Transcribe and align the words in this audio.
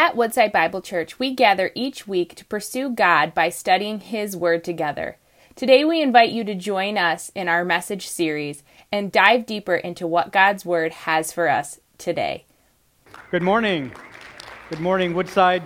At 0.00 0.16
Woodside 0.16 0.50
Bible 0.50 0.80
Church, 0.80 1.18
we 1.18 1.34
gather 1.34 1.72
each 1.74 2.08
week 2.08 2.34
to 2.36 2.44
pursue 2.46 2.88
God 2.88 3.34
by 3.34 3.50
studying 3.50 4.00
His 4.00 4.34
Word 4.34 4.64
together. 4.64 5.18
Today, 5.54 5.84
we 5.84 6.00
invite 6.00 6.30
you 6.30 6.42
to 6.42 6.54
join 6.54 6.96
us 6.96 7.30
in 7.34 7.48
our 7.48 7.66
message 7.66 8.08
series 8.08 8.62
and 8.90 9.12
dive 9.12 9.44
deeper 9.44 9.74
into 9.74 10.06
what 10.06 10.32
God's 10.32 10.64
Word 10.64 10.92
has 10.92 11.34
for 11.34 11.50
us 11.50 11.80
today. 11.98 12.46
Good 13.30 13.42
morning. 13.42 13.92
Good 14.70 14.80
morning, 14.80 15.12
Woodside. 15.12 15.62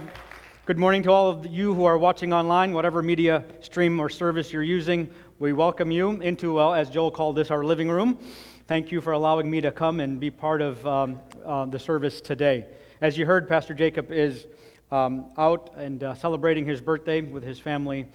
Good 0.67 0.79
morning 0.79 1.05
to 1.05 1.13
all 1.13 1.31
of 1.31 1.47
you 1.47 1.73
who 1.73 1.85
are 1.85 1.97
watching 1.97 2.33
online, 2.33 2.73
whatever 2.73 3.05
media 3.05 3.45
stream 3.61 4.01
or 4.01 4.09
service 4.09 4.53
you're 4.53 4.65
using. 4.65 5.09
We 5.39 5.53
welcome 5.53 5.93
you 5.93 6.11
into, 6.23 6.55
well, 6.55 6.75
as 6.75 6.91
Joel 6.91 7.13
called 7.13 7.37
this, 7.37 7.53
our 7.53 7.63
living 7.63 7.89
room. 7.89 8.19
Thank 8.67 8.91
you 8.91 9.01
for 9.01 9.13
allowing 9.13 9.49
me 9.49 9.61
to 9.61 9.71
come 9.71 10.01
and 10.01 10.19
be 10.19 10.33
part 10.33 10.61
of 10.61 10.85
um, 10.85 11.21
uh, 11.47 11.67
the 11.67 11.79
service 11.79 12.21
today. 12.21 12.67
As 13.05 13.19
you 13.19 13.27
heard, 13.27 13.47
Pastor 13.51 13.75
Jacob 13.75 14.11
is 14.11 14.47
um, 14.91 15.27
out 15.37 15.75
and 15.77 16.03
uh, 16.03 16.15
celebrating 16.15 16.65
his 16.65 16.81
birthday 16.81 17.21
with 17.21 17.43
his 17.43 17.59
family. 17.59 18.07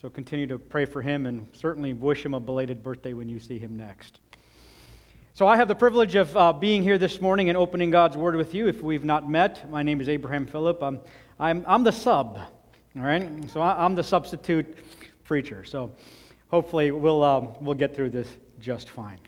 So 0.00 0.08
continue 0.08 0.46
to 0.46 0.56
pray 0.56 0.84
for 0.84 1.02
him 1.02 1.26
and 1.26 1.48
certainly 1.52 1.94
wish 1.94 2.24
him 2.24 2.32
a 2.32 2.38
belated 2.38 2.80
birthday 2.80 3.12
when 3.12 3.28
you 3.28 3.40
see 3.40 3.58
him 3.58 3.76
next. 3.76 4.20
So 5.34 5.48
I 5.48 5.56
have 5.56 5.66
the 5.66 5.74
privilege 5.74 6.14
of 6.14 6.36
uh, 6.36 6.52
being 6.52 6.84
here 6.84 6.96
this 6.96 7.20
morning 7.20 7.48
and 7.48 7.58
opening 7.58 7.90
God's 7.90 8.16
Word 8.16 8.36
with 8.36 8.54
you. 8.54 8.68
If 8.68 8.82
we've 8.82 9.04
not 9.04 9.28
met, 9.28 9.68
my 9.68 9.82
name 9.82 10.00
is 10.00 10.08
Abraham 10.08 10.46
Philip. 10.46 10.80
I'm, 10.80 11.00
I'm, 11.40 11.64
I'm 11.66 11.82
the 11.82 11.90
sub, 11.90 12.38
all 12.38 13.02
right? 13.02 13.28
So 13.50 13.60
I, 13.60 13.84
am 13.84 13.96
the 13.96 14.04
substitute 14.04 14.76
preacher. 15.24 15.64
So 15.64 15.90
hopefully 16.52 16.92
we'll, 16.92 17.24
uh, 17.24 17.40
we'll 17.60 17.74
get 17.74 17.96
through 17.96 18.10
this 18.10 18.28
just 18.60 18.90
fine. 18.90 19.18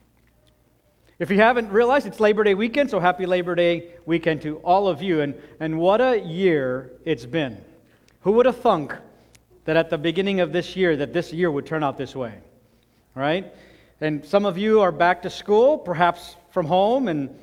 If 1.18 1.32
you 1.32 1.38
haven't 1.38 1.72
realized, 1.72 2.06
it's 2.06 2.20
Labor 2.20 2.44
Day 2.44 2.54
weekend, 2.54 2.90
so 2.90 3.00
happy 3.00 3.26
Labor 3.26 3.56
Day 3.56 3.90
weekend 4.06 4.40
to 4.42 4.58
all 4.58 4.86
of 4.86 5.02
you. 5.02 5.20
And, 5.20 5.34
and 5.58 5.76
what 5.76 6.00
a 6.00 6.20
year 6.20 6.92
it's 7.04 7.26
been. 7.26 7.60
Who 8.20 8.32
would 8.32 8.46
have 8.46 8.60
thunk 8.60 8.94
that 9.64 9.76
at 9.76 9.90
the 9.90 9.98
beginning 9.98 10.38
of 10.38 10.52
this 10.52 10.76
year, 10.76 10.96
that 10.96 11.12
this 11.12 11.32
year 11.32 11.50
would 11.50 11.66
turn 11.66 11.82
out 11.82 11.98
this 11.98 12.14
way? 12.14 12.34
Right? 13.16 13.52
And 14.00 14.24
some 14.24 14.46
of 14.46 14.58
you 14.58 14.80
are 14.80 14.92
back 14.92 15.22
to 15.22 15.30
school, 15.30 15.76
perhaps 15.76 16.36
from 16.52 16.66
home 16.66 17.08
and 17.08 17.36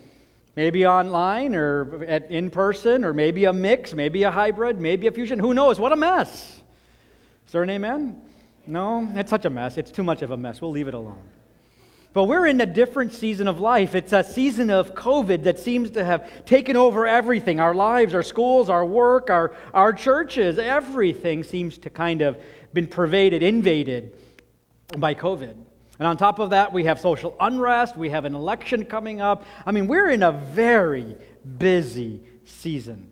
maybe 0.56 0.86
online 0.86 1.53
or 1.53 2.06
at, 2.08 2.31
in 2.31 2.50
person, 2.50 3.03
or 3.03 3.14
maybe 3.14 3.44
a 3.44 3.52
mix, 3.52 3.94
maybe 3.94 4.23
a 4.23 4.31
hybrid, 4.31 4.80
maybe 4.80 5.08
a 5.08 5.12
fusion. 5.12 5.38
Who 5.38 5.53
knows? 5.53 5.81
What 5.81 5.92
a 5.92 5.98
mess. 5.98 6.62
Is 7.46 7.52
there 7.52 7.64
an 7.64 7.70
amen? 7.70 8.22
No? 8.66 9.12
It's 9.16 9.30
such 9.30 9.44
a 9.44 9.50
mess. 9.50 9.78
It's 9.78 9.92
too 9.92 10.03
much 10.03 10.22
of 10.22 10.31
a 10.31 10.38
mess. 10.38 10.62
We'll 10.62 10.72
leave 10.72 10.88
it 10.88 10.94
alone. 10.94 11.22
But 12.16 12.30
we're 12.30 12.48
in 12.48 12.62
a 12.62 12.66
different 12.66 13.12
season 13.12 13.46
of 13.46 13.60
life. 13.60 13.94
It's 13.94 14.14
a 14.14 14.24
season 14.24 14.70
of 14.70 14.96
COVID 14.96 15.44
that 15.44 15.60
seems 15.60 15.90
to 15.92 16.06
have 16.06 16.46
taken 16.46 16.78
over 16.78 17.06
everything 17.06 17.60
our 17.60 17.76
lives, 17.76 18.14
our 18.14 18.24
schools, 18.24 18.70
our 18.70 18.86
work, 18.86 19.30
our, 19.30 19.54
our 19.74 19.92
churches. 19.92 20.58
Everything 20.58 21.44
seems 21.44 21.78
to 21.80 21.90
kind 21.90 22.22
of 22.22 22.42
been 22.72 22.88
pervaded, 22.88 23.44
invaded 23.44 24.14
by 24.98 25.14
COVID. 25.14 25.56
And 26.00 26.08
on 26.08 26.16
top 26.16 26.40
of 26.40 26.52
that, 26.52 26.72
we 26.72 26.86
have 26.86 27.02
social 27.02 27.36
unrest, 27.42 27.98
we 27.98 28.10
have 28.12 28.24
an 28.24 28.34
election 28.34 28.86
coming 28.86 29.20
up. 29.20 29.44
I 29.66 29.74
mean, 29.74 29.86
we're 29.86 30.10
in 30.10 30.24
a 30.24 30.32
very 30.32 31.18
busy 31.58 32.22
season 32.46 33.12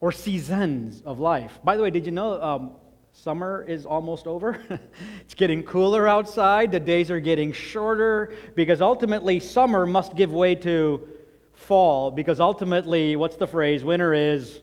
or 0.00 0.10
seasons 0.10 1.02
of 1.06 1.20
life. 1.20 1.60
By 1.62 1.76
the 1.76 1.84
way, 1.84 1.90
did 1.90 2.04
you 2.04 2.10
know 2.10 2.42
um, 2.42 2.72
Summer 3.22 3.66
is 3.68 3.84
almost 3.84 4.26
over. 4.26 4.58
it's 5.20 5.34
getting 5.34 5.62
cooler 5.62 6.08
outside. 6.08 6.72
The 6.72 6.80
days 6.80 7.10
are 7.10 7.20
getting 7.20 7.52
shorter 7.52 8.32
because 8.54 8.80
ultimately 8.80 9.40
summer 9.40 9.84
must 9.84 10.16
give 10.16 10.32
way 10.32 10.54
to 10.54 11.06
fall 11.52 12.10
because 12.10 12.40
ultimately, 12.40 13.16
what's 13.16 13.36
the 13.36 13.46
phrase? 13.46 13.84
Winter 13.84 14.14
is. 14.14 14.62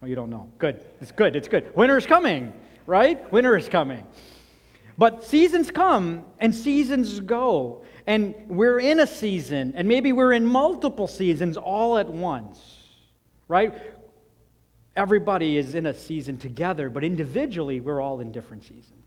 Oh, 0.00 0.06
you 0.06 0.14
don't 0.14 0.30
know. 0.30 0.52
Good. 0.58 0.82
It's 1.00 1.10
good. 1.10 1.34
It's 1.34 1.48
good. 1.48 1.74
Winter 1.74 1.96
is 1.96 2.06
coming, 2.06 2.52
right? 2.86 3.30
Winter 3.32 3.56
is 3.56 3.68
coming. 3.68 4.06
But 4.96 5.24
seasons 5.24 5.72
come 5.72 6.24
and 6.38 6.54
seasons 6.54 7.18
go. 7.18 7.82
And 8.06 8.36
we're 8.46 8.78
in 8.78 9.00
a 9.00 9.06
season, 9.06 9.72
and 9.76 9.88
maybe 9.88 10.12
we're 10.12 10.32
in 10.32 10.46
multiple 10.46 11.08
seasons 11.08 11.56
all 11.56 11.98
at 11.98 12.08
once, 12.08 12.60
right? 13.48 13.74
Everybody 14.94 15.56
is 15.56 15.74
in 15.74 15.86
a 15.86 15.94
season 15.94 16.36
together, 16.36 16.90
but 16.90 17.02
individually, 17.02 17.80
we're 17.80 18.00
all 18.00 18.20
in 18.20 18.30
different 18.30 18.62
seasons. 18.64 19.02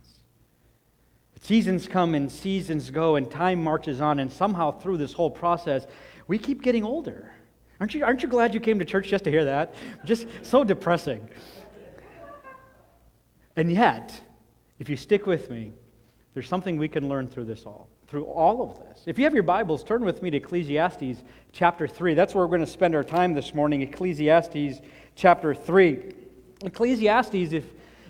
Seasons 1.42 1.88
come 1.88 2.16
and 2.16 2.32
seasons 2.32 2.90
go, 2.90 3.18
and 3.18 3.30
time 3.30 3.64
marches 3.64 4.02
on, 4.02 4.20
and 4.20 4.32
somehow 4.32 4.72
through 4.72 4.98
this 4.98 5.14
whole 5.14 5.30
process, 5.30 5.86
we 6.28 6.40
keep 6.40 6.64
getting 6.64 6.84
older. 6.84 7.32
Aren't 7.80 7.94
you, 7.94 8.04
aren't 8.04 8.24
you 8.24 8.30
glad 8.30 8.54
you 8.54 8.60
came 8.60 8.80
to 8.80 8.86
church 8.86 9.10
just 9.10 9.26
to 9.26 9.30
hear 9.30 9.46
that? 9.46 9.76
Just 10.06 10.28
so 10.42 10.64
depressing. 10.64 11.30
And 13.56 13.72
yet, 13.72 14.20
if 14.80 14.90
you 14.90 14.98
stick 14.98 15.28
with 15.28 15.52
me, 15.52 15.74
there's 16.34 16.50
something 16.50 16.78
we 16.78 16.90
can 16.90 17.08
learn 17.08 17.28
through 17.28 17.46
this 17.46 17.64
all, 17.66 17.90
through 18.08 18.26
all 18.26 18.62
of 18.62 18.80
this. 18.80 19.04
If 19.06 19.20
you 19.20 19.24
have 19.26 19.34
your 19.34 19.44
Bibles, 19.44 19.84
turn 19.84 20.04
with 20.04 20.24
me 20.24 20.32
to 20.32 20.38
Ecclesiastes 20.38 21.24
chapter 21.52 21.88
3. 21.88 22.16
That's 22.16 22.34
where 22.34 22.44
we're 22.44 22.58
going 22.58 22.66
to 22.66 22.72
spend 22.72 22.96
our 22.96 23.04
time 23.04 23.34
this 23.34 23.54
morning, 23.54 23.82
Ecclesiastes 23.84 24.82
chapter 25.16 25.56
3. 25.56 26.14
Ecclesiastes, 26.64 27.54
if, 27.54 27.64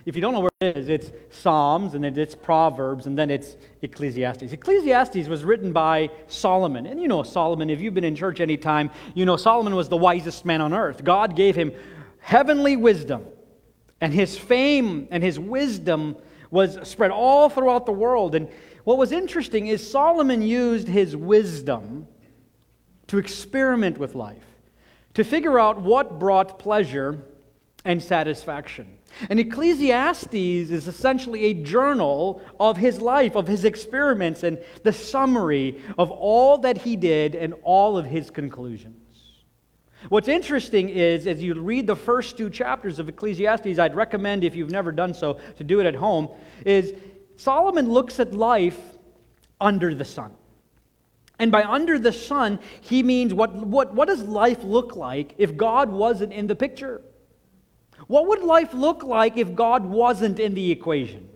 if 0.05 0.15
you 0.15 0.21
don't 0.21 0.33
know 0.33 0.41
where 0.41 0.49
it 0.61 0.77
is, 0.77 0.89
it's 0.89 1.11
Psalms, 1.29 1.93
and 1.93 2.03
then 2.03 2.17
it's 2.17 2.35
Proverbs, 2.35 3.05
and 3.05 3.17
then 3.17 3.29
it's 3.29 3.55
Ecclesiastes. 3.81 4.51
Ecclesiastes 4.51 5.27
was 5.27 5.43
written 5.43 5.71
by 5.71 6.09
Solomon. 6.27 6.85
And 6.87 6.99
you 6.99 7.07
know 7.07 7.23
Solomon, 7.23 7.69
if 7.69 7.79
you've 7.79 7.93
been 7.93 8.03
in 8.03 8.15
church 8.15 8.39
any 8.39 8.57
time, 8.57 8.89
you 9.13 9.25
know 9.25 9.37
Solomon 9.37 9.75
was 9.75 9.89
the 9.89 9.97
wisest 9.97 10.45
man 10.45 10.61
on 10.61 10.73
earth. 10.73 11.03
God 11.03 11.35
gave 11.35 11.55
him 11.55 11.71
heavenly 12.19 12.75
wisdom, 12.75 13.25
and 14.01 14.13
his 14.13 14.37
fame 14.37 15.07
and 15.11 15.23
his 15.23 15.39
wisdom 15.39 16.17
was 16.49 16.77
spread 16.87 17.11
all 17.11 17.49
throughout 17.49 17.85
the 17.85 17.91
world. 17.91 18.35
And 18.35 18.49
what 18.83 18.97
was 18.97 19.11
interesting 19.11 19.67
is 19.67 19.87
Solomon 19.87 20.41
used 20.41 20.87
his 20.87 21.15
wisdom 21.15 22.07
to 23.07 23.17
experiment 23.17 23.97
with 23.97 24.15
life 24.15 24.43
to 25.15 25.23
figure 25.23 25.59
out 25.59 25.81
what 25.81 26.19
brought 26.19 26.59
pleasure 26.59 27.23
and 27.83 28.01
satisfaction. 28.01 28.97
And 29.29 29.39
Ecclesiastes 29.39 30.33
is 30.33 30.87
essentially 30.87 31.45
a 31.45 31.53
journal 31.53 32.41
of 32.59 32.77
his 32.77 32.99
life, 32.99 33.35
of 33.35 33.47
his 33.47 33.63
experiments, 33.63 34.43
and 34.43 34.59
the 34.83 34.91
summary 34.91 35.81
of 35.97 36.11
all 36.11 36.57
that 36.59 36.79
he 36.79 36.95
did 36.95 37.33
and 37.33 37.53
all 37.63 37.97
of 37.97 38.05
his 38.05 38.29
conclusions. 38.29 38.97
What's 40.09 40.27
interesting 40.27 40.89
is, 40.89 41.25
as 41.27 41.41
you 41.41 41.55
read 41.55 41.87
the 41.87 41.95
first 41.95 42.37
two 42.37 42.49
chapters 42.49 42.99
of 42.99 43.07
Ecclesiastes, 43.07 43.79
I'd 43.79 43.95
recommend, 43.95 44.43
if 44.43 44.55
you've 44.55 44.69
never 44.69 44.91
done 44.91 45.13
so, 45.13 45.39
to 45.57 45.63
do 45.63 45.79
it 45.79 45.85
at 45.85 45.95
home, 45.95 46.29
is 46.65 46.93
Solomon 47.37 47.89
looks 47.89 48.19
at 48.19 48.33
life 48.33 48.79
under 49.59 49.95
the 49.95 50.05
sun. 50.05 50.33
And 51.39 51.51
by 51.51 51.63
under 51.63 51.99
the 51.99 52.13
sun, 52.13 52.59
he 52.81 53.03
means 53.03 53.33
what, 53.33 53.53
what, 53.53 53.93
what 53.93 54.07
does 54.07 54.23
life 54.23 54.63
look 54.63 54.95
like 54.95 55.35
if 55.37 55.57
God 55.57 55.89
wasn't 55.89 56.33
in 56.33 56.47
the 56.47 56.55
picture? 56.55 57.01
What 58.07 58.27
would 58.27 58.43
life 58.43 58.73
look 58.73 59.03
like 59.03 59.37
if 59.37 59.53
God 59.55 59.85
wasn't 59.85 60.39
in 60.39 60.53
the 60.53 60.71
equation? 60.71 61.29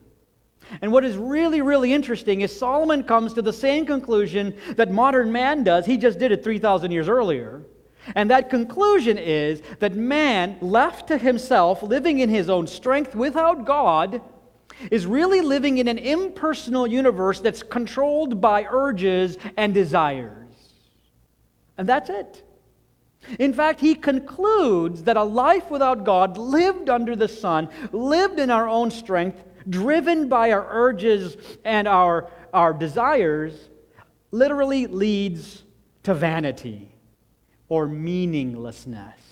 And 0.82 0.92
what 0.92 1.04
is 1.04 1.18
really, 1.18 1.62
really 1.62 1.94
interesting 1.94 2.42
is 2.42 2.58
Solomon 2.58 3.04
comes 3.04 3.34
to 3.34 3.42
the 3.42 3.54
same 3.54 3.86
conclusion 3.86 4.56
that 4.76 4.92
modern 4.92 5.32
man 5.32 5.64
does. 5.64 5.86
He 5.86 5.98
just 5.98 6.20
did 6.20 6.32
it 6.32 6.44
3,000 6.44 6.92
years 6.92 7.10
earlier. 7.10 7.64
And 8.16 8.30
that 8.32 8.50
conclusion 8.50 9.18
is 9.18 9.62
that 9.80 9.96
man, 9.96 10.58
left 10.62 11.08
to 11.08 11.18
himself, 11.18 11.84
living 11.84 12.20
in 12.20 12.30
his 12.30 12.50
own 12.50 12.68
strength 12.68 13.16
without 13.16 13.66
God, 13.66 14.22
is 14.92 15.06
really 15.06 15.42
living 15.42 15.78
in 15.78 15.88
an 15.88 15.98
impersonal 15.98 16.88
universe 16.88 17.40
that's 17.40 17.64
controlled 17.64 18.40
by 18.40 18.66
urges 18.70 19.38
and 19.58 19.74
desires. 19.74 20.48
And 21.78 21.88
that's 21.88 22.10
it. 22.10 22.44
In 23.38 23.54
fact, 23.54 23.80
he 23.80 23.96
concludes 23.96 25.04
that 25.04 25.18
a 25.18 25.24
life 25.24 25.70
without 25.70 26.04
God, 26.04 26.38
lived 26.38 26.90
under 26.90 27.16
the 27.16 27.28
sun, 27.28 27.70
lived 27.92 28.40
in 28.40 28.50
our 28.50 28.68
own 28.68 28.92
strength, 28.92 29.44
driven 29.70 30.30
by 30.30 30.52
our 30.52 30.66
urges 30.70 31.38
and 31.66 31.88
our, 31.88 32.30
our 32.54 32.74
desires, 32.74 33.54
literally 34.32 34.88
leads 34.88 35.64
to 36.04 36.14
vanity 36.14 36.92
or 37.68 37.88
meaninglessness. 37.88 39.29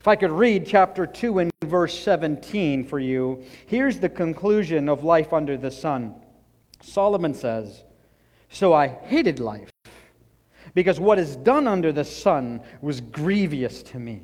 If 0.00 0.06
I 0.06 0.16
could 0.16 0.30
read 0.30 0.66
chapter 0.66 1.06
2 1.06 1.40
and 1.40 1.52
verse 1.64 1.98
17 1.98 2.84
for 2.84 3.00
you, 3.00 3.44
here's 3.66 3.98
the 3.98 4.08
conclusion 4.08 4.88
of 4.88 5.02
life 5.02 5.32
under 5.32 5.56
the 5.56 5.70
sun. 5.70 6.14
Solomon 6.80 7.34
says, 7.34 7.82
So 8.48 8.72
I 8.72 8.86
hated 8.86 9.40
life, 9.40 9.70
because 10.74 11.00
what 11.00 11.18
is 11.18 11.36
done 11.36 11.66
under 11.66 11.90
the 11.90 12.04
sun 12.04 12.60
was 12.80 13.00
grievous 13.00 13.82
to 13.84 13.98
me. 13.98 14.22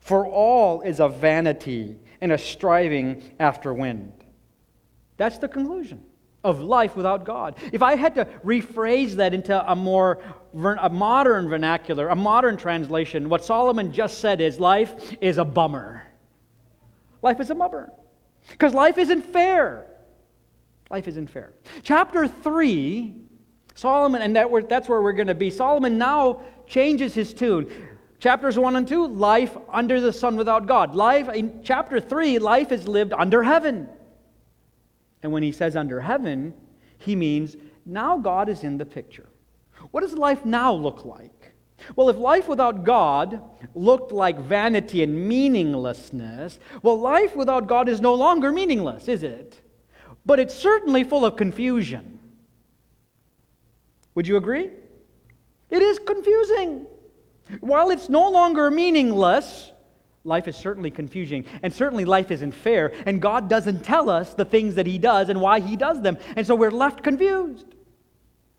For 0.00 0.26
all 0.26 0.80
is 0.80 0.98
a 0.98 1.08
vanity 1.08 1.96
and 2.20 2.32
a 2.32 2.38
striving 2.38 3.22
after 3.38 3.74
wind. 3.74 4.12
That's 5.18 5.38
the 5.38 5.48
conclusion. 5.48 6.02
Of 6.44 6.60
life 6.60 6.96
without 6.96 7.24
God. 7.24 7.56
If 7.72 7.82
I 7.82 7.96
had 7.96 8.14
to 8.16 8.24
rephrase 8.44 9.12
that 9.12 9.32
into 9.34 9.70
a 9.70 9.76
more 9.76 10.20
a 10.54 10.90
modern 10.90 11.48
vernacular, 11.48 12.08
a 12.08 12.16
modern 12.16 12.56
translation, 12.56 13.28
what 13.28 13.44
Solomon 13.44 13.92
just 13.92 14.18
said 14.18 14.40
is 14.40 14.60
life 14.60 15.16
is 15.20 15.38
a 15.38 15.44
bummer. 15.44 16.06
Life 17.22 17.40
is 17.40 17.50
a 17.50 17.54
bummer. 17.54 17.90
Because 18.50 18.74
life 18.74 18.98
isn't 18.98 19.22
fair. 19.22 19.86
Life 20.90 21.08
isn't 21.08 21.28
fair. 21.28 21.52
Chapter 21.82 22.28
3, 22.28 23.14
Solomon, 23.74 24.20
and 24.20 24.36
that 24.36 24.48
that's 24.68 24.88
where 24.88 25.00
we're 25.00 25.12
going 25.12 25.28
to 25.28 25.34
be. 25.34 25.48
Solomon 25.48 25.96
now 25.96 26.42
changes 26.66 27.14
his 27.14 27.32
tune. 27.32 27.70
Chapters 28.18 28.58
1 28.58 28.76
and 28.76 28.86
2, 28.86 29.06
life 29.06 29.56
under 29.72 30.00
the 30.00 30.12
sun 30.12 30.36
without 30.36 30.66
God. 30.66 30.94
Life, 30.94 31.28
in 31.30 31.62
chapter 31.64 31.98
3, 31.98 32.38
life 32.38 32.72
is 32.72 32.86
lived 32.86 33.12
under 33.12 33.42
heaven. 33.42 33.88
And 35.22 35.32
when 35.32 35.42
he 35.42 35.52
says 35.52 35.76
under 35.76 36.00
heaven, 36.00 36.54
he 36.98 37.16
means 37.16 37.56
now 37.86 38.18
God 38.18 38.48
is 38.48 38.64
in 38.64 38.78
the 38.78 38.86
picture. 38.86 39.28
What 39.90 40.00
does 40.02 40.14
life 40.14 40.44
now 40.44 40.72
look 40.72 41.04
like? 41.04 41.52
Well, 41.96 42.08
if 42.08 42.16
life 42.16 42.48
without 42.48 42.84
God 42.84 43.42
looked 43.74 44.12
like 44.12 44.38
vanity 44.38 45.02
and 45.02 45.28
meaninglessness, 45.28 46.58
well, 46.82 46.98
life 46.98 47.34
without 47.34 47.66
God 47.66 47.88
is 47.88 48.00
no 48.00 48.14
longer 48.14 48.52
meaningless, 48.52 49.08
is 49.08 49.22
it? 49.22 49.60
But 50.24 50.38
it's 50.38 50.54
certainly 50.54 51.02
full 51.02 51.24
of 51.24 51.36
confusion. 51.36 52.20
Would 54.14 54.28
you 54.28 54.36
agree? 54.36 54.70
It 55.70 55.82
is 55.82 55.98
confusing. 55.98 56.86
While 57.60 57.90
it's 57.90 58.08
no 58.08 58.30
longer 58.30 58.70
meaningless, 58.70 59.71
Life 60.24 60.46
is 60.46 60.56
certainly 60.56 60.90
confusing, 60.90 61.44
and 61.62 61.72
certainly 61.72 62.04
life 62.04 62.30
isn't 62.30 62.52
fair, 62.52 62.92
and 63.06 63.20
God 63.20 63.48
doesn't 63.48 63.82
tell 63.82 64.08
us 64.08 64.34
the 64.34 64.44
things 64.44 64.76
that 64.76 64.86
He 64.86 64.98
does 64.98 65.28
and 65.28 65.40
why 65.40 65.60
He 65.60 65.76
does 65.76 66.00
them, 66.00 66.16
and 66.36 66.46
so 66.46 66.54
we're 66.54 66.70
left 66.70 67.02
confused. 67.02 67.66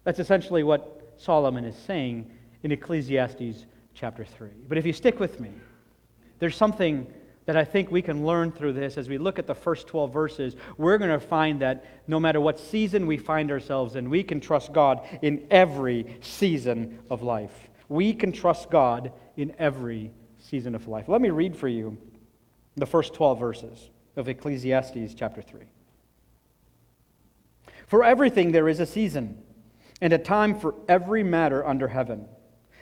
That's 0.04 0.20
essentially 0.20 0.64
what 0.64 1.14
Solomon 1.18 1.64
is 1.64 1.78
saying 1.78 2.30
in 2.64 2.72
Ecclesiastes 2.72 3.66
chapter 3.94 4.26
3. 4.26 4.50
But 4.68 4.78
if 4.78 4.86
you 4.86 4.92
stick 4.92 5.20
with 5.20 5.40
me, 5.40 5.52
there's 6.40 6.58
something 6.58 7.08
that 7.46 7.58
I 7.58 7.64
think 7.64 7.92
we 7.92 8.02
can 8.02 8.26
learn 8.26 8.52
through 8.52 8.74
this 8.74 8.98
as 8.98 9.10
we 9.10 9.18
look 9.18 9.38
at 9.40 9.48
the 9.48 9.56
first 9.56 9.88
12 9.88 10.14
verses. 10.14 10.56
We're 10.78 10.98
going 10.98 11.12
to 11.12 11.26
find 11.26 11.62
that 11.62 11.86
no 12.08 12.20
matter 12.20 12.40
what 12.40 12.60
season 12.60 13.06
we 13.06 13.18
find 13.18 13.52
ourselves 13.52 13.96
in, 13.96 14.10
we 14.10 14.24
can 14.24 14.40
trust 14.40 14.72
God 14.72 15.02
in 15.22 15.46
every 15.52 16.18
season 16.22 17.00
of 17.10 17.22
life. 17.22 17.70
We 17.90 18.14
can 18.14 18.32
trust 18.32 18.70
God 18.70 19.12
in 19.36 19.54
every 19.60 20.12
season 20.44 20.76
of 20.76 20.88
life. 20.88 21.08
Let 21.08 21.22
me 21.22 21.30
read 21.30 21.56
for 21.56 21.68
you 21.68 21.98
the 22.76 22.86
first 22.86 23.14
12 23.14 23.40
verses 23.40 23.90
of 24.16 24.28
Ecclesiastes 24.28 25.14
chapter 25.16 25.42
3. 25.42 25.62
For 27.88 28.04
everything 28.04 28.52
there 28.52 28.68
is 28.68 28.80
a 28.80 28.86
season, 28.86 29.42
and 30.02 30.12
a 30.12 30.18
time 30.18 30.60
for 30.60 30.76
every 30.90 31.24
matter 31.24 31.66
under 31.66 31.88
heaven 31.88 32.28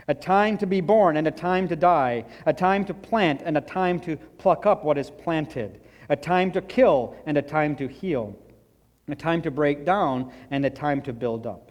a 0.07 0.13
time 0.13 0.57
to 0.57 0.65
be 0.65 0.81
born 0.81 1.15
and 1.15 1.27
a 1.27 1.31
time 1.31 1.67
to 1.67 1.75
die, 1.75 2.25
a 2.45 2.51
time 2.51 2.83
to 2.83 2.93
plant 2.93 3.41
and 3.45 3.55
a 3.55 3.61
time 3.61 3.99
to 3.99 4.17
pluck 4.37 4.65
up 4.65 4.83
what 4.83 4.97
is 4.97 5.11
planted, 5.11 5.79
a 6.09 6.15
time 6.15 6.51
to 6.51 6.59
kill 6.59 7.15
and 7.27 7.37
a 7.37 7.41
time 7.41 7.75
to 7.75 7.87
heal, 7.87 8.35
a 9.07 9.15
time 9.15 9.41
to 9.43 9.51
break 9.51 9.85
down 9.85 10.31
and 10.49 10.65
a 10.65 10.69
time 10.69 11.01
to 11.03 11.13
build 11.13 11.45
up 11.45 11.70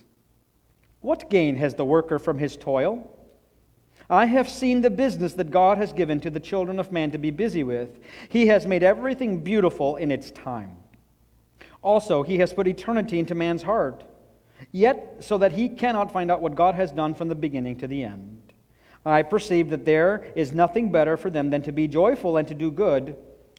What 1.01 1.29
gain 1.29 1.55
has 1.57 1.75
the 1.75 1.85
worker 1.85 2.19
from 2.19 2.37
his 2.37 2.55
toil? 2.55 3.07
I 4.09 4.25
have 4.25 4.49
seen 4.49 4.81
the 4.81 4.89
business 4.89 5.33
that 5.33 5.51
God 5.51 5.77
has 5.77 5.93
given 5.93 6.19
to 6.21 6.29
the 6.29 6.39
children 6.39 6.79
of 6.79 6.91
man 6.91 7.11
to 7.11 7.17
be 7.17 7.31
busy 7.31 7.63
with. 7.63 7.99
He 8.29 8.47
has 8.47 8.67
made 8.67 8.83
everything 8.83 9.39
beautiful 9.39 9.95
in 9.95 10.11
its 10.11 10.31
time. 10.31 10.77
Also, 11.81 12.21
he 12.21 12.37
has 12.37 12.53
put 12.53 12.67
eternity 12.67 13.19
into 13.19 13.33
man's 13.33 13.63
heart, 13.63 14.03
yet 14.71 15.15
so 15.19 15.37
that 15.39 15.53
he 15.53 15.69
cannot 15.69 16.11
find 16.11 16.29
out 16.29 16.41
what 16.41 16.55
God 16.55 16.75
has 16.75 16.91
done 16.91 17.15
from 17.15 17.29
the 17.29 17.35
beginning 17.35 17.77
to 17.77 17.87
the 17.87 18.03
end. 18.03 18.53
I 19.05 19.23
perceive 19.23 19.69
that 19.71 19.85
there 19.85 20.31
is 20.35 20.53
nothing 20.53 20.91
better 20.91 21.17
for 21.17 21.31
them 21.31 21.49
than 21.49 21.63
to 21.63 21.71
be 21.71 21.87
joyful 21.87 22.37
and 22.37 22.47
to 22.49 22.53
do 22.53 22.69
good 22.69 23.15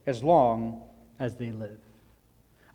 as 0.07 0.23
long 0.23 0.83
as 1.19 1.35
they 1.35 1.51
live. 1.51 1.81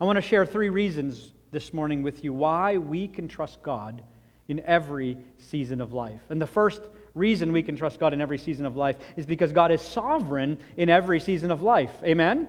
I 0.00 0.04
want 0.04 0.16
to 0.16 0.22
share 0.22 0.44
three 0.44 0.68
reasons 0.68 1.32
this 1.50 1.72
morning 1.72 2.02
with 2.02 2.22
you 2.24 2.32
why 2.34 2.76
we 2.76 3.08
can 3.08 3.26
trust 3.26 3.62
God 3.62 4.02
in 4.48 4.60
every 4.60 5.18
season 5.36 5.80
of 5.80 5.92
life. 5.92 6.20
And 6.30 6.40
the 6.40 6.46
first 6.46 6.80
reason 7.14 7.52
we 7.52 7.62
can 7.62 7.76
trust 7.76 8.00
God 8.00 8.14
in 8.14 8.20
every 8.20 8.38
season 8.38 8.64
of 8.64 8.76
life 8.76 8.96
is 9.16 9.26
because 9.26 9.52
God 9.52 9.70
is 9.70 9.82
sovereign 9.82 10.58
in 10.76 10.88
every 10.88 11.20
season 11.20 11.50
of 11.50 11.62
life. 11.62 11.92
Amen? 12.02 12.48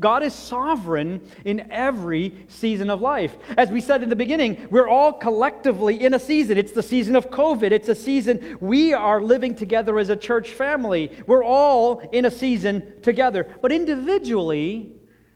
God 0.00 0.22
is 0.22 0.34
sovereign 0.34 1.20
in 1.44 1.70
every 1.70 2.34
season 2.48 2.90
of 2.90 3.00
life. 3.00 3.36
As 3.56 3.70
we 3.70 3.80
said 3.80 4.02
in 4.02 4.08
the 4.08 4.16
beginning, 4.16 4.66
we're 4.70 4.88
all 4.88 5.12
collectively 5.12 6.02
in 6.02 6.14
a 6.14 6.18
season. 6.18 6.58
It's 6.58 6.72
the 6.72 6.82
season 6.82 7.14
of 7.14 7.30
COVID. 7.30 7.70
It's 7.70 7.88
a 7.88 7.94
season 7.94 8.58
we 8.60 8.92
are 8.92 9.22
living 9.22 9.54
together 9.54 9.98
as 9.98 10.08
a 10.08 10.16
church 10.16 10.50
family. 10.50 11.12
We're 11.26 11.44
all 11.44 12.00
in 12.12 12.24
a 12.24 12.30
season 12.30 13.00
together. 13.02 13.46
But 13.62 13.70
individually, 13.70 14.92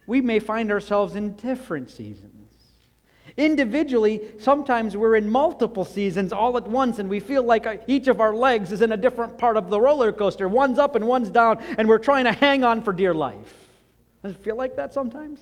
we 0.06 0.20
may 0.20 0.40
find 0.40 0.72
ourselves 0.72 1.14
in 1.14 1.34
different 1.36 1.90
seasons. 1.90 2.41
Individually, 3.36 4.20
sometimes 4.38 4.96
we're 4.96 5.16
in 5.16 5.28
multiple 5.28 5.84
seasons 5.84 6.32
all 6.32 6.56
at 6.56 6.66
once, 6.66 6.98
and 6.98 7.08
we 7.08 7.18
feel 7.20 7.42
like 7.42 7.66
uh, 7.66 7.76
each 7.86 8.08
of 8.08 8.20
our 8.20 8.34
legs 8.34 8.72
is 8.72 8.82
in 8.82 8.92
a 8.92 8.96
different 8.96 9.38
part 9.38 9.56
of 9.56 9.70
the 9.70 9.80
roller 9.80 10.12
coaster. 10.12 10.48
One's 10.48 10.78
up 10.78 10.96
and 10.96 11.06
one's 11.06 11.30
down, 11.30 11.58
and 11.78 11.88
we're 11.88 11.98
trying 11.98 12.24
to 12.24 12.32
hang 12.32 12.62
on 12.62 12.82
for 12.82 12.92
dear 12.92 13.14
life. 13.14 13.54
Does 14.22 14.32
it 14.32 14.38
feel 14.38 14.56
like 14.56 14.76
that 14.76 14.92
sometimes? 14.92 15.40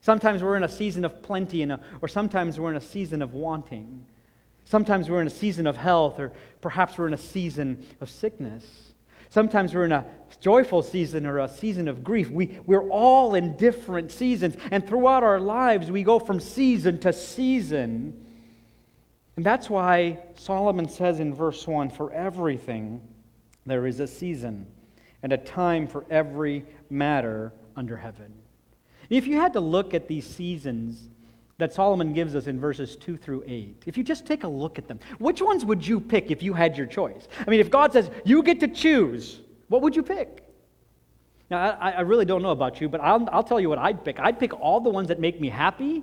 Sometimes 0.00 0.42
we're 0.42 0.56
in 0.56 0.64
a 0.64 0.68
season 0.68 1.04
of 1.04 1.22
plenty, 1.22 1.62
a, 1.62 1.80
or 2.00 2.08
sometimes 2.08 2.58
we're 2.58 2.70
in 2.70 2.76
a 2.76 2.80
season 2.80 3.22
of 3.22 3.34
wanting. 3.34 4.04
Sometimes 4.64 5.10
we're 5.10 5.20
in 5.20 5.26
a 5.26 5.30
season 5.30 5.66
of 5.66 5.76
health, 5.76 6.18
or 6.18 6.32
perhaps 6.60 6.96
we're 6.96 7.06
in 7.08 7.14
a 7.14 7.18
season 7.18 7.86
of 8.00 8.08
sickness. 8.10 8.91
Sometimes 9.32 9.74
we're 9.74 9.86
in 9.86 9.92
a 9.92 10.04
joyful 10.40 10.82
season 10.82 11.24
or 11.24 11.38
a 11.38 11.48
season 11.48 11.88
of 11.88 12.04
grief. 12.04 12.30
We, 12.30 12.58
we're 12.66 12.86
all 12.90 13.34
in 13.34 13.56
different 13.56 14.12
seasons. 14.12 14.56
And 14.70 14.86
throughout 14.86 15.22
our 15.22 15.40
lives, 15.40 15.90
we 15.90 16.02
go 16.02 16.18
from 16.18 16.38
season 16.38 16.98
to 17.00 17.14
season. 17.14 18.26
And 19.36 19.46
that's 19.46 19.70
why 19.70 20.18
Solomon 20.34 20.86
says 20.86 21.18
in 21.18 21.32
verse 21.32 21.66
1 21.66 21.88
For 21.88 22.12
everything 22.12 23.00
there 23.64 23.86
is 23.86 24.00
a 24.00 24.06
season 24.06 24.66
and 25.22 25.32
a 25.32 25.38
time 25.38 25.86
for 25.86 26.04
every 26.10 26.66
matter 26.90 27.54
under 27.74 27.96
heaven. 27.96 28.34
If 29.08 29.26
you 29.26 29.36
had 29.36 29.54
to 29.54 29.60
look 29.60 29.94
at 29.94 30.08
these 30.08 30.26
seasons 30.26 31.08
that 31.62 31.72
Solomon 31.72 32.12
gives 32.12 32.34
us 32.34 32.48
in 32.48 32.58
verses 32.58 32.96
2 32.96 33.16
through 33.16 33.44
8, 33.46 33.84
if 33.86 33.96
you 33.96 34.02
just 34.02 34.26
take 34.26 34.42
a 34.42 34.48
look 34.48 34.78
at 34.78 34.88
them, 34.88 34.98
which 35.20 35.40
ones 35.40 35.64
would 35.64 35.86
you 35.86 36.00
pick 36.00 36.32
if 36.32 36.42
you 36.42 36.52
had 36.52 36.76
your 36.76 36.86
choice? 36.86 37.28
I 37.46 37.48
mean, 37.48 37.60
if 37.60 37.70
God 37.70 37.92
says, 37.92 38.10
you 38.24 38.42
get 38.42 38.58
to 38.60 38.68
choose, 38.68 39.40
what 39.68 39.80
would 39.80 39.94
you 39.94 40.02
pick? 40.02 40.42
Now, 41.50 41.78
I, 41.80 41.90
I 41.92 42.00
really 42.00 42.24
don't 42.24 42.42
know 42.42 42.50
about 42.50 42.80
you, 42.80 42.88
but 42.88 43.00
I'll, 43.00 43.28
I'll 43.30 43.44
tell 43.44 43.60
you 43.60 43.68
what 43.68 43.78
I'd 43.78 44.04
pick. 44.04 44.18
I'd 44.18 44.40
pick 44.40 44.58
all 44.58 44.80
the 44.80 44.90
ones 44.90 45.06
that 45.06 45.20
make 45.20 45.40
me 45.40 45.48
happy 45.48 46.02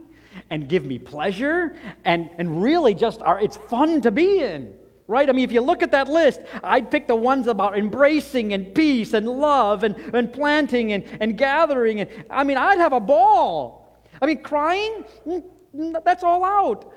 and 0.49 0.69
give 0.69 0.85
me 0.85 0.97
pleasure 0.97 1.75
and, 2.05 2.29
and 2.37 2.63
really 2.63 2.93
just 2.93 3.21
are, 3.21 3.41
it's 3.41 3.57
fun 3.57 4.01
to 4.03 4.11
be 4.11 4.39
in 4.39 4.73
right? 5.07 5.27
I 5.27 5.31
mean, 5.31 5.43
if 5.43 5.51
you 5.51 5.61
look 5.61 5.81
at 5.81 5.89
that 5.93 6.07
list, 6.07 6.39
I'd 6.63 6.91
pick 6.91 7.07
the 7.07 7.15
ones 7.15 7.47
about 7.47 7.75
embracing 7.75 8.53
and 8.53 8.75
peace 8.75 9.13
and 9.13 9.27
love 9.27 9.83
and, 9.83 9.95
and 10.13 10.31
planting 10.31 10.93
and, 10.93 11.03
and 11.19 11.35
gathering. 11.35 12.01
And 12.01 12.25
I 12.29 12.43
mean, 12.43 12.57
I'd 12.57 12.77
have 12.77 12.93
a 12.93 12.99
ball. 12.99 13.78
I 14.21 14.25
mean, 14.25 14.41
crying, 14.41 15.05
mm, 15.25 15.43
mm, 15.75 16.03
that's 16.03 16.23
all 16.23 16.43
out. 16.43 16.93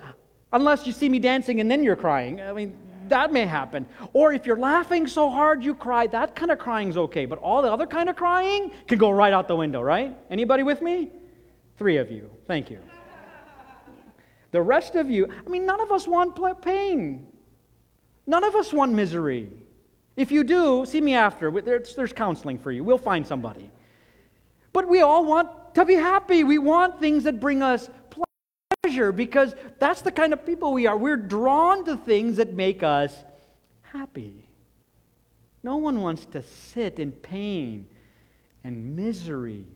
Unless 0.53 0.87
you 0.87 0.93
see 0.93 1.09
me 1.09 1.19
dancing 1.19 1.61
and 1.61 1.71
then 1.71 1.83
you're 1.83 1.97
crying. 1.97 2.41
I 2.41 2.53
mean, 2.53 2.77
that 3.09 3.33
may 3.33 3.47
happen. 3.47 3.87
Or 4.13 4.33
if 4.33 4.47
you're 4.47 4.59
laughing 4.59 5.07
so 5.07 5.31
hard 5.31 5.65
you 5.65 5.75
cry, 5.75 6.07
that 6.09 6.35
kind 6.35 6.51
of 6.51 6.59
crying's 6.59 6.97
okay. 6.97 7.27
But 7.27 7.39
all 7.39 7.63
the 7.63 7.73
other 7.73 7.87
kind 7.87 8.09
of 8.09 8.17
crying 8.17 8.73
can 8.87 8.99
go 8.99 9.11
right 9.11 9.33
out 9.33 9.49
the 9.49 9.57
window, 9.57 9.81
right? 9.81 10.17
Anybody 10.31 10.63
with 10.63 10.83
me? 10.83 11.11
Three 11.79 11.97
of 11.97 12.11
you. 12.11 12.31
Thank 12.47 12.71
you. 12.71 12.79
The 14.51 14.61
rest 14.61 14.95
of 14.97 15.11
you, 15.11 15.29
I 15.47 15.49
mean, 15.49 15.65
none 15.65 15.81
of 15.81 15.91
us 15.91 16.07
want 16.07 16.39
pain. 16.63 17.27
None 18.27 18.45
of 18.45 18.55
us 18.55 18.73
want 18.73 18.93
misery. 18.93 19.51
If 20.17 20.31
you 20.31 20.45
do, 20.45 20.85
see 20.87 21.01
me 21.01 21.15
after. 21.15 21.51
There's, 21.51 21.95
there's 21.95 22.13
counseling 22.13 22.59
for 22.59 22.71
you. 22.71 22.85
We'll 22.85 22.99
find 22.99 23.27
somebody. 23.27 23.71
But 24.73 24.89
we 24.89 25.01
all 25.01 25.25
want 25.25 25.49
to 25.75 25.85
be 25.85 25.95
happy. 25.95 26.45
We 26.45 26.59
want 26.59 27.01
things 27.01 27.25
that 27.25 27.41
bring 27.41 27.63
us 27.63 27.89
pleasure. 28.83 29.13
because 29.13 29.55
that's 29.79 30.03
the 30.03 30.13
kind 30.13 30.33
of 30.33 30.45
people 30.45 30.73
we 30.73 30.87
are. 30.87 30.97
We're 30.97 31.17
drawn 31.17 31.85
to 31.85 31.97
things 31.97 32.37
that 32.37 32.55
make 32.55 32.83
us 32.83 33.15
happy. 33.83 34.49
No 35.63 35.77
one 35.77 36.01
wants 36.01 36.27
to 36.27 36.43
sit 36.43 36.99
in 36.99 37.13
pain 37.13 37.87
and 38.65 38.97
misery 38.97 39.67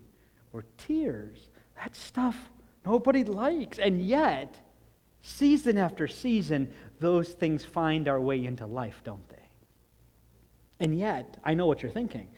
or 0.52 0.64
tears. 0.78 1.38
That 1.76 1.94
stuff 1.94 2.36
nobody 2.84 3.24
likes. 3.24 3.78
And 3.78 4.04
yet, 4.04 4.56
season 5.22 5.78
after 5.78 6.08
season, 6.08 6.72
those 6.98 7.28
things 7.28 7.64
find 7.64 8.08
our 8.08 8.20
way 8.20 8.44
into 8.44 8.66
life, 8.66 9.00
don't 9.04 9.28
they? 9.28 9.36
And 10.80 10.98
yet, 10.98 11.36
I 11.44 11.54
know 11.54 11.66
what 11.66 11.82
you're 11.82 11.92
thinking. 11.92 12.28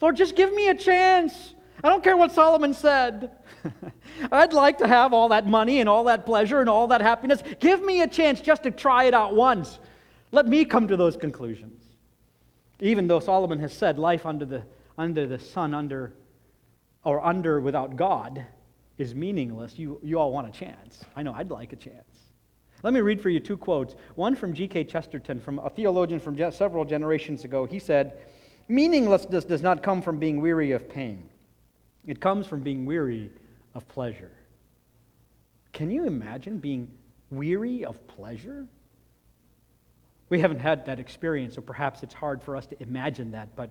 Lord, 0.00 0.16
just 0.16 0.36
give 0.36 0.52
me 0.52 0.68
a 0.68 0.74
chance. 0.74 1.54
I 1.82 1.88
don't 1.88 2.02
care 2.02 2.16
what 2.16 2.32
Solomon 2.32 2.74
said. 2.74 3.30
I'd 4.32 4.52
like 4.52 4.78
to 4.78 4.86
have 4.86 5.12
all 5.12 5.28
that 5.28 5.46
money 5.46 5.80
and 5.80 5.88
all 5.88 6.04
that 6.04 6.26
pleasure 6.26 6.60
and 6.60 6.68
all 6.68 6.86
that 6.88 7.00
happiness. 7.00 7.42
Give 7.60 7.82
me 7.82 8.02
a 8.02 8.06
chance 8.06 8.40
just 8.40 8.62
to 8.62 8.70
try 8.70 9.04
it 9.04 9.14
out 9.14 9.34
once. 9.34 9.78
Let 10.32 10.46
me 10.46 10.64
come 10.64 10.88
to 10.88 10.96
those 10.96 11.16
conclusions. 11.16 11.82
Even 12.80 13.06
though 13.06 13.20
Solomon 13.20 13.58
has 13.60 13.72
said 13.72 13.98
life 13.98 14.26
under 14.26 14.44
the, 14.44 14.62
under 14.98 15.26
the 15.26 15.38
sun, 15.38 15.74
under, 15.74 16.12
or 17.04 17.24
under 17.24 17.60
without 17.60 17.96
God, 17.96 18.44
is 18.98 19.14
meaningless, 19.14 19.78
you, 19.78 20.00
you 20.02 20.18
all 20.18 20.32
want 20.32 20.48
a 20.48 20.58
chance. 20.58 21.04
I 21.14 21.22
know 21.22 21.32
I'd 21.34 21.50
like 21.50 21.72
a 21.72 21.76
chance. 21.76 22.04
Let 22.82 22.92
me 22.92 23.00
read 23.00 23.20
for 23.20 23.30
you 23.30 23.40
two 23.40 23.56
quotes. 23.56 23.94
One 24.14 24.36
from 24.36 24.54
G.K. 24.54 24.84
Chesterton, 24.84 25.40
from 25.40 25.58
a 25.58 25.70
theologian 25.70 26.20
from 26.20 26.36
several 26.52 26.84
generations 26.84 27.44
ago. 27.44 27.66
He 27.66 27.78
said, 27.78 28.18
Meaninglessness 28.68 29.44
does 29.44 29.62
not 29.62 29.82
come 29.82 30.02
from 30.02 30.18
being 30.18 30.40
weary 30.40 30.72
of 30.72 30.88
pain, 30.88 31.28
it 32.06 32.20
comes 32.20 32.46
from 32.46 32.60
being 32.60 32.86
weary 32.86 33.30
of 33.74 33.86
pleasure. 33.88 34.30
Can 35.72 35.90
you 35.90 36.06
imagine 36.06 36.58
being 36.58 36.88
weary 37.30 37.84
of 37.84 38.06
pleasure? 38.06 38.66
We 40.28 40.40
haven't 40.40 40.60
had 40.60 40.86
that 40.86 40.98
experience, 40.98 41.54
so 41.54 41.60
perhaps 41.60 42.02
it's 42.02 42.14
hard 42.14 42.42
for 42.42 42.56
us 42.56 42.66
to 42.66 42.82
imagine 42.82 43.30
that, 43.32 43.54
but 43.56 43.70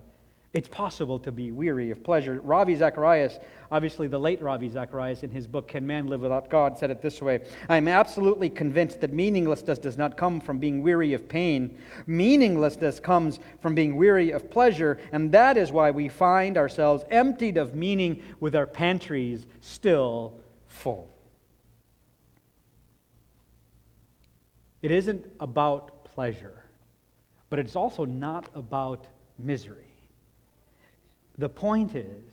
it's 0.56 0.68
possible 0.68 1.18
to 1.18 1.30
be 1.30 1.52
weary 1.52 1.90
of 1.90 2.02
pleasure. 2.02 2.40
Ravi 2.42 2.74
Zacharias, 2.74 3.38
obviously 3.70 4.08
the 4.08 4.18
late 4.18 4.40
Ravi 4.40 4.70
Zacharias, 4.70 5.22
in 5.22 5.30
his 5.30 5.46
book, 5.46 5.68
Can 5.68 5.86
Man 5.86 6.06
Live 6.06 6.22
Without 6.22 6.48
God, 6.48 6.78
said 6.78 6.90
it 6.90 7.02
this 7.02 7.20
way 7.20 7.40
I 7.68 7.76
am 7.76 7.88
absolutely 7.88 8.48
convinced 8.48 9.02
that 9.02 9.12
meaninglessness 9.12 9.78
does 9.78 9.98
not 9.98 10.16
come 10.16 10.40
from 10.40 10.58
being 10.58 10.82
weary 10.82 11.12
of 11.12 11.28
pain. 11.28 11.76
Meaninglessness 12.06 12.98
comes 13.00 13.38
from 13.60 13.74
being 13.74 13.96
weary 13.96 14.30
of 14.30 14.50
pleasure, 14.50 14.98
and 15.12 15.30
that 15.32 15.58
is 15.58 15.72
why 15.72 15.90
we 15.90 16.08
find 16.08 16.56
ourselves 16.56 17.04
emptied 17.10 17.58
of 17.58 17.74
meaning 17.74 18.22
with 18.40 18.56
our 18.56 18.66
pantries 18.66 19.44
still 19.60 20.40
full. 20.68 21.10
It 24.80 24.90
isn't 24.90 25.26
about 25.38 26.06
pleasure. 26.06 26.62
But 27.50 27.58
it's 27.58 27.76
also 27.76 28.06
not 28.06 28.48
about 28.54 29.06
misery. 29.38 29.95
The 31.38 31.48
point 31.48 31.94
is 31.94 32.24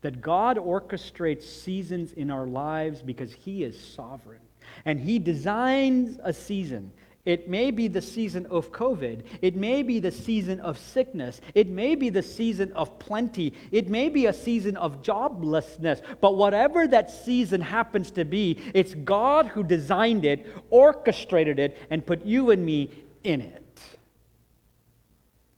that 0.00 0.20
God 0.20 0.56
orchestrates 0.56 1.44
seasons 1.44 2.12
in 2.12 2.30
our 2.30 2.46
lives 2.46 3.02
because 3.02 3.32
He 3.32 3.62
is 3.62 3.78
sovereign. 3.78 4.40
And 4.84 4.98
He 4.98 5.18
designs 5.18 6.18
a 6.22 6.32
season. 6.32 6.92
It 7.24 7.48
may 7.48 7.70
be 7.70 7.86
the 7.86 8.02
season 8.02 8.46
of 8.46 8.72
COVID. 8.72 9.22
It 9.42 9.54
may 9.54 9.84
be 9.84 10.00
the 10.00 10.10
season 10.10 10.58
of 10.58 10.76
sickness. 10.76 11.40
It 11.54 11.68
may 11.68 11.94
be 11.94 12.10
the 12.10 12.22
season 12.22 12.72
of 12.72 12.98
plenty. 12.98 13.52
It 13.70 13.88
may 13.88 14.08
be 14.08 14.26
a 14.26 14.32
season 14.32 14.76
of 14.76 15.02
joblessness. 15.02 16.02
But 16.20 16.36
whatever 16.36 16.88
that 16.88 17.12
season 17.12 17.60
happens 17.60 18.10
to 18.12 18.24
be, 18.24 18.58
it's 18.74 18.94
God 18.94 19.46
who 19.46 19.62
designed 19.62 20.24
it, 20.24 20.46
orchestrated 20.70 21.60
it, 21.60 21.78
and 21.90 22.04
put 22.04 22.26
you 22.26 22.50
and 22.50 22.66
me 22.66 22.90
in 23.22 23.40
it. 23.40 23.80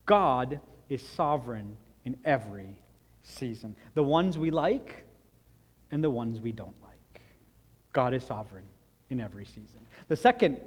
God 0.05 0.61
is 0.91 1.01
sovereign 1.01 1.79
in 2.05 2.17
every 2.25 2.77
season. 3.23 3.75
The 3.95 4.03
ones 4.03 4.39
we 4.39 4.51
like 4.51 5.05
and 5.91 6.03
the 6.03 6.11
ones 6.11 6.41
we 6.41 6.53
don't 6.53 6.75
like. 6.83 7.23
God 7.93 8.15
is 8.15 8.25
sovereign 8.25 8.65
in 9.11 9.21
every 9.21 9.45
season. 9.45 9.81
The 10.09 10.17
second 10.17 10.61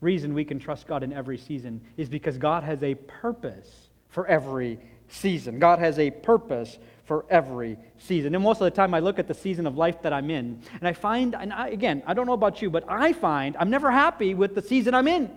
reason 0.00 0.32
we 0.32 0.44
can 0.44 0.58
trust 0.58 0.86
God 0.86 1.02
in 1.02 1.12
every 1.12 1.36
season 1.36 1.80
is 1.96 2.08
because 2.08 2.38
God 2.38 2.62
has 2.62 2.82
a 2.82 2.94
purpose 2.94 3.88
for 4.08 4.26
every 4.26 4.78
season. 5.08 5.58
God 5.58 5.78
has 5.78 5.98
a 5.98 6.10
purpose 6.10 6.78
for 7.04 7.26
every 7.28 7.76
season. 7.98 8.34
And 8.34 8.44
most 8.44 8.60
of 8.60 8.64
the 8.64 8.70
time, 8.70 8.94
I 8.94 9.00
look 9.00 9.18
at 9.18 9.26
the 9.26 9.34
season 9.34 9.66
of 9.66 9.76
life 9.76 10.00
that 10.02 10.12
I'm 10.12 10.30
in, 10.30 10.62
and 10.78 10.88
I 10.88 10.92
find, 10.92 11.34
and 11.34 11.52
I, 11.52 11.68
again, 11.68 12.02
I 12.06 12.14
don't 12.14 12.26
know 12.26 12.34
about 12.34 12.62
you, 12.62 12.70
but 12.70 12.84
I 12.88 13.12
find 13.12 13.56
I'm 13.58 13.70
never 13.70 13.90
happy 13.90 14.34
with 14.34 14.54
the 14.54 14.62
season 14.62 14.94
I'm 14.94 15.08
in. 15.08 15.30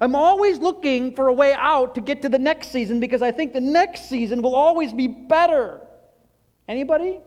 I'm 0.00 0.14
always 0.14 0.58
looking 0.58 1.14
for 1.14 1.28
a 1.28 1.32
way 1.32 1.54
out 1.54 1.94
to 1.94 2.00
get 2.00 2.22
to 2.22 2.28
the 2.28 2.38
next 2.38 2.72
season 2.72 3.00
because 3.00 3.22
I 3.22 3.30
think 3.30 3.52
the 3.52 3.60
next 3.60 4.08
season 4.08 4.42
will 4.42 4.54
always 4.54 4.92
be 4.92 5.06
better. 5.06 5.80
Anybody? 6.68 7.20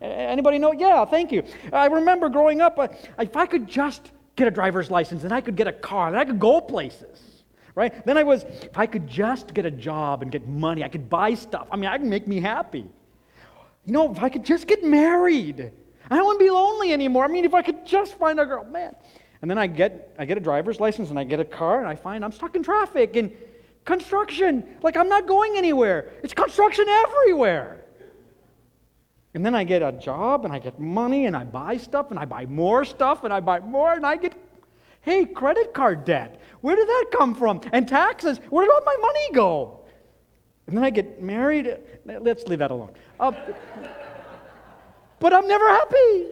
Anybody 0.00 0.58
know? 0.58 0.72
Yeah, 0.72 1.04
thank 1.04 1.32
you. 1.32 1.42
I 1.72 1.86
remember 1.86 2.28
growing 2.28 2.60
up, 2.60 2.78
if 3.18 3.36
I 3.36 3.46
could 3.46 3.66
just 3.66 4.12
get 4.36 4.46
a 4.46 4.50
driver's 4.50 4.90
license 4.90 5.24
and 5.24 5.32
I 5.32 5.40
could 5.40 5.56
get 5.56 5.66
a 5.66 5.72
car 5.72 6.08
and 6.08 6.18
I 6.18 6.24
could 6.24 6.38
go 6.38 6.60
places, 6.60 7.42
right? 7.74 8.04
Then 8.04 8.18
I 8.18 8.22
was, 8.22 8.44
if 8.44 8.76
I 8.76 8.86
could 8.86 9.06
just 9.06 9.54
get 9.54 9.64
a 9.64 9.70
job 9.70 10.22
and 10.22 10.30
get 10.30 10.46
money, 10.46 10.84
I 10.84 10.88
could 10.88 11.08
buy 11.08 11.34
stuff. 11.34 11.66
I 11.72 11.76
mean, 11.76 11.88
I 11.88 11.96
can 11.96 12.10
make 12.10 12.28
me 12.28 12.40
happy. 12.40 12.86
You 13.86 13.92
know, 13.92 14.12
if 14.12 14.22
I 14.22 14.28
could 14.28 14.44
just 14.44 14.66
get 14.66 14.84
married, 14.84 15.72
I 16.10 16.20
wouldn't 16.20 16.40
be 16.40 16.50
lonely 16.50 16.92
anymore. 16.92 17.24
I 17.24 17.28
mean, 17.28 17.44
if 17.44 17.54
I 17.54 17.62
could 17.62 17.86
just 17.86 18.18
find 18.18 18.38
a 18.38 18.44
girl, 18.44 18.64
man. 18.64 18.94
And 19.42 19.50
then 19.50 19.58
I 19.58 19.66
get, 19.66 20.14
I 20.18 20.24
get 20.24 20.36
a 20.36 20.40
driver's 20.40 20.80
license 20.80 21.10
and 21.10 21.18
I 21.18 21.24
get 21.24 21.40
a 21.40 21.44
car 21.44 21.78
and 21.78 21.88
I 21.88 21.94
find 21.94 22.24
I'm 22.24 22.32
stuck 22.32 22.56
in 22.56 22.62
traffic 22.62 23.16
and 23.16 23.32
construction. 23.84 24.64
Like 24.82 24.96
I'm 24.96 25.08
not 25.08 25.26
going 25.26 25.56
anywhere. 25.56 26.10
It's 26.22 26.34
construction 26.34 26.88
everywhere. 26.88 27.84
And 29.34 29.44
then 29.44 29.54
I 29.54 29.64
get 29.64 29.82
a 29.82 29.92
job 29.92 30.46
and 30.46 30.54
I 30.54 30.58
get 30.58 30.80
money 30.80 31.26
and 31.26 31.36
I 31.36 31.44
buy 31.44 31.76
stuff 31.76 32.10
and 32.10 32.18
I 32.18 32.24
buy 32.24 32.46
more 32.46 32.84
stuff 32.86 33.24
and 33.24 33.32
I 33.32 33.40
buy 33.40 33.60
more 33.60 33.92
and 33.92 34.06
I 34.06 34.16
get, 34.16 34.34
hey, 35.02 35.26
credit 35.26 35.74
card 35.74 36.06
debt. 36.06 36.40
Where 36.62 36.74
did 36.74 36.88
that 36.88 37.06
come 37.12 37.34
from? 37.34 37.60
And 37.72 37.86
taxes. 37.86 38.40
Where 38.48 38.64
did 38.64 38.72
all 38.72 38.80
my 38.86 38.96
money 38.98 39.32
go? 39.32 39.80
And 40.66 40.76
then 40.76 40.84
I 40.84 40.90
get 40.90 41.22
married. 41.22 41.76
Let's 42.06 42.44
leave 42.44 42.60
that 42.60 42.70
alone. 42.70 42.92
Uh, 43.20 43.32
but 45.20 45.34
I'm 45.34 45.46
never 45.46 45.68
happy. 45.68 46.26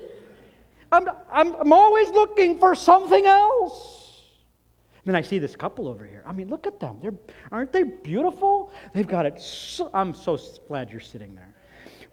I'm, 0.95 1.09
I'm, 1.33 1.55
I'm 1.57 1.73
always 1.73 2.11
looking 2.11 2.59
for 2.59 2.75
something 2.75 3.27
else. 3.27 4.23
Then 5.05 5.15
I 5.15 5.21
see 5.21 5.39
this 5.39 5.55
couple 5.55 5.87
over 5.87 6.07
here. 6.07 6.23
I 6.27 6.33
mean, 6.33 6.49
look 6.49 6.67
at 6.67 6.81
them. 6.81 6.99
They're, 7.03 7.15
aren't 7.53 7.73
they 7.73 7.83
beautiful? 7.83 8.73
They've 8.95 9.07
got 9.07 9.27
it. 9.27 9.39
So, 9.41 9.91
I'm 9.93 10.15
so 10.15 10.39
glad 10.67 10.91
you're 10.91 11.01
sitting 11.01 11.35
there. 11.35 11.55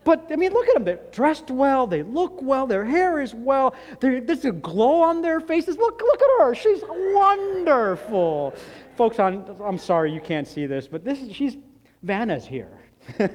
But 0.03 0.27
I 0.31 0.35
mean, 0.35 0.51
look 0.51 0.67
at 0.67 0.73
them. 0.73 0.83
They're 0.83 0.99
dressed 1.11 1.51
well. 1.51 1.85
They 1.87 2.03
look 2.03 2.41
well. 2.41 2.65
Their 2.67 2.83
hair 2.83 3.21
is 3.21 3.33
well. 3.33 3.75
there's 3.99 4.45
a 4.45 4.51
glow 4.51 5.01
on 5.03 5.21
their 5.21 5.39
faces. 5.39 5.77
Look, 5.77 6.01
look 6.01 6.21
at 6.21 6.27
her. 6.39 6.55
She's 6.55 6.81
wonderful. 6.89 8.55
Folks, 8.97 9.19
on, 9.19 9.55
I'm 9.63 9.77
sorry 9.77 10.11
you 10.11 10.19
can't 10.19 10.47
see 10.47 10.65
this, 10.65 10.87
but 10.87 11.05
this 11.05 11.21
is, 11.21 11.35
she's 11.35 11.57
Vanna's 12.03 12.45
here. 12.45 12.79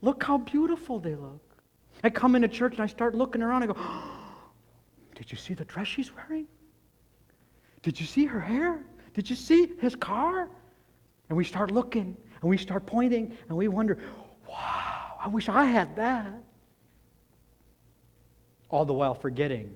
look 0.00 0.22
how 0.22 0.38
beautiful 0.38 0.98
they 0.98 1.14
look. 1.14 1.43
I 2.04 2.10
come 2.10 2.36
into 2.36 2.48
church 2.48 2.74
and 2.74 2.82
I 2.82 2.86
start 2.86 3.14
looking 3.14 3.40
around 3.40 3.62
and 3.62 3.72
I 3.72 3.74
go, 3.74 3.80
Did 5.16 5.32
you 5.32 5.38
see 5.38 5.54
the 5.54 5.64
dress 5.64 5.86
she's 5.86 6.14
wearing? 6.14 6.46
Did 7.82 7.98
you 7.98 8.04
see 8.04 8.26
her 8.26 8.40
hair? 8.40 8.84
Did 9.14 9.30
you 9.30 9.34
see 9.34 9.72
his 9.80 9.96
car? 9.96 10.50
And 11.30 11.36
we 11.36 11.44
start 11.44 11.70
looking 11.70 12.14
and 12.42 12.50
we 12.50 12.58
start 12.58 12.84
pointing 12.84 13.34
and 13.48 13.56
we 13.56 13.68
wonder, 13.68 13.98
Wow, 14.46 15.16
I 15.24 15.28
wish 15.28 15.48
I 15.48 15.64
had 15.64 15.96
that. 15.96 16.30
All 18.68 18.84
the 18.84 18.92
while 18.92 19.14
forgetting 19.14 19.74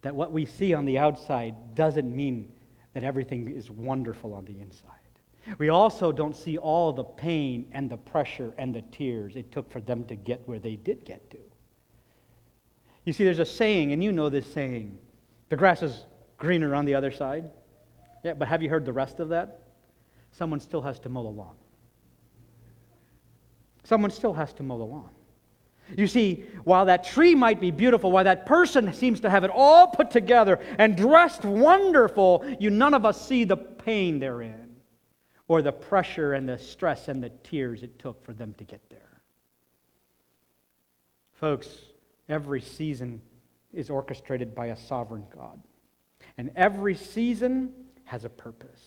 that 0.00 0.12
what 0.12 0.32
we 0.32 0.46
see 0.46 0.74
on 0.74 0.84
the 0.84 0.98
outside 0.98 1.76
doesn't 1.76 2.14
mean 2.14 2.50
that 2.94 3.04
everything 3.04 3.48
is 3.48 3.70
wonderful 3.70 4.34
on 4.34 4.44
the 4.46 4.58
inside. 4.58 4.88
We 5.58 5.68
also 5.68 6.10
don't 6.10 6.34
see 6.34 6.58
all 6.58 6.92
the 6.92 7.04
pain 7.04 7.66
and 7.70 7.88
the 7.88 7.96
pressure 7.98 8.52
and 8.58 8.74
the 8.74 8.82
tears 8.82 9.36
it 9.36 9.52
took 9.52 9.70
for 9.70 9.80
them 9.80 10.04
to 10.06 10.16
get 10.16 10.46
where 10.48 10.58
they 10.58 10.74
did 10.74 11.04
get 11.04 11.30
to. 11.30 11.38
You 13.04 13.12
see, 13.12 13.24
there's 13.24 13.40
a 13.40 13.44
saying, 13.44 13.92
and 13.92 14.02
you 14.02 14.12
know 14.12 14.28
this 14.28 14.50
saying 14.52 14.98
the 15.48 15.56
grass 15.56 15.82
is 15.82 16.04
greener 16.38 16.74
on 16.74 16.84
the 16.84 16.94
other 16.94 17.10
side. 17.10 17.50
Yeah, 18.24 18.34
but 18.34 18.48
have 18.48 18.62
you 18.62 18.70
heard 18.70 18.84
the 18.84 18.92
rest 18.92 19.20
of 19.20 19.28
that? 19.30 19.60
Someone 20.30 20.60
still 20.60 20.82
has 20.82 20.98
to 21.00 21.08
mow 21.08 21.24
the 21.24 21.28
lawn. 21.28 21.56
Someone 23.84 24.10
still 24.10 24.32
has 24.32 24.52
to 24.54 24.62
mow 24.62 24.78
the 24.78 24.84
lawn. 24.84 25.10
You 25.96 26.06
see, 26.06 26.44
while 26.64 26.86
that 26.86 27.04
tree 27.04 27.34
might 27.34 27.60
be 27.60 27.70
beautiful, 27.70 28.12
while 28.12 28.24
that 28.24 28.46
person 28.46 28.92
seems 28.94 29.20
to 29.20 29.30
have 29.30 29.44
it 29.44 29.50
all 29.52 29.88
put 29.88 30.10
together 30.10 30.60
and 30.78 30.96
dressed 30.96 31.44
wonderful, 31.44 32.44
you 32.58 32.70
none 32.70 32.94
of 32.94 33.04
us 33.04 33.26
see 33.26 33.44
the 33.44 33.56
pain 33.56 34.18
they're 34.18 34.42
in 34.42 34.76
or 35.48 35.60
the 35.60 35.72
pressure 35.72 36.32
and 36.32 36.48
the 36.48 36.56
stress 36.56 37.08
and 37.08 37.22
the 37.22 37.30
tears 37.42 37.82
it 37.82 37.98
took 37.98 38.24
for 38.24 38.32
them 38.32 38.54
to 38.54 38.64
get 38.64 38.80
there. 38.88 39.20
Folks, 41.32 41.68
Every 42.32 42.62
season 42.62 43.20
is 43.74 43.90
orchestrated 43.90 44.54
by 44.54 44.68
a 44.68 44.76
sovereign 44.76 45.26
God. 45.36 45.60
And 46.38 46.50
every 46.56 46.94
season 46.94 47.74
has 48.04 48.24
a 48.24 48.30
purpose. 48.30 48.80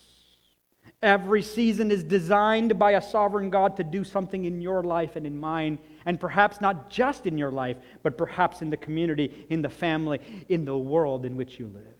Every 1.04 1.44
season 1.44 1.92
is 1.92 2.04
designed 2.04 2.80
by 2.80 2.94
a 2.94 3.02
sovereign 3.02 3.52
God 3.52 3.78
to 3.78 3.84
do 3.84 4.04
something 4.04 4.46
in 4.46 4.62
your 4.62 4.82
life 4.82 5.16
and 5.16 5.28
in 5.28 5.40
mine, 5.40 5.78
and 6.08 6.20
perhaps 6.20 6.60
not 6.60 6.90
just 6.90 7.28
in 7.28 7.38
your 7.38 7.52
life, 7.52 7.78
but 8.02 8.18
perhaps 8.18 8.64
in 8.64 8.72
the 8.72 8.78
community, 8.78 9.46
in 9.52 9.62
the 9.62 9.70
family, 9.70 10.20
in 10.50 10.66
the 10.66 10.76
world 10.76 11.24
in 11.24 11.38
which 11.38 11.60
you 11.60 11.68
live. 11.68 12.00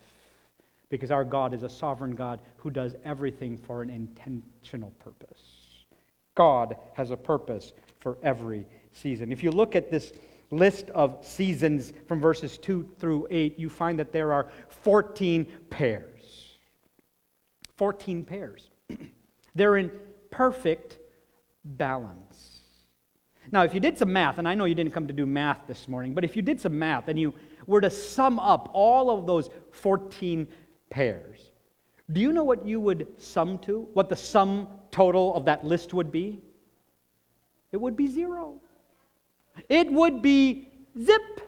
Because 0.90 1.12
our 1.12 1.24
God 1.24 1.54
is 1.54 1.62
a 1.62 1.70
sovereign 1.70 2.16
God 2.16 2.40
who 2.58 2.72
does 2.72 2.96
everything 3.06 3.56
for 3.56 3.84
an 3.84 3.92
intentional 3.92 4.90
purpose. 4.98 5.44
God 6.34 6.76
has 6.94 7.12
a 7.12 7.18
purpose 7.18 7.72
for 8.00 8.18
every 8.24 8.66
season. 8.94 9.32
If 9.32 9.44
you 9.44 9.52
look 9.52 9.76
at 9.76 9.92
this 9.92 10.12
list 10.52 10.90
of 10.92 11.26
seasons 11.26 11.94
from 12.08 12.20
verses 12.20 12.58
2 12.58 12.90
through 13.00 13.28
8, 13.32 13.60
you 13.60 13.70
find 13.70 14.00
that 14.00 14.12
there 14.12 14.32
are 14.32 14.50
14 14.70 15.46
pairs. 15.70 16.58
14 17.78 18.24
pairs. 18.24 18.70
They're 19.56 19.78
in 19.78 19.92
perfect 20.32 21.00
balance. 21.64 22.60
Now, 23.52 23.64
if 23.64 23.74
you 23.74 23.80
did 23.80 23.98
some 23.98 24.12
math, 24.12 24.38
and 24.38 24.48
I 24.48 24.56
know 24.56 24.66
you 24.66 24.76
didn't 24.76 24.94
come 24.94 25.08
to 25.08 25.14
do 25.14 25.26
math 25.26 25.62
this 25.68 25.88
morning, 25.88 26.14
but 26.14 26.24
if 26.24 26.36
you 26.36 26.42
did 26.42 26.60
some 26.60 26.78
math 26.78 27.08
and 27.08 27.20
you 27.20 27.34
were 27.68 27.82
to 27.82 27.90
sum 27.90 28.40
up 28.40 28.70
all 28.74 29.10
of 29.10 29.26
those 29.26 29.50
14 29.72 30.48
pairs, 30.90 31.52
do 32.12 32.22
you 32.22 32.32
know 32.32 32.44
what 32.44 32.66
you 32.66 32.80
would 32.80 33.08
sum 33.18 33.58
to? 33.60 33.88
What 33.94 34.10
the 34.10 34.16
sum 34.16 34.68
total 34.92 35.34
of 35.36 35.46
that 35.46 35.64
list 35.64 35.94
would 35.94 36.12
be? 36.12 36.42
It 37.72 37.78
would 37.78 37.98
be 37.98 38.08
zero. 38.08 38.62
It 39.70 39.92
would 39.92 40.22
be 40.22 40.70
zip. 41.02 41.42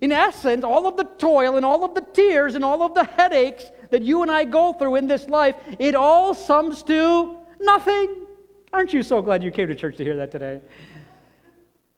In 0.00 0.12
essence, 0.12 0.64
all 0.64 0.86
of 0.86 0.96
the 0.96 1.04
toil 1.04 1.56
and 1.56 1.66
all 1.66 1.84
of 1.84 1.94
the 1.94 2.00
tears 2.00 2.54
and 2.54 2.64
all 2.64 2.82
of 2.82 2.94
the 2.94 3.04
headaches 3.04 3.64
that 3.90 4.02
you 4.02 4.22
and 4.22 4.30
I 4.30 4.44
go 4.44 4.72
through 4.72 4.96
in 4.96 5.08
this 5.08 5.28
life, 5.28 5.56
it 5.78 5.94
all 5.94 6.32
sums 6.32 6.82
to 6.84 7.36
nothing. 7.60 8.26
Aren't 8.72 8.92
you 8.92 9.02
so 9.02 9.20
glad 9.20 9.42
you 9.42 9.50
came 9.50 9.66
to 9.66 9.74
church 9.74 9.96
to 9.96 10.04
hear 10.04 10.16
that 10.16 10.30
today? 10.30 10.60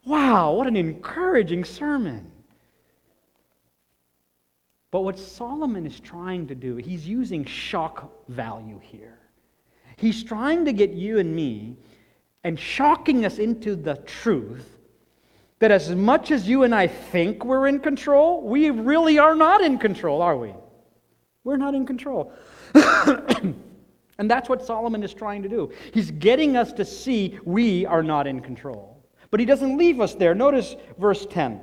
Wow, 0.07 0.53
what 0.55 0.67
an 0.67 0.77
encouraging 0.77 1.65
sermon. 1.65 2.31
But 4.91 5.03
what 5.03 5.19
Solomon 5.19 5.87
is 5.87 6.01
trying 6.01 6.47
to 6.49 6.55
do, 6.55 6.77
he's 6.77 7.07
using 7.07 7.45
shock 7.45 8.13
value 8.29 8.81
here. 8.83 9.19
He's 9.97 10.25
trying 10.25 10.65
to 10.65 10.73
get 10.73 10.91
you 10.91 11.19
and 11.19 11.35
me 11.35 11.77
and 12.45 12.59
shocking 12.59 13.25
us 13.25 13.39
into 13.39 13.77
the 13.77 13.97
truth 13.97 14.79
that 15.63 15.71
as 15.71 15.95
much 15.95 16.33
as 16.33 16.49
you 16.49 16.65
and 16.65 16.75
I 16.75 16.89
think 16.89 17.45
we're 17.45 17.69
in 17.69 17.79
control, 17.79 18.43
we 18.43 18.71
really 18.71 19.21
are 19.21 19.37
not 19.37 19.61
in 19.61 19.79
control, 19.79 20.21
are 20.21 20.37
we? 20.37 20.53
We're 21.45 21.57
not 21.57 21.77
in 21.77 21.87
control. 21.87 22.33
and 22.75 23.55
that's 24.19 24.49
what 24.49 24.67
Solomon 24.67 25.05
is 25.05 25.15
trying 25.15 25.41
to 25.45 25.49
do. 25.49 25.71
He's 25.95 26.11
getting 26.11 26.57
us 26.57 26.73
to 26.73 26.85
see 26.85 27.39
we 27.45 27.87
are 27.87 28.03
not 28.03 28.27
in 28.27 28.41
control. 28.41 29.07
But 29.31 29.39
he 29.39 29.47
doesn't 29.47 29.79
leave 29.79 30.01
us 30.01 30.15
there. 30.17 30.35
Notice 30.35 30.75
verse 30.99 31.29
10. 31.31 31.61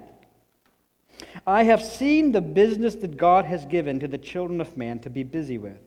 I 1.46 1.64
have 1.64 1.84
seen 1.84 2.32
the 2.32 2.40
business 2.40 2.96
that 2.96 3.18
God 3.18 3.44
has 3.44 3.66
given 3.66 4.00
to 4.00 4.08
the 4.08 4.18
children 4.18 4.62
of 4.62 4.78
man 4.78 5.00
to 5.00 5.10
be 5.10 5.24
busy 5.24 5.58
with. 5.58 5.78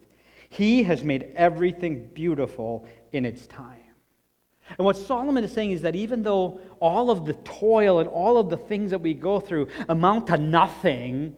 He 0.50 0.82
has 0.82 1.02
made 1.02 1.32
everything 1.34 2.10
beautiful 2.12 2.86
in 3.12 3.24
its 3.24 3.46
time. 3.46 3.81
And 4.78 4.84
what 4.84 4.96
Solomon 4.96 5.44
is 5.44 5.52
saying 5.52 5.72
is 5.72 5.82
that 5.82 5.96
even 5.96 6.22
though 6.22 6.60
all 6.80 7.10
of 7.10 7.26
the 7.26 7.34
toil 7.34 7.98
and 7.98 8.08
all 8.08 8.38
of 8.38 8.48
the 8.48 8.56
things 8.56 8.90
that 8.90 9.00
we 9.00 9.14
go 9.14 9.40
through 9.40 9.68
amount 9.88 10.28
to 10.28 10.38
nothing, 10.38 11.36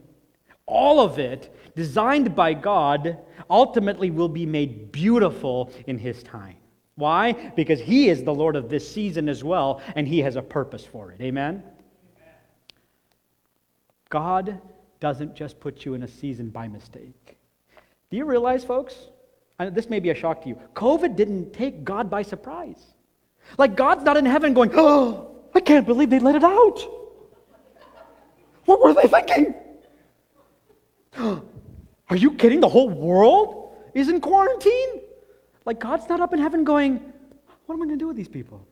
all 0.66 1.00
of 1.00 1.18
it, 1.18 1.54
designed 1.74 2.34
by 2.36 2.54
God, 2.54 3.18
ultimately 3.50 4.10
will 4.10 4.28
be 4.28 4.46
made 4.46 4.92
beautiful 4.92 5.72
in 5.86 5.98
His 5.98 6.22
time. 6.22 6.56
Why? 6.96 7.32
Because 7.32 7.80
He 7.80 8.08
is 8.08 8.22
the 8.22 8.34
Lord 8.34 8.56
of 8.56 8.68
this 8.68 8.88
season 8.88 9.28
as 9.28 9.42
well, 9.42 9.82
and 9.96 10.06
He 10.06 10.20
has 10.20 10.36
a 10.36 10.42
purpose 10.42 10.84
for 10.84 11.10
it. 11.10 11.20
Amen? 11.20 11.62
God 14.10 14.60
doesn't 15.00 15.34
just 15.34 15.58
put 15.58 15.84
you 15.84 15.94
in 15.94 16.04
a 16.04 16.08
season 16.08 16.50
by 16.50 16.68
mistake. 16.68 17.36
Do 18.10 18.16
you 18.16 18.24
realize, 18.24 18.64
folks? 18.64 19.08
This 19.58 19.90
may 19.90 19.98
be 19.98 20.10
a 20.10 20.14
shock 20.14 20.42
to 20.42 20.48
you. 20.48 20.58
COVID 20.74 21.16
didn't 21.16 21.52
take 21.52 21.84
God 21.84 22.08
by 22.08 22.22
surprise. 22.22 22.93
Like 23.58 23.76
God's 23.76 24.04
not 24.04 24.16
in 24.16 24.26
heaven 24.26 24.54
going, 24.54 24.70
oh, 24.74 25.30
I 25.54 25.60
can't 25.60 25.86
believe 25.86 26.10
they 26.10 26.18
let 26.18 26.34
it 26.34 26.44
out. 26.44 26.80
What 28.64 28.82
were 28.82 28.94
they 28.94 29.08
thinking? 29.08 29.54
Are 32.10 32.16
you 32.16 32.32
kidding? 32.32 32.60
The 32.60 32.68
whole 32.68 32.90
world 32.90 33.76
is 33.94 34.08
in 34.08 34.20
quarantine? 34.20 35.00
Like 35.64 35.80
God's 35.80 36.08
not 36.08 36.20
up 36.20 36.32
in 36.32 36.38
heaven 36.38 36.64
going, 36.64 37.12
what 37.66 37.74
am 37.74 37.82
I 37.82 37.86
going 37.86 37.98
to 37.98 38.02
do 38.02 38.08
with 38.08 38.16
these 38.16 38.28
people? 38.28 38.66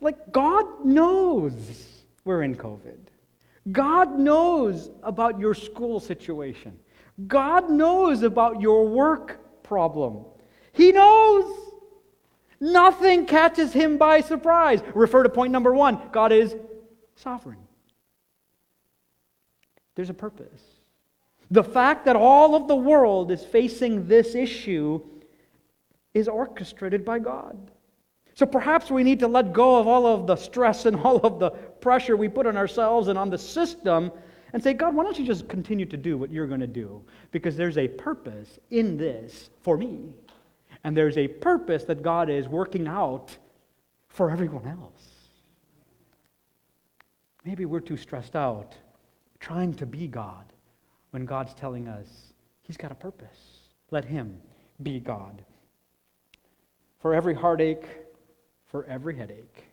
Like 0.00 0.32
God 0.32 0.84
knows 0.84 1.52
we're 2.24 2.42
in 2.42 2.56
COVID. 2.56 2.98
God 3.72 4.18
knows 4.18 4.90
about 5.02 5.40
your 5.40 5.54
school 5.54 6.00
situation. 6.00 6.78
God 7.26 7.70
knows 7.70 8.22
about 8.22 8.60
your 8.60 8.86
work 8.86 9.62
problem. 9.62 10.24
He 10.72 10.92
knows. 10.92 11.65
Nothing 12.60 13.26
catches 13.26 13.72
him 13.72 13.98
by 13.98 14.20
surprise. 14.20 14.80
Refer 14.94 15.24
to 15.24 15.28
point 15.28 15.52
number 15.52 15.74
one 15.74 16.00
God 16.12 16.32
is 16.32 16.54
sovereign. 17.16 17.58
There's 19.94 20.10
a 20.10 20.14
purpose. 20.14 20.62
The 21.50 21.64
fact 21.64 22.04
that 22.06 22.16
all 22.16 22.54
of 22.54 22.68
the 22.68 22.76
world 22.76 23.30
is 23.30 23.44
facing 23.44 24.08
this 24.08 24.34
issue 24.34 25.00
is 26.12 26.28
orchestrated 26.28 27.04
by 27.04 27.18
God. 27.18 27.70
So 28.34 28.44
perhaps 28.44 28.90
we 28.90 29.02
need 29.02 29.20
to 29.20 29.28
let 29.28 29.52
go 29.52 29.76
of 29.76 29.86
all 29.86 30.06
of 30.06 30.26
the 30.26 30.36
stress 30.36 30.84
and 30.84 30.96
all 30.96 31.18
of 31.18 31.38
the 31.38 31.50
pressure 31.50 32.16
we 32.16 32.28
put 32.28 32.46
on 32.46 32.56
ourselves 32.56 33.08
and 33.08 33.18
on 33.18 33.30
the 33.30 33.38
system 33.38 34.12
and 34.52 34.62
say, 34.62 34.74
God, 34.74 34.94
why 34.94 35.04
don't 35.04 35.18
you 35.18 35.24
just 35.24 35.48
continue 35.48 35.86
to 35.86 35.96
do 35.96 36.18
what 36.18 36.30
you're 36.30 36.46
going 36.46 36.60
to 36.60 36.66
do? 36.66 37.02
Because 37.30 37.56
there's 37.56 37.78
a 37.78 37.88
purpose 37.88 38.58
in 38.70 38.96
this 38.96 39.50
for 39.62 39.76
me. 39.76 40.12
And 40.84 40.96
there's 40.96 41.16
a 41.16 41.28
purpose 41.28 41.84
that 41.84 42.02
God 42.02 42.30
is 42.30 42.48
working 42.48 42.86
out 42.86 43.36
for 44.08 44.30
everyone 44.30 44.66
else. 44.66 45.02
Maybe 47.44 47.64
we're 47.64 47.80
too 47.80 47.96
stressed 47.96 48.34
out 48.34 48.74
trying 49.40 49.74
to 49.74 49.86
be 49.86 50.08
God 50.08 50.52
when 51.10 51.24
God's 51.24 51.54
telling 51.54 51.88
us 51.88 52.08
He's 52.62 52.76
got 52.76 52.90
a 52.90 52.96
purpose. 52.96 53.60
Let 53.90 54.04
Him 54.04 54.40
be 54.82 54.98
God. 54.98 55.44
For 56.98 57.14
every 57.14 57.34
heartache, 57.34 57.86
for 58.66 58.84
every 58.86 59.16
headache, 59.16 59.64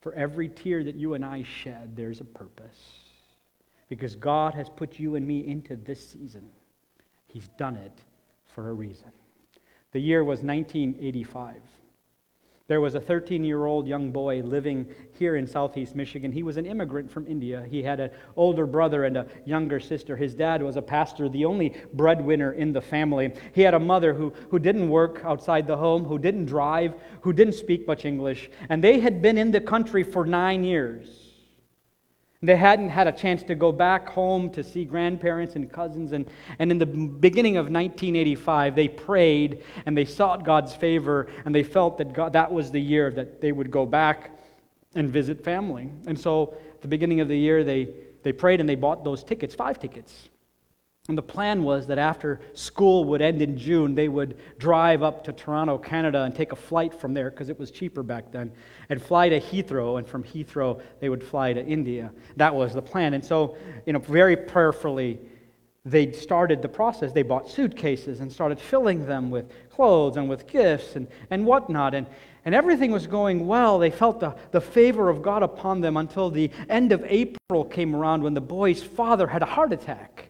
for 0.00 0.14
every 0.14 0.48
tear 0.48 0.82
that 0.84 0.94
you 0.94 1.14
and 1.14 1.24
I 1.24 1.42
shed, 1.42 1.94
there's 1.94 2.20
a 2.20 2.24
purpose. 2.24 2.78
Because 3.88 4.16
God 4.16 4.54
has 4.54 4.70
put 4.70 4.98
you 4.98 5.16
and 5.16 5.26
me 5.26 5.46
into 5.46 5.76
this 5.76 6.08
season. 6.08 6.48
He's 7.26 7.48
done 7.58 7.76
it 7.76 8.00
for 8.54 8.70
a 8.70 8.72
reason. 8.72 9.12
The 9.92 10.00
year 10.00 10.24
was 10.24 10.40
1985. 10.40 11.56
There 12.68 12.80
was 12.80 12.94
a 12.94 13.00
13 13.00 13.44
year 13.44 13.66
old 13.66 13.86
young 13.86 14.10
boy 14.10 14.40
living 14.40 14.86
here 15.18 15.36
in 15.36 15.46
southeast 15.46 15.94
Michigan. 15.94 16.32
He 16.32 16.42
was 16.42 16.56
an 16.56 16.64
immigrant 16.64 17.10
from 17.10 17.26
India. 17.26 17.66
He 17.68 17.82
had 17.82 18.00
an 18.00 18.10
older 18.34 18.66
brother 18.66 19.04
and 19.04 19.18
a 19.18 19.26
younger 19.44 19.78
sister. 19.78 20.16
His 20.16 20.34
dad 20.34 20.62
was 20.62 20.76
a 20.76 20.82
pastor, 20.82 21.28
the 21.28 21.44
only 21.44 21.76
breadwinner 21.92 22.52
in 22.52 22.72
the 22.72 22.80
family. 22.80 23.34
He 23.52 23.60
had 23.60 23.74
a 23.74 23.78
mother 23.78 24.14
who, 24.14 24.32
who 24.50 24.58
didn't 24.58 24.88
work 24.88 25.20
outside 25.24 25.66
the 25.66 25.76
home, 25.76 26.04
who 26.04 26.18
didn't 26.18 26.46
drive, 26.46 26.94
who 27.20 27.34
didn't 27.34 27.54
speak 27.54 27.86
much 27.86 28.06
English. 28.06 28.48
And 28.70 28.82
they 28.82 29.00
had 29.00 29.20
been 29.20 29.36
in 29.36 29.50
the 29.50 29.60
country 29.60 30.02
for 30.02 30.24
nine 30.24 30.64
years. 30.64 31.21
They 32.44 32.56
hadn't 32.56 32.88
had 32.88 33.06
a 33.06 33.12
chance 33.12 33.44
to 33.44 33.54
go 33.54 33.70
back 33.70 34.08
home 34.08 34.50
to 34.50 34.64
see 34.64 34.84
grandparents 34.84 35.54
and 35.54 35.70
cousins. 35.70 36.10
And, 36.10 36.28
and 36.58 36.72
in 36.72 36.78
the 36.78 36.86
beginning 36.86 37.56
of 37.56 37.66
1985, 37.66 38.74
they 38.74 38.88
prayed 38.88 39.62
and 39.86 39.96
they 39.96 40.04
sought 40.04 40.44
God's 40.44 40.74
favor, 40.74 41.28
and 41.44 41.54
they 41.54 41.62
felt 41.62 41.98
that 41.98 42.12
God, 42.12 42.32
that 42.32 42.50
was 42.50 42.72
the 42.72 42.80
year 42.80 43.12
that 43.12 43.40
they 43.40 43.52
would 43.52 43.70
go 43.70 43.86
back 43.86 44.36
and 44.96 45.08
visit 45.08 45.44
family. 45.44 45.90
And 46.06 46.18
so, 46.18 46.54
at 46.74 46.80
the 46.82 46.88
beginning 46.88 47.20
of 47.20 47.28
the 47.28 47.38
year, 47.38 47.62
they, 47.62 47.88
they 48.24 48.32
prayed 48.32 48.58
and 48.58 48.68
they 48.68 48.74
bought 48.74 49.04
those 49.04 49.22
tickets, 49.22 49.54
five 49.54 49.78
tickets. 49.78 50.28
And 51.08 51.18
the 51.18 51.22
plan 51.22 51.64
was 51.64 51.88
that 51.88 51.98
after 51.98 52.40
school 52.54 53.04
would 53.06 53.20
end 53.20 53.42
in 53.42 53.58
June, 53.58 53.92
they 53.92 54.06
would 54.06 54.38
drive 54.58 55.02
up 55.02 55.24
to 55.24 55.32
Toronto, 55.32 55.76
Canada, 55.76 56.22
and 56.22 56.32
take 56.32 56.52
a 56.52 56.56
flight 56.56 56.94
from 56.94 57.12
there 57.12 57.28
because 57.28 57.48
it 57.48 57.58
was 57.58 57.72
cheaper 57.72 58.04
back 58.04 58.30
then, 58.30 58.52
and 58.88 59.02
fly 59.02 59.28
to 59.28 59.40
Heathrow. 59.40 59.98
And 59.98 60.06
from 60.06 60.22
Heathrow, 60.22 60.80
they 61.00 61.08
would 61.08 61.24
fly 61.24 61.54
to 61.54 61.66
India. 61.66 62.12
That 62.36 62.54
was 62.54 62.72
the 62.72 62.82
plan. 62.82 63.14
And 63.14 63.24
so, 63.24 63.56
you 63.84 63.92
know, 63.92 63.98
very 63.98 64.36
prayerfully, 64.36 65.18
they 65.84 66.12
started 66.12 66.62
the 66.62 66.68
process. 66.68 67.10
They 67.10 67.24
bought 67.24 67.50
suitcases 67.50 68.20
and 68.20 68.30
started 68.30 68.60
filling 68.60 69.04
them 69.04 69.28
with 69.28 69.50
clothes 69.70 70.16
and 70.16 70.28
with 70.28 70.46
gifts 70.46 70.94
and, 70.94 71.08
and 71.30 71.44
whatnot. 71.44 71.96
And, 71.96 72.06
and 72.44 72.54
everything 72.54 72.92
was 72.92 73.08
going 73.08 73.48
well. 73.48 73.80
They 73.80 73.90
felt 73.90 74.20
the, 74.20 74.36
the 74.52 74.60
favor 74.60 75.08
of 75.08 75.20
God 75.20 75.42
upon 75.42 75.80
them 75.80 75.96
until 75.96 76.30
the 76.30 76.48
end 76.68 76.92
of 76.92 77.04
April 77.08 77.64
came 77.64 77.96
around 77.96 78.22
when 78.22 78.34
the 78.34 78.40
boy's 78.40 78.84
father 78.84 79.26
had 79.26 79.42
a 79.42 79.46
heart 79.46 79.72
attack. 79.72 80.28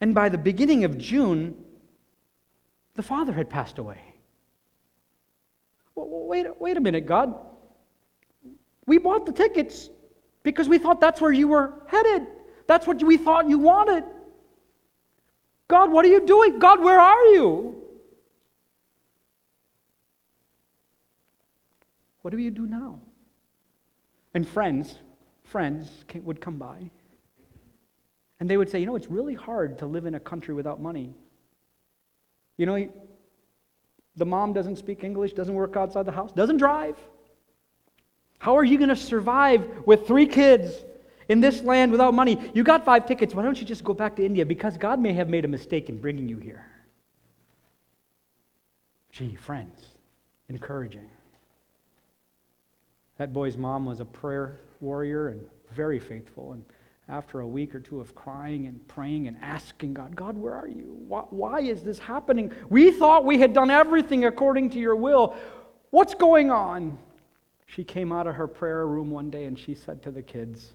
And 0.00 0.14
by 0.14 0.28
the 0.28 0.38
beginning 0.38 0.84
of 0.84 0.98
June, 0.98 1.56
the 2.94 3.02
father 3.02 3.32
had 3.32 3.48
passed 3.48 3.78
away. 3.78 4.00
Wait, 5.94 6.46
wait 6.60 6.76
a 6.76 6.80
minute, 6.80 7.06
God. 7.06 7.34
We 8.86 8.98
bought 8.98 9.26
the 9.26 9.32
tickets 9.32 9.88
because 10.42 10.68
we 10.68 10.78
thought 10.78 11.00
that's 11.00 11.20
where 11.20 11.32
you 11.32 11.48
were 11.48 11.72
headed. 11.86 12.26
That's 12.66 12.86
what 12.86 13.02
we 13.02 13.16
thought 13.16 13.48
you 13.48 13.58
wanted. 13.58 14.04
God, 15.68 15.90
what 15.90 16.04
are 16.04 16.08
you 16.08 16.24
doing? 16.24 16.58
God, 16.58 16.80
where 16.80 17.00
are 17.00 17.24
you? 17.26 17.82
What 22.22 22.30
do 22.30 22.38
you 22.38 22.50
do 22.50 22.66
now? 22.66 23.00
And 24.34 24.46
friends, 24.46 24.98
friends 25.44 25.88
would 26.14 26.40
come 26.40 26.56
by. 26.56 26.90
And 28.40 28.50
they 28.50 28.56
would 28.56 28.68
say, 28.68 28.80
You 28.80 28.86
know, 28.86 28.96
it's 28.96 29.10
really 29.10 29.34
hard 29.34 29.78
to 29.78 29.86
live 29.86 30.06
in 30.06 30.14
a 30.14 30.20
country 30.20 30.54
without 30.54 30.80
money. 30.80 31.14
You 32.56 32.66
know, 32.66 32.88
the 34.16 34.26
mom 34.26 34.52
doesn't 34.52 34.76
speak 34.76 35.04
English, 35.04 35.34
doesn't 35.34 35.54
work 35.54 35.76
outside 35.76 36.06
the 36.06 36.12
house, 36.12 36.32
doesn't 36.32 36.56
drive. 36.56 36.96
How 38.38 38.56
are 38.56 38.64
you 38.64 38.78
going 38.78 38.90
to 38.90 38.96
survive 38.96 39.68
with 39.86 40.06
three 40.06 40.26
kids 40.26 40.72
in 41.28 41.40
this 41.40 41.62
land 41.62 41.92
without 41.92 42.14
money? 42.14 42.50
You 42.54 42.62
got 42.62 42.84
five 42.84 43.06
tickets. 43.06 43.34
Why 43.34 43.42
don't 43.42 43.58
you 43.58 43.66
just 43.66 43.84
go 43.84 43.94
back 43.94 44.16
to 44.16 44.24
India? 44.24 44.44
Because 44.46 44.76
God 44.76 45.00
may 45.00 45.12
have 45.14 45.28
made 45.28 45.44
a 45.44 45.48
mistake 45.48 45.88
in 45.88 45.98
bringing 45.98 46.28
you 46.28 46.38
here. 46.38 46.64
Gee, 49.12 49.34
friends, 49.34 49.80
encouraging. 50.48 51.08
That 53.18 53.32
boy's 53.32 53.56
mom 53.56 53.86
was 53.86 54.00
a 54.00 54.04
prayer 54.04 54.60
warrior 54.80 55.28
and 55.28 55.40
very 55.74 55.98
faithful. 55.98 56.52
And 56.52 56.64
after 57.08 57.40
a 57.40 57.46
week 57.46 57.74
or 57.74 57.80
two 57.80 58.00
of 58.00 58.14
crying 58.14 58.66
and 58.66 58.86
praying 58.88 59.28
and 59.28 59.36
asking 59.40 59.94
God, 59.94 60.16
God, 60.16 60.36
where 60.36 60.54
are 60.54 60.68
you? 60.68 60.96
Why, 61.06 61.20
why, 61.30 61.60
is 61.60 61.82
this 61.82 61.98
happening? 61.98 62.52
We 62.68 62.90
thought 62.90 63.24
we 63.24 63.38
had 63.38 63.52
done 63.52 63.70
everything 63.70 64.24
according 64.24 64.70
to 64.70 64.80
your 64.80 64.96
will. 64.96 65.36
What's 65.90 66.14
going 66.14 66.50
on? 66.50 66.98
She 67.66 67.84
came 67.84 68.12
out 68.12 68.26
of 68.26 68.34
her 68.34 68.48
prayer 68.48 68.86
room 68.86 69.10
one 69.10 69.30
day 69.30 69.44
and 69.44 69.58
she 69.58 69.74
said 69.74 70.02
to 70.02 70.10
the 70.10 70.22
kids, 70.22 70.72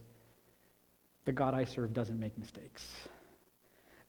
The 1.26 1.34
God 1.34 1.54
I 1.54 1.66
serve 1.66 1.94
doesn't 1.94 2.20
make 2.20 2.38
mistakes. 2.38 2.88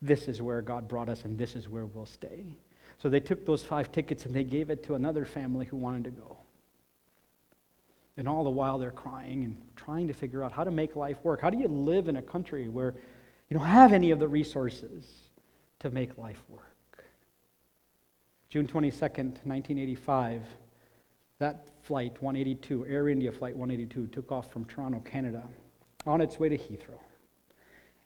This 0.01 0.29
is 0.29 0.43
where 0.43 0.63
God 0.63 0.89
brought 0.89 1.09
us, 1.09 1.25
and 1.25 1.39
this 1.39 1.55
is 1.55 1.69
where 1.69 1.87
we'll 1.87 2.07
stay. 2.07 2.45
So 2.99 3.09
they 3.09 3.21
took 3.21 3.47
those 3.47 3.63
five 3.63 3.91
tickets 3.93 4.27
and 4.27 4.35
they 4.35 4.45
gave 4.45 4.71
it 4.71 4.83
to 4.85 4.95
another 4.95 5.25
family 5.25 5.67
who 5.67 5.77
wanted 5.77 6.05
to 6.05 6.11
go. 6.11 6.37
And 8.16 8.29
all 8.29 8.44
the 8.44 8.51
while 8.51 8.79
they're 8.79 8.90
crying 8.90 9.44
and 9.44 9.57
trying 9.75 10.07
to 10.09 10.14
figure 10.14 10.44
out 10.44 10.53
how 10.53 10.64
to 10.64 10.70
make 10.70 10.96
life 10.96 11.16
work. 11.22 11.40
How 11.40 11.51
do 11.51 11.59
you 11.59 11.68
live 11.68 12.09
in 12.09 12.16
a 12.16 12.22
country 12.22 12.68
where 12.68 12.94
you 13.48 13.57
don't 13.57 13.66
have 13.66 13.92
any 13.92 14.11
of 14.11 14.18
the 14.18 14.29
resources 14.29 15.07
to 15.81 15.90
make 15.90 16.18
life 16.18 16.42
work? 16.48 17.05
June 18.51 18.66
22nd, 18.66 19.40
1985, 19.44 20.42
that 21.38 21.66
flight 21.83 22.22
182, 22.22 22.87
Air 22.87 23.09
India 23.09 23.33
flight 23.33 23.57
182, 23.57 24.09
took 24.09 24.31
off 24.31 24.53
from 24.53 24.66
Toronto, 24.66 25.01
Canada, 25.01 25.42
on 26.07 26.20
its 26.20 26.38
way 26.38 26.51
to 26.51 26.59
Heathrow. 26.59 27.01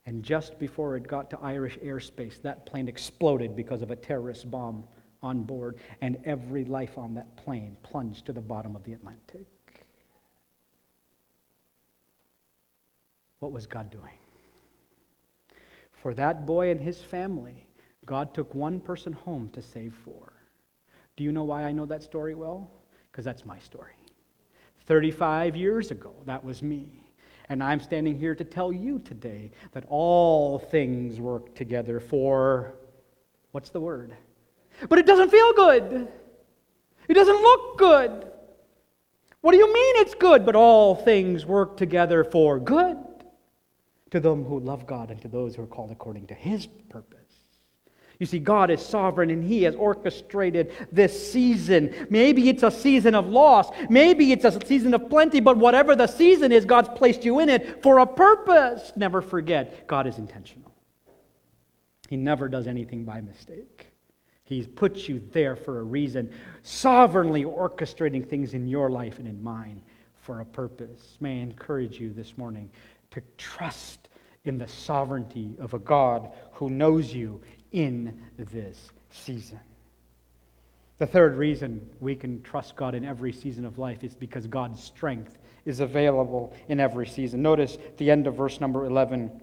And 0.07 0.23
just 0.23 0.57
before 0.61 0.97
it 0.97 1.09
got 1.09 1.31
to 1.31 1.39
Irish 1.41 1.79
airspace, 1.79 2.41
that 2.43 2.65
plane 2.65 2.87
exploded 2.87 3.57
because 3.57 3.83
of 3.83 3.91
a 3.91 3.97
terrorist 3.97 4.49
bomb 4.49 4.85
on 5.21 5.43
board, 5.43 5.81
and 6.01 6.17
every 6.25 6.65
life 6.65 6.97
on 6.97 7.15
that 7.15 7.37
plane 7.37 7.77
plunged 7.83 8.25
to 8.27 8.33
the 8.33 8.41
bottom 8.41 8.77
of 8.77 8.85
the 8.85 8.93
Atlantic. 8.93 9.47
What 13.41 13.53
was 13.53 13.67
God 13.67 13.91
doing? 13.91 14.19
For 15.93 16.15
that 16.15 16.47
boy 16.47 16.71
and 16.71 16.81
his 16.81 17.01
family, 17.01 17.67
God 18.05 18.33
took 18.35 18.55
one 18.55 18.81
person 18.81 19.13
home 19.13 19.51
to 19.53 19.63
save 19.63 19.95
four. 20.05 20.33
Do 21.17 21.25
you 21.25 21.33
know 21.33 21.45
why 21.45 21.65
I 21.65 21.73
know 21.73 21.87
that 21.87 22.03
story 22.03 22.35
well? 22.35 22.71
Because 23.11 23.25
that's 23.25 23.45
my 23.45 23.59
story. 23.59 23.93
35 24.87 25.57
years 25.57 25.91
ago, 25.91 26.15
that 26.27 26.45
was 26.45 26.63
me. 26.63 27.03
And 27.49 27.63
I'm 27.63 27.81
standing 27.81 28.19
here 28.19 28.35
to 28.35 28.45
tell 28.45 28.73
you 28.73 28.99
today 29.01 29.51
that 29.73 29.85
all 29.89 30.59
things 30.59 31.21
work 31.21 31.55
together 31.55 32.01
for 32.01 32.75
what's 33.53 33.71
the 33.71 33.81
word? 33.81 34.17
But 34.89 34.99
it 34.99 35.07
doesn't 35.07 35.31
feel 35.31 35.53
good. 35.55 36.09
It 37.09 37.15
doesn't 37.15 37.41
look 37.41 37.79
good. 37.79 38.27
What 39.41 39.53
do 39.53 39.59
you 39.59 39.73
mean 39.73 39.97
it's 39.97 40.15
good? 40.15 40.45
But 40.45 40.57
all 40.57 40.95
things 40.95 41.47
work 41.47 41.77
together 41.77 42.25
for 42.25 42.59
good 42.59 42.99
to 44.17 44.29
them 44.29 44.45
who 44.45 44.59
love 44.61 44.87
God 44.87 45.11
and 45.11 45.21
to 45.23 45.29
those 45.29 45.55
who 45.55 45.63
are 45.63 45.67
called 45.67 45.91
according 45.91 46.27
to 46.29 46.35
his 46.35 46.67
purpose. 46.89 47.21
You 48.19 48.25
see, 48.25 48.39
God 48.39 48.71
is 48.71 48.85
sovereign 48.85 49.31
and 49.31 49.45
He 49.45 49.65
has 49.65 49.75
orchestrated 49.75 50.73
this 50.91 51.33
season. 51.33 51.95
Maybe 52.09 52.49
it's 52.49 52.63
a 52.63 52.71
season 52.71 53.15
of 53.15 53.29
loss. 53.29 53.69
Maybe 53.91 54.33
it's 54.33 54.47
a 54.47 54.59
season 54.67 54.95
of 54.95 55.11
plenty, 55.11 55.41
but 55.41 55.59
whatever 55.59 55.95
the 55.95 56.07
season 56.07 56.51
is, 56.51 56.65
God's 56.65 56.89
placed 56.89 57.25
you 57.25 57.41
in 57.41 57.51
it 57.51 57.83
for 57.83 57.99
a 57.99 58.07
purpose. 58.07 58.93
Never 58.97 59.21
forget, 59.21 59.87
God 59.87 60.07
is 60.07 60.17
intentional. 60.17 60.73
He 62.09 62.17
never 62.17 62.49
does 62.49 62.67
anything 62.67 63.05
by 63.05 63.21
mistake. 63.21 63.89
He's 64.45 64.67
put 64.67 65.09
you 65.09 65.21
there 65.33 65.57
for 65.57 65.81
a 65.81 65.83
reason, 65.83 66.33
sovereignly 66.63 67.45
orchestrating 67.45 68.27
things 68.27 68.55
in 68.55 68.67
your 68.67 68.89
life 68.89 69.19
and 69.19 69.27
in 69.27 69.43
mine 69.43 69.83
for 70.23 70.41
a 70.41 70.45
purpose. 70.45 71.19
May 71.21 71.41
I 71.41 71.43
encourage 71.43 72.01
you 72.01 72.13
this 72.13 72.39
morning 72.39 72.71
to 73.11 73.21
trust 73.37 74.06
in 74.47 74.59
the 74.59 74.69
sovereignty 74.69 75.57
of 75.59 75.75
a 75.75 75.79
God 75.79 76.31
who 76.53 76.71
knows 76.71 77.13
you 77.13 77.41
in 77.73 78.23
this 78.39 78.91
season. 79.11 79.61
The 80.99 81.07
third 81.07 81.37
reason 81.37 81.87
we 82.01 82.15
can 82.15 82.43
trust 82.43 82.75
God 82.75 82.95
in 82.95 83.05
every 83.05 83.33
season 83.33 83.67
of 83.67 83.79
life 83.79 84.03
is 84.03 84.15
because 84.15 84.47
God's 84.47 84.83
strength 84.83 85.39
is 85.67 85.81
available 85.81 86.55
in 86.69 86.81
every 86.81 87.07
season. 87.07 87.43
Notice 87.43 87.77
the 87.99 88.11
end 88.11 88.27
of 88.27 88.37
verse 88.37 88.61
number 88.61 88.87
11. 88.87 89.43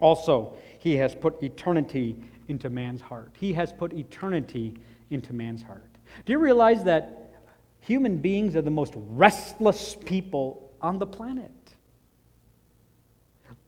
Also, 0.00 0.54
he 0.78 0.96
has 0.96 1.14
put 1.14 1.42
eternity 1.42 2.16
into 2.48 2.70
man's 2.70 3.02
heart. 3.02 3.34
He 3.38 3.52
has 3.52 3.72
put 3.72 3.92
eternity 3.92 4.74
into 5.10 5.32
man's 5.34 5.62
heart. 5.62 5.84
Do 6.24 6.32
you 6.32 6.38
realize 6.38 6.84
that 6.84 7.32
human 7.80 8.18
beings 8.18 8.56
are 8.56 8.62
the 8.62 8.70
most 8.70 8.94
restless 8.96 9.96
people 10.06 10.72
on 10.80 10.98
the 10.98 11.06
planet? 11.06 11.50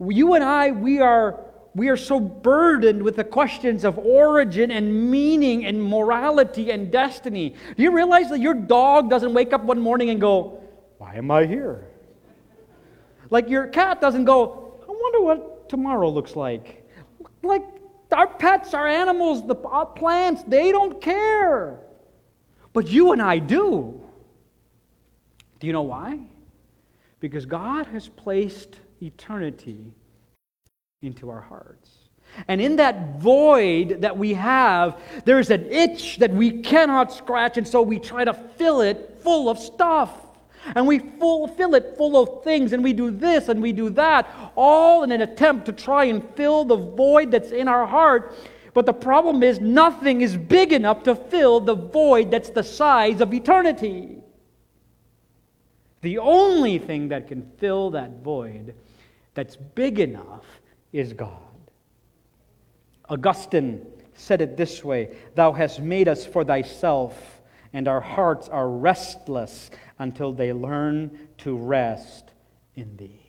You 0.08 0.34
and 0.34 0.42
I, 0.42 0.70
we 0.70 1.00
are, 1.00 1.40
we 1.74 1.88
are 1.88 1.96
so 1.96 2.18
burdened 2.18 3.02
with 3.02 3.16
the 3.16 3.24
questions 3.24 3.84
of 3.84 3.98
origin 3.98 4.70
and 4.70 5.10
meaning 5.10 5.66
and 5.66 5.82
morality 5.82 6.70
and 6.70 6.90
destiny. 6.90 7.54
Do 7.76 7.82
you 7.82 7.92
realize 7.92 8.30
that 8.30 8.40
your 8.40 8.54
dog 8.54 9.10
doesn't 9.10 9.34
wake 9.34 9.52
up 9.52 9.62
one 9.64 9.78
morning 9.78 10.08
and 10.08 10.20
go, 10.20 10.62
Why 10.98 11.16
am 11.16 11.30
I 11.30 11.44
here? 11.44 11.86
Like 13.28 13.48
your 13.48 13.66
cat 13.66 14.00
doesn't 14.00 14.24
go, 14.24 14.80
I 14.82 14.92
wonder 14.92 15.20
what 15.20 15.68
tomorrow 15.68 16.08
looks 16.08 16.34
like. 16.34 16.88
Like 17.42 17.64
our 18.12 18.26
pets, 18.26 18.74
our 18.74 18.88
animals, 18.88 19.46
the 19.46 19.54
plants, 19.54 20.42
they 20.48 20.72
don't 20.72 21.00
care. 21.00 21.78
But 22.72 22.88
you 22.88 23.12
and 23.12 23.20
I 23.20 23.38
do. 23.38 24.00
Do 25.60 25.66
you 25.66 25.72
know 25.72 25.82
why? 25.82 26.18
Because 27.20 27.44
God 27.44 27.86
has 27.88 28.08
placed 28.08 28.76
eternity 29.02 29.92
into 31.02 31.30
our 31.30 31.40
hearts. 31.40 31.90
And 32.48 32.60
in 32.60 32.76
that 32.76 33.18
void 33.18 34.02
that 34.02 34.16
we 34.16 34.34
have, 34.34 35.00
there's 35.24 35.50
an 35.50 35.66
itch 35.70 36.18
that 36.18 36.32
we 36.32 36.62
cannot 36.62 37.12
scratch, 37.12 37.58
and 37.58 37.66
so 37.66 37.82
we 37.82 37.98
try 37.98 38.24
to 38.24 38.34
fill 38.34 38.80
it 38.82 39.18
full 39.22 39.48
of 39.48 39.58
stuff. 39.58 40.10
And 40.74 40.86
we 40.86 40.98
full, 40.98 41.48
fill 41.48 41.74
it 41.74 41.94
full 41.96 42.16
of 42.20 42.44
things, 42.44 42.72
and 42.72 42.84
we 42.84 42.92
do 42.92 43.10
this 43.10 43.48
and 43.48 43.62
we 43.62 43.72
do 43.72 43.88
that, 43.90 44.28
all 44.56 45.02
in 45.02 45.10
an 45.10 45.22
attempt 45.22 45.66
to 45.66 45.72
try 45.72 46.04
and 46.04 46.22
fill 46.34 46.64
the 46.64 46.76
void 46.76 47.30
that's 47.30 47.50
in 47.50 47.66
our 47.66 47.86
heart. 47.86 48.36
But 48.74 48.86
the 48.86 48.92
problem 48.92 49.42
is, 49.42 49.58
nothing 49.58 50.20
is 50.20 50.36
big 50.36 50.72
enough 50.72 51.02
to 51.04 51.14
fill 51.16 51.60
the 51.60 51.74
void 51.74 52.30
that's 52.30 52.50
the 52.50 52.62
size 52.62 53.20
of 53.20 53.34
eternity. 53.34 54.18
The 56.02 56.18
only 56.18 56.78
thing 56.78 57.08
that 57.08 57.26
can 57.26 57.50
fill 57.58 57.90
that 57.90 58.22
void 58.22 58.74
that's 59.34 59.56
big 59.56 60.00
enough 60.00 60.44
is 60.92 61.12
God. 61.12 61.30
Augustine 63.08 63.86
said 64.14 64.40
it 64.40 64.56
this 64.56 64.84
way 64.84 65.16
Thou 65.34 65.52
hast 65.52 65.80
made 65.80 66.08
us 66.08 66.24
for 66.24 66.44
thyself, 66.44 67.40
and 67.72 67.88
our 67.88 68.00
hearts 68.00 68.48
are 68.48 68.68
restless 68.68 69.70
until 69.98 70.32
they 70.32 70.52
learn 70.52 71.28
to 71.38 71.56
rest 71.56 72.30
in 72.76 72.96
thee. 72.96 73.20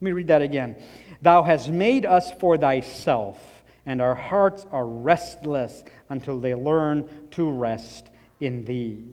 Let 0.00 0.04
me 0.04 0.12
read 0.12 0.28
that 0.28 0.42
again. 0.42 0.76
Thou 1.22 1.42
hast 1.42 1.68
made 1.68 2.06
us 2.06 2.30
for 2.32 2.56
thyself, 2.56 3.38
and 3.84 4.00
our 4.00 4.14
hearts 4.14 4.64
are 4.70 4.86
restless 4.86 5.82
until 6.08 6.38
they 6.38 6.54
learn 6.54 7.08
to 7.32 7.50
rest 7.50 8.08
in 8.40 8.64
thee. 8.64 9.04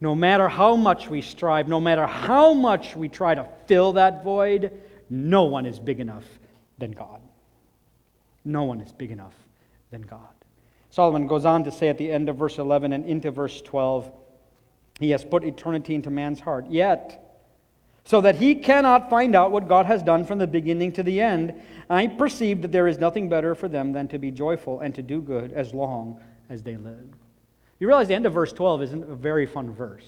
No 0.00 0.14
matter 0.14 0.48
how 0.48 0.76
much 0.76 1.08
we 1.08 1.22
strive, 1.22 1.66
no 1.66 1.80
matter 1.80 2.06
how 2.06 2.52
much 2.52 2.94
we 2.94 3.08
try 3.08 3.34
to 3.34 3.48
fill 3.66 3.94
that 3.94 4.22
void, 4.22 4.70
no 5.10 5.44
one 5.44 5.66
is 5.66 5.78
big 5.78 6.00
enough 6.00 6.24
than 6.78 6.92
God. 6.92 7.20
No 8.44 8.64
one 8.64 8.80
is 8.80 8.92
big 8.92 9.10
enough 9.10 9.34
than 9.90 10.02
God. 10.02 10.20
Solomon 10.90 11.26
goes 11.26 11.44
on 11.44 11.64
to 11.64 11.72
say 11.72 11.88
at 11.88 11.98
the 11.98 12.10
end 12.10 12.28
of 12.28 12.36
verse 12.36 12.58
11 12.58 12.92
and 12.92 13.04
into 13.06 13.30
verse 13.30 13.60
12, 13.62 14.10
He 15.00 15.10
has 15.10 15.24
put 15.24 15.44
eternity 15.44 15.94
into 15.94 16.10
man's 16.10 16.40
heart. 16.40 16.70
Yet, 16.70 17.24
so 18.04 18.20
that 18.20 18.36
he 18.36 18.54
cannot 18.54 19.08
find 19.08 19.34
out 19.34 19.50
what 19.50 19.66
God 19.66 19.86
has 19.86 20.02
done 20.02 20.24
from 20.24 20.38
the 20.38 20.46
beginning 20.46 20.92
to 20.92 21.02
the 21.02 21.20
end, 21.20 21.54
I 21.88 22.06
perceive 22.06 22.62
that 22.62 22.70
there 22.70 22.86
is 22.86 22.98
nothing 22.98 23.28
better 23.28 23.54
for 23.54 23.66
them 23.66 23.92
than 23.92 24.08
to 24.08 24.18
be 24.18 24.30
joyful 24.30 24.80
and 24.80 24.94
to 24.94 25.02
do 25.02 25.22
good 25.22 25.52
as 25.52 25.72
long 25.72 26.20
as 26.50 26.62
they 26.62 26.76
live. 26.76 27.08
You 27.80 27.86
realize 27.86 28.08
the 28.08 28.14
end 28.14 28.26
of 28.26 28.34
verse 28.34 28.52
12 28.52 28.82
isn't 28.82 29.10
a 29.10 29.14
very 29.14 29.46
fun 29.46 29.72
verse. 29.72 30.04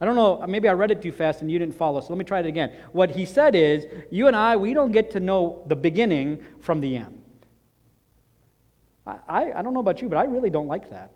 I 0.00 0.06
don't 0.06 0.16
know, 0.16 0.42
maybe 0.46 0.66
I 0.68 0.72
read 0.72 0.90
it 0.90 1.02
too 1.02 1.12
fast 1.12 1.42
and 1.42 1.50
you 1.50 1.58
didn't 1.58 1.76
follow, 1.76 2.00
so 2.00 2.08
let 2.08 2.18
me 2.18 2.24
try 2.24 2.40
it 2.40 2.46
again. 2.46 2.72
What 2.92 3.10
he 3.10 3.26
said 3.26 3.54
is, 3.54 3.84
you 4.10 4.28
and 4.28 4.36
I, 4.36 4.56
we 4.56 4.72
don't 4.72 4.92
get 4.92 5.10
to 5.12 5.20
know 5.20 5.62
the 5.66 5.76
beginning 5.76 6.42
from 6.60 6.80
the 6.80 6.96
end. 6.96 7.22
I, 9.06 9.18
I, 9.28 9.52
I 9.58 9.62
don't 9.62 9.74
know 9.74 9.80
about 9.80 10.00
you, 10.00 10.08
but 10.08 10.16
I 10.16 10.24
really 10.24 10.48
don't 10.48 10.68
like 10.68 10.88
that. 10.90 11.12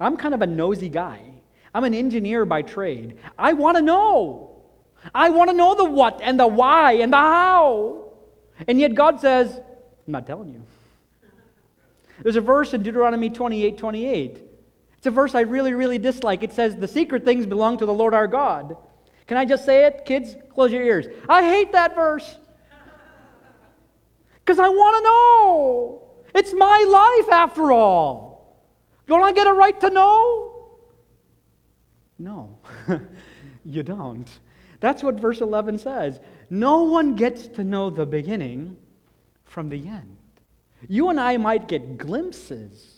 I'm 0.00 0.16
kind 0.16 0.34
of 0.34 0.42
a 0.42 0.46
nosy 0.46 0.88
guy. 0.88 1.22
I'm 1.72 1.84
an 1.84 1.94
engineer 1.94 2.44
by 2.44 2.62
trade. 2.62 3.18
I 3.38 3.52
want 3.52 3.76
to 3.76 3.82
know. 3.82 4.62
I 5.14 5.28
want 5.30 5.50
to 5.50 5.56
know 5.56 5.76
the 5.76 5.84
what 5.84 6.20
and 6.20 6.38
the 6.38 6.46
why 6.46 6.94
and 6.94 7.12
the 7.12 7.16
how. 7.16 8.12
And 8.66 8.80
yet 8.80 8.94
God 8.94 9.20
says, 9.20 9.56
I'm 9.56 10.12
not 10.12 10.26
telling 10.26 10.48
you. 10.48 10.62
There's 12.22 12.36
a 12.36 12.40
verse 12.40 12.74
in 12.74 12.82
Deuteronomy 12.82 13.30
28 13.30 13.78
28. 13.78 14.47
It's 14.98 15.06
a 15.06 15.10
verse 15.12 15.34
I 15.34 15.40
really, 15.42 15.74
really 15.74 15.98
dislike. 15.98 16.42
It 16.42 16.52
says, 16.52 16.76
The 16.76 16.88
secret 16.88 17.24
things 17.24 17.46
belong 17.46 17.78
to 17.78 17.86
the 17.86 17.94
Lord 17.94 18.14
our 18.14 18.26
God. 18.26 18.76
Can 19.28 19.36
I 19.36 19.44
just 19.44 19.64
say 19.64 19.84
it? 19.84 20.04
Kids, 20.04 20.34
close 20.54 20.72
your 20.72 20.82
ears. 20.82 21.06
I 21.28 21.42
hate 21.42 21.72
that 21.72 21.94
verse. 21.94 22.36
Because 24.40 24.58
I 24.58 24.68
want 24.68 24.96
to 24.96 25.02
know. 25.02 26.02
It's 26.34 26.52
my 26.52 26.84
life 26.88 27.32
after 27.32 27.70
all. 27.70 28.64
Don't 29.06 29.22
I 29.22 29.32
get 29.32 29.46
a 29.46 29.52
right 29.52 29.78
to 29.80 29.90
know? 29.90 30.78
No, 32.18 32.58
you 33.64 33.82
don't. 33.82 34.28
That's 34.80 35.02
what 35.02 35.20
verse 35.20 35.40
11 35.40 35.78
says. 35.78 36.20
No 36.50 36.82
one 36.82 37.14
gets 37.14 37.46
to 37.48 37.64
know 37.64 37.90
the 37.90 38.06
beginning 38.06 38.76
from 39.44 39.68
the 39.68 39.86
end. 39.86 40.16
You 40.88 41.10
and 41.10 41.20
I 41.20 41.36
might 41.36 41.68
get 41.68 41.98
glimpses. 41.98 42.97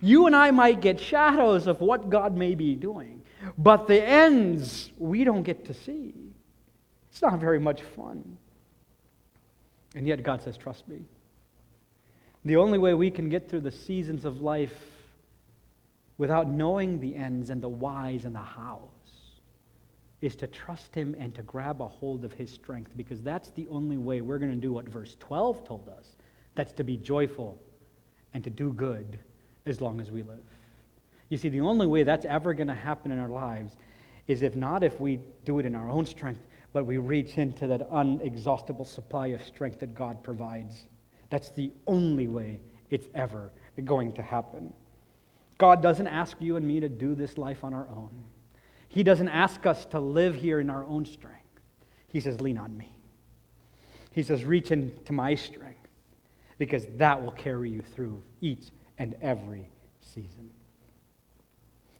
You 0.00 0.26
and 0.26 0.36
I 0.36 0.50
might 0.50 0.80
get 0.80 1.00
shadows 1.00 1.66
of 1.66 1.80
what 1.80 2.10
God 2.10 2.36
may 2.36 2.54
be 2.54 2.74
doing, 2.74 3.22
but 3.56 3.86
the 3.86 4.02
ends 4.02 4.90
we 4.98 5.24
don't 5.24 5.42
get 5.42 5.64
to 5.66 5.74
see. 5.74 6.14
It's 7.10 7.22
not 7.22 7.40
very 7.40 7.58
much 7.58 7.82
fun. 7.82 8.36
And 9.94 10.06
yet 10.06 10.22
God 10.22 10.42
says, 10.42 10.56
Trust 10.56 10.86
me. 10.88 11.00
The 12.44 12.56
only 12.56 12.78
way 12.78 12.94
we 12.94 13.10
can 13.10 13.28
get 13.28 13.48
through 13.48 13.62
the 13.62 13.72
seasons 13.72 14.24
of 14.24 14.40
life 14.40 14.76
without 16.18 16.48
knowing 16.48 17.00
the 17.00 17.16
ends 17.16 17.50
and 17.50 17.62
the 17.62 17.68
whys 17.68 18.24
and 18.24 18.34
the 18.34 18.38
hows 18.38 18.88
is 20.20 20.34
to 20.36 20.46
trust 20.46 20.94
Him 20.94 21.16
and 21.18 21.34
to 21.34 21.42
grab 21.42 21.80
a 21.80 21.88
hold 21.88 22.24
of 22.24 22.32
His 22.32 22.50
strength 22.50 22.90
because 22.96 23.22
that's 23.22 23.50
the 23.50 23.66
only 23.68 23.96
way 23.96 24.20
we're 24.20 24.38
going 24.38 24.50
to 24.50 24.56
do 24.56 24.72
what 24.72 24.88
verse 24.88 25.16
12 25.20 25.66
told 25.66 25.88
us 25.88 26.16
that's 26.54 26.72
to 26.72 26.84
be 26.84 26.96
joyful 26.96 27.60
and 28.34 28.42
to 28.44 28.50
do 28.50 28.72
good 28.72 29.18
as 29.68 29.80
long 29.80 30.00
as 30.00 30.10
we 30.10 30.22
live. 30.22 30.38
You 31.28 31.36
see, 31.36 31.48
the 31.48 31.60
only 31.60 31.86
way 31.86 32.02
that's 32.02 32.24
ever 32.24 32.54
going 32.54 32.68
to 32.68 32.74
happen 32.74 33.12
in 33.12 33.18
our 33.18 33.28
lives 33.28 33.76
is 34.26 34.42
if 34.42 34.56
not 34.56 34.82
if 34.82 35.00
we 35.00 35.20
do 35.44 35.58
it 35.58 35.66
in 35.66 35.74
our 35.74 35.90
own 35.90 36.06
strength, 36.06 36.40
but 36.72 36.84
we 36.84 36.98
reach 36.98 37.38
into 37.38 37.66
that 37.66 37.90
unexhaustible 37.90 38.86
supply 38.86 39.28
of 39.28 39.42
strength 39.42 39.80
that 39.80 39.94
God 39.94 40.22
provides. 40.22 40.84
That's 41.30 41.50
the 41.50 41.72
only 41.86 42.28
way 42.28 42.60
it's 42.90 43.08
ever 43.14 43.50
going 43.84 44.12
to 44.14 44.22
happen. 44.22 44.72
God 45.56 45.82
doesn't 45.82 46.06
ask 46.06 46.36
you 46.40 46.56
and 46.56 46.66
me 46.66 46.80
to 46.80 46.88
do 46.88 47.14
this 47.14 47.36
life 47.36 47.64
on 47.64 47.74
our 47.74 47.88
own. 47.88 48.10
He 48.88 49.02
doesn't 49.02 49.28
ask 49.28 49.66
us 49.66 49.84
to 49.86 50.00
live 50.00 50.34
here 50.34 50.60
in 50.60 50.70
our 50.70 50.84
own 50.84 51.04
strength. 51.04 51.36
He 52.08 52.20
says, 52.20 52.40
lean 52.40 52.58
on 52.58 52.76
me. 52.76 52.92
He 54.12 54.22
says, 54.22 54.44
reach 54.44 54.70
into 54.70 55.12
my 55.12 55.34
strength 55.34 55.88
because 56.58 56.86
that 56.96 57.22
will 57.22 57.32
carry 57.32 57.70
you 57.70 57.82
through 57.82 58.22
each 58.40 58.68
and 58.98 59.14
every 59.22 59.68
season. 60.00 60.50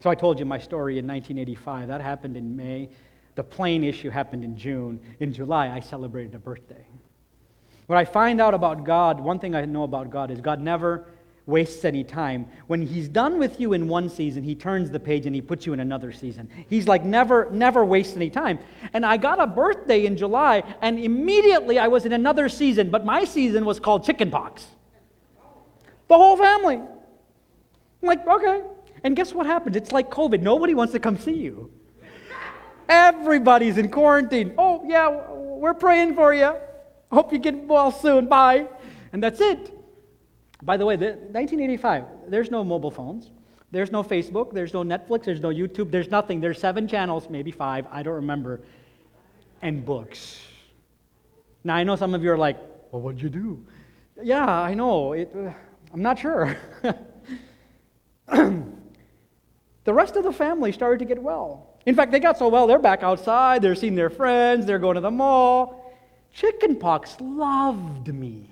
So 0.00 0.10
I 0.10 0.14
told 0.14 0.38
you 0.38 0.44
my 0.44 0.58
story 0.58 0.98
in 0.98 1.06
1985. 1.06 1.88
That 1.88 2.00
happened 2.00 2.36
in 2.36 2.56
May. 2.56 2.88
The 3.34 3.42
plane 3.42 3.84
issue 3.84 4.10
happened 4.10 4.44
in 4.44 4.56
June. 4.56 5.00
In 5.20 5.32
July, 5.32 5.68
I 5.68 5.80
celebrated 5.80 6.34
a 6.34 6.38
birthday. 6.38 6.86
What 7.86 7.96
I 7.96 8.04
find 8.04 8.40
out 8.40 8.54
about 8.54 8.84
God, 8.84 9.18
one 9.18 9.38
thing 9.38 9.54
I 9.54 9.64
know 9.64 9.84
about 9.84 10.10
God 10.10 10.30
is 10.30 10.40
God 10.40 10.60
never 10.60 11.06
wastes 11.46 11.84
any 11.84 12.04
time. 12.04 12.46
When 12.66 12.82
he's 12.82 13.08
done 13.08 13.38
with 13.38 13.58
you 13.58 13.72
in 13.72 13.88
one 13.88 14.10
season, 14.10 14.44
he 14.44 14.54
turns 14.54 14.90
the 14.90 15.00
page 15.00 15.24
and 15.24 15.34
he 15.34 15.40
puts 15.40 15.64
you 15.64 15.72
in 15.72 15.80
another 15.80 16.12
season. 16.12 16.48
He's 16.68 16.86
like 16.86 17.04
never, 17.04 17.48
never 17.50 17.84
wastes 17.84 18.14
any 18.14 18.28
time. 18.28 18.58
And 18.92 19.04
I 19.04 19.16
got 19.16 19.40
a 19.40 19.46
birthday 19.46 20.04
in 20.04 20.16
July, 20.16 20.62
and 20.82 20.98
immediately 20.98 21.78
I 21.78 21.88
was 21.88 22.04
in 22.04 22.12
another 22.12 22.50
season, 22.50 22.90
but 22.90 23.06
my 23.06 23.24
season 23.24 23.64
was 23.64 23.80
called 23.80 24.04
chickenpox. 24.04 24.66
The 26.08 26.16
whole 26.16 26.36
family. 26.36 26.76
I'm 26.76 26.88
like, 28.02 28.26
okay. 28.26 28.62
And 29.04 29.14
guess 29.14 29.32
what 29.32 29.46
happens? 29.46 29.76
It's 29.76 29.92
like 29.92 30.10
COVID. 30.10 30.40
Nobody 30.40 30.74
wants 30.74 30.92
to 30.94 30.98
come 30.98 31.18
see 31.18 31.34
you. 31.34 31.70
Everybody's 32.88 33.76
in 33.76 33.90
quarantine. 33.90 34.54
Oh, 34.56 34.82
yeah, 34.86 35.08
we're 35.30 35.74
praying 35.74 36.14
for 36.14 36.32
you. 36.32 36.54
Hope 37.12 37.32
you 37.32 37.38
get 37.38 37.54
well 37.64 37.92
soon. 37.92 38.26
Bye. 38.26 38.68
And 39.12 39.22
that's 39.22 39.40
it. 39.40 39.74
By 40.62 40.76
the 40.76 40.86
way, 40.86 40.96
the, 40.96 41.06
1985, 41.06 42.04
there's 42.28 42.50
no 42.50 42.64
mobile 42.64 42.90
phones. 42.90 43.30
There's 43.70 43.92
no 43.92 44.02
Facebook. 44.02 44.52
There's 44.52 44.72
no 44.72 44.82
Netflix. 44.82 45.24
There's 45.24 45.40
no 45.40 45.50
YouTube. 45.50 45.90
There's 45.90 46.10
nothing. 46.10 46.40
There's 46.40 46.58
seven 46.58 46.88
channels, 46.88 47.28
maybe 47.28 47.50
five. 47.50 47.86
I 47.90 48.02
don't 48.02 48.14
remember. 48.14 48.62
And 49.60 49.84
books. 49.84 50.40
Now, 51.64 51.74
I 51.76 51.84
know 51.84 51.96
some 51.96 52.14
of 52.14 52.22
you 52.22 52.30
are 52.30 52.38
like, 52.38 52.56
well, 52.90 53.02
what'd 53.02 53.20
you 53.20 53.28
do? 53.28 53.64
Yeah, 54.22 54.46
I 54.46 54.74
know. 54.74 55.12
It, 55.12 55.30
uh, 55.36 55.52
I'm 55.92 56.02
not 56.02 56.18
sure. 56.18 56.56
the 58.28 58.64
rest 59.86 60.16
of 60.16 60.24
the 60.24 60.32
family 60.32 60.72
started 60.72 60.98
to 60.98 61.04
get 61.04 61.22
well. 61.22 61.78
In 61.86 61.94
fact, 61.94 62.12
they 62.12 62.20
got 62.20 62.38
so 62.38 62.48
well, 62.48 62.66
they're 62.66 62.78
back 62.78 63.02
outside. 63.02 63.62
They're 63.62 63.74
seeing 63.74 63.94
their 63.94 64.10
friends. 64.10 64.66
They're 64.66 64.78
going 64.78 64.96
to 64.96 65.00
the 65.00 65.10
mall. 65.10 65.94
Chickenpox 66.34 67.16
loved 67.20 68.12
me. 68.12 68.50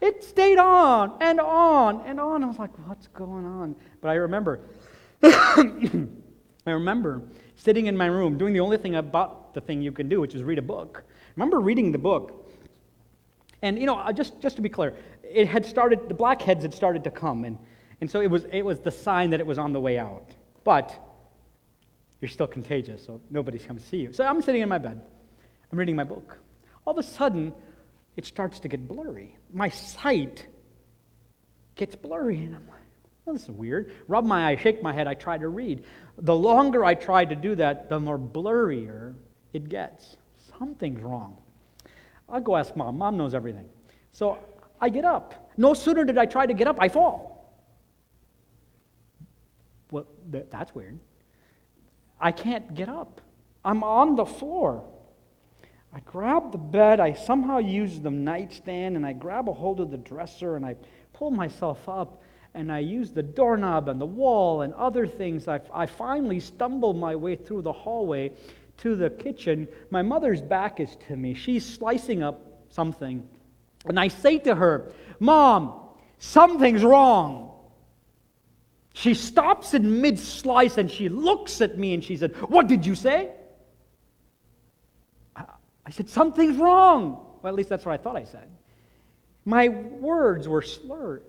It 0.00 0.22
stayed 0.24 0.58
on 0.58 1.14
and 1.20 1.40
on 1.40 2.02
and 2.06 2.20
on. 2.20 2.44
I 2.44 2.46
was 2.46 2.58
like, 2.58 2.70
what's 2.86 3.08
going 3.08 3.44
on? 3.44 3.76
But 4.00 4.08
I 4.08 4.14
remember, 4.14 4.60
I 5.22 6.06
remember 6.66 7.22
sitting 7.56 7.86
in 7.86 7.96
my 7.96 8.06
room 8.06 8.38
doing 8.38 8.54
the 8.54 8.60
only 8.60 8.76
thing 8.76 8.94
about 8.94 9.52
the 9.54 9.60
thing 9.60 9.82
you 9.82 9.92
can 9.92 10.08
do, 10.08 10.20
which 10.20 10.34
is 10.34 10.42
read 10.42 10.58
a 10.58 10.62
book. 10.62 11.02
I 11.06 11.30
remember 11.36 11.60
reading 11.60 11.90
the 11.92 11.98
book. 11.98 12.50
And, 13.62 13.78
you 13.78 13.86
know, 13.86 14.10
just, 14.12 14.40
just 14.40 14.54
to 14.56 14.62
be 14.62 14.68
clear, 14.68 14.94
it 15.30 15.48
had 15.48 15.66
started, 15.66 16.08
the 16.08 16.14
blackheads 16.14 16.62
had 16.62 16.74
started 16.74 17.04
to 17.04 17.10
come. 17.10 17.44
And, 17.44 17.58
and 18.00 18.10
so 18.10 18.20
it 18.20 18.30
was, 18.30 18.44
it 18.52 18.64
was 18.64 18.80
the 18.80 18.90
sign 18.90 19.30
that 19.30 19.40
it 19.40 19.46
was 19.46 19.58
on 19.58 19.72
the 19.72 19.80
way 19.80 19.98
out. 19.98 20.30
But 20.64 20.94
you're 22.20 22.28
still 22.28 22.46
contagious, 22.46 23.04
so 23.04 23.20
nobody's 23.30 23.64
come 23.64 23.76
to 23.76 23.82
see 23.82 23.98
you. 23.98 24.12
So 24.12 24.24
I'm 24.24 24.42
sitting 24.42 24.62
in 24.62 24.68
my 24.68 24.78
bed. 24.78 25.00
I'm 25.72 25.78
reading 25.78 25.96
my 25.96 26.04
book. 26.04 26.38
All 26.84 26.92
of 26.92 26.98
a 26.98 27.08
sudden, 27.08 27.52
it 28.16 28.24
starts 28.24 28.60
to 28.60 28.68
get 28.68 28.88
blurry. 28.88 29.36
My 29.52 29.68
sight 29.68 30.46
gets 31.74 31.94
blurry, 31.94 32.38
and 32.38 32.56
I'm 32.56 32.66
like, 32.66 32.78
well, 33.24 33.34
this 33.34 33.44
is 33.44 33.50
weird. 33.50 33.92
Rub 34.08 34.24
my 34.24 34.48
eye, 34.48 34.56
shake 34.56 34.82
my 34.82 34.92
head, 34.92 35.06
I 35.06 35.14
try 35.14 35.38
to 35.38 35.48
read. 35.48 35.84
The 36.16 36.34
longer 36.34 36.84
I 36.84 36.94
try 36.94 37.24
to 37.24 37.36
do 37.36 37.54
that, 37.56 37.88
the 37.88 38.00
more 38.00 38.18
blurrier 38.18 39.14
it 39.52 39.68
gets. 39.68 40.16
Something's 40.58 41.02
wrong. 41.02 41.36
I'll 42.28 42.40
go 42.40 42.56
ask 42.56 42.74
mom. 42.74 42.98
Mom 42.98 43.16
knows 43.16 43.34
everything. 43.34 43.68
So 44.12 44.38
I 44.80 44.88
get 44.88 45.04
up. 45.04 45.50
No 45.56 45.74
sooner 45.74 46.04
did 46.04 46.18
I 46.18 46.26
try 46.26 46.46
to 46.46 46.54
get 46.54 46.68
up, 46.68 46.76
I 46.78 46.88
fall. 46.88 47.62
Well, 49.90 50.06
that's 50.28 50.74
weird. 50.74 50.98
I 52.20 52.32
can't 52.32 52.74
get 52.74 52.88
up. 52.88 53.20
I'm 53.64 53.82
on 53.82 54.16
the 54.16 54.26
floor. 54.26 54.84
I 55.92 56.00
grab 56.00 56.52
the 56.52 56.58
bed, 56.58 57.00
I 57.00 57.14
somehow 57.14 57.58
use 57.58 57.98
the 58.00 58.10
nightstand, 58.10 58.96
and 58.96 59.06
I 59.06 59.14
grab 59.14 59.48
a 59.48 59.52
hold 59.52 59.80
of 59.80 59.90
the 59.90 59.96
dresser 59.96 60.56
and 60.56 60.64
I 60.64 60.76
pull 61.12 61.30
myself 61.30 61.88
up 61.88 62.22
and 62.54 62.70
I 62.72 62.80
use 62.80 63.12
the 63.12 63.22
doorknob 63.22 63.88
and 63.88 64.00
the 64.00 64.06
wall 64.06 64.62
and 64.62 64.74
other 64.74 65.06
things. 65.06 65.48
I, 65.48 65.60
I 65.72 65.86
finally 65.86 66.40
stumble 66.40 66.92
my 66.92 67.14
way 67.14 67.36
through 67.36 67.62
the 67.62 67.72
hallway 67.72 68.32
to 68.78 68.96
the 68.96 69.10
kitchen. 69.10 69.68
My 69.90 70.02
mother's 70.02 70.40
back 70.40 70.80
is 70.80 70.96
to 71.08 71.16
me. 71.16 71.34
She's 71.34 71.64
slicing 71.64 72.22
up 72.22 72.40
something. 72.70 73.28
And 73.88 73.98
I 73.98 74.08
say 74.08 74.38
to 74.40 74.54
her, 74.54 74.92
Mom, 75.18 75.80
something's 76.18 76.84
wrong. 76.84 77.52
She 78.92 79.14
stops 79.14 79.74
in 79.74 80.00
mid 80.00 80.18
slice 80.18 80.76
and 80.76 80.90
she 80.90 81.08
looks 81.08 81.60
at 81.60 81.78
me 81.78 81.94
and 81.94 82.04
she 82.04 82.16
said, 82.16 82.34
What 82.48 82.66
did 82.66 82.84
you 82.84 82.94
say? 82.94 83.30
I 85.36 85.90
said, 85.90 86.08
Something's 86.08 86.56
wrong. 86.56 87.24
Well, 87.42 87.52
at 87.52 87.54
least 87.54 87.68
that's 87.68 87.86
what 87.86 87.92
I 87.92 87.96
thought 87.96 88.16
I 88.16 88.24
said. 88.24 88.48
My 89.44 89.68
words 89.68 90.46
were 90.46 90.62
slurred. 90.62 91.22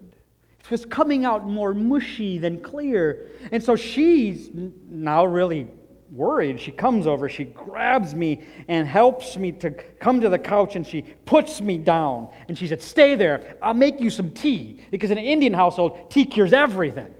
It 0.59 0.69
was 0.69 0.85
coming 0.85 1.23
out 1.23 1.47
more 1.47 1.73
mushy 1.73 2.37
than 2.37 2.59
clear. 2.59 3.31
And 3.51 3.63
so 3.63 3.75
she's 3.75 4.49
now 4.53 5.25
really 5.25 5.67
worried. 6.11 6.59
She 6.59 6.71
comes 6.71 7.07
over, 7.07 7.29
she 7.29 7.45
grabs 7.45 8.15
me 8.15 8.41
and 8.67 8.87
helps 8.87 9.37
me 9.37 9.51
to 9.53 9.71
come 9.71 10.21
to 10.21 10.29
the 10.29 10.39
couch 10.39 10.75
and 10.75 10.85
she 10.85 11.01
puts 11.01 11.61
me 11.61 11.77
down. 11.77 12.29
And 12.47 12.57
she 12.57 12.67
said, 12.67 12.81
Stay 12.81 13.15
there. 13.15 13.57
I'll 13.61 13.73
make 13.73 13.99
you 13.99 14.09
some 14.09 14.31
tea. 14.31 14.81
Because 14.91 15.11
in 15.11 15.17
an 15.17 15.23
Indian 15.23 15.53
household, 15.53 16.09
tea 16.09 16.25
cures 16.25 16.53
everything. 16.53 17.13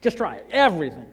Just 0.00 0.16
try 0.16 0.36
it, 0.36 0.46
everything. 0.50 1.06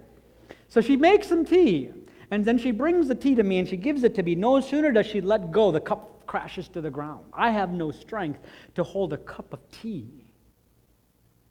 So 0.68 0.82
she 0.82 0.98
makes 0.98 1.28
some 1.28 1.46
tea, 1.46 1.92
and 2.32 2.46
then 2.46 2.58
she 2.58 2.72
brings 2.72 3.08
the 3.08 3.16
tea 3.16 3.36
to 3.36 3.44
me 3.44 3.60
and 3.60 3.68
she 3.68 3.78
gives 3.78 4.04
it 4.04 4.16
to 4.16 4.24
me. 4.24 4.36
No 4.36 4.60
sooner 4.62 4.92
does 4.92 5.06
she 5.06 5.22
let 5.22 5.52
go, 5.52 5.72
the 5.72 5.82
cup 5.82 6.26
crashes 6.28 6.70
to 6.70 6.82
the 6.82 6.90
ground. 6.90 7.26
I 7.34 7.52
have 7.52 7.72
no 7.72 7.92
strength 7.92 8.40
to 8.76 8.84
hold 8.84 9.12
a 9.12 9.18
cup 9.18 9.54
of 9.54 9.60
tea. 9.70 10.26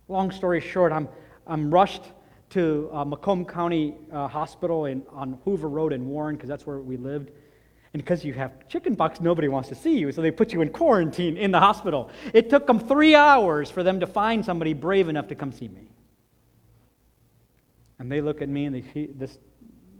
Long 0.08 0.30
story 0.30 0.60
short, 0.60 0.90
I'm, 0.90 1.08
I'm 1.46 1.70
rushed 1.70 2.02
to 2.50 2.90
uh, 2.92 3.04
Macomb 3.04 3.44
County 3.44 3.94
uh, 4.12 4.28
Hospital 4.28 4.86
in, 4.86 5.02
on 5.10 5.38
Hoover 5.44 5.68
Road 5.68 5.92
in 5.92 6.06
Warren, 6.08 6.36
because 6.36 6.48
that's 6.48 6.66
where 6.66 6.78
we 6.78 6.96
lived. 6.96 7.30
And 7.92 8.02
because 8.02 8.24
you 8.24 8.32
have 8.34 8.68
chickenpox, 8.68 9.20
nobody 9.20 9.48
wants 9.48 9.68
to 9.70 9.74
see 9.74 9.98
you, 9.98 10.12
so 10.12 10.22
they 10.22 10.30
put 10.30 10.52
you 10.52 10.60
in 10.60 10.70
quarantine 10.70 11.36
in 11.36 11.50
the 11.50 11.58
hospital. 11.58 12.10
It 12.32 12.48
took 12.48 12.66
them 12.66 12.78
three 12.78 13.14
hours 13.14 13.70
for 13.70 13.82
them 13.82 13.98
to 14.00 14.06
find 14.06 14.44
somebody 14.44 14.74
brave 14.74 15.08
enough 15.08 15.26
to 15.28 15.34
come 15.34 15.50
see 15.50 15.68
me. 15.68 15.88
And 17.98 18.10
they 18.10 18.20
look 18.20 18.42
at 18.42 18.48
me, 18.48 18.66
and 18.66 18.76
they, 18.76 19.06
this 19.06 19.38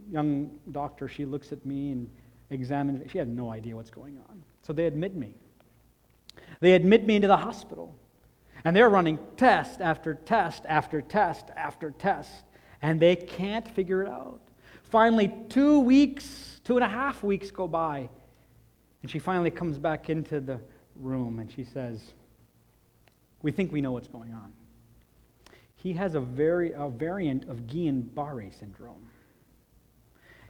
young 0.09 0.51
doctor, 0.71 1.07
she 1.07 1.25
looks 1.25 1.51
at 1.51 1.65
me 1.65 1.91
and 1.91 2.09
examines. 2.49 2.99
Me, 2.99 3.05
she 3.09 3.17
had 3.17 3.27
no 3.27 3.51
idea 3.51 3.75
what's 3.75 3.89
going 3.91 4.17
on. 4.29 4.41
So 4.61 4.73
they 4.73 4.85
admit 4.85 5.15
me. 5.15 5.35
They 6.61 6.73
admit 6.73 7.05
me 7.05 7.17
into 7.17 7.27
the 7.27 7.37
hospital. 7.37 7.95
And 8.63 8.75
they're 8.75 8.89
running 8.89 9.19
test 9.37 9.81
after 9.81 10.13
test 10.13 10.63
after 10.67 11.01
test 11.01 11.45
after 11.55 11.91
test. 11.91 12.43
And 12.81 12.99
they 12.99 13.15
can't 13.15 13.67
figure 13.67 14.03
it 14.03 14.09
out. 14.09 14.39
Finally, 14.83 15.33
two 15.49 15.79
weeks, 15.79 16.59
two 16.63 16.75
and 16.75 16.83
a 16.83 16.89
half 16.89 17.23
weeks 17.23 17.51
go 17.51 17.67
by. 17.67 18.09
And 19.01 19.09
she 19.09 19.19
finally 19.19 19.51
comes 19.51 19.77
back 19.77 20.09
into 20.09 20.39
the 20.39 20.59
room 20.95 21.39
and 21.39 21.51
she 21.51 21.63
says, 21.63 21.99
We 23.41 23.51
think 23.51 23.71
we 23.71 23.81
know 23.81 23.91
what's 23.91 24.07
going 24.07 24.33
on 24.33 24.53
he 25.81 25.93
has 25.93 26.13
a, 26.13 26.19
very, 26.19 26.73
a 26.73 26.87
variant 26.89 27.49
of 27.49 27.61
Guillain-Barre 27.61 28.51
syndrome. 28.59 29.07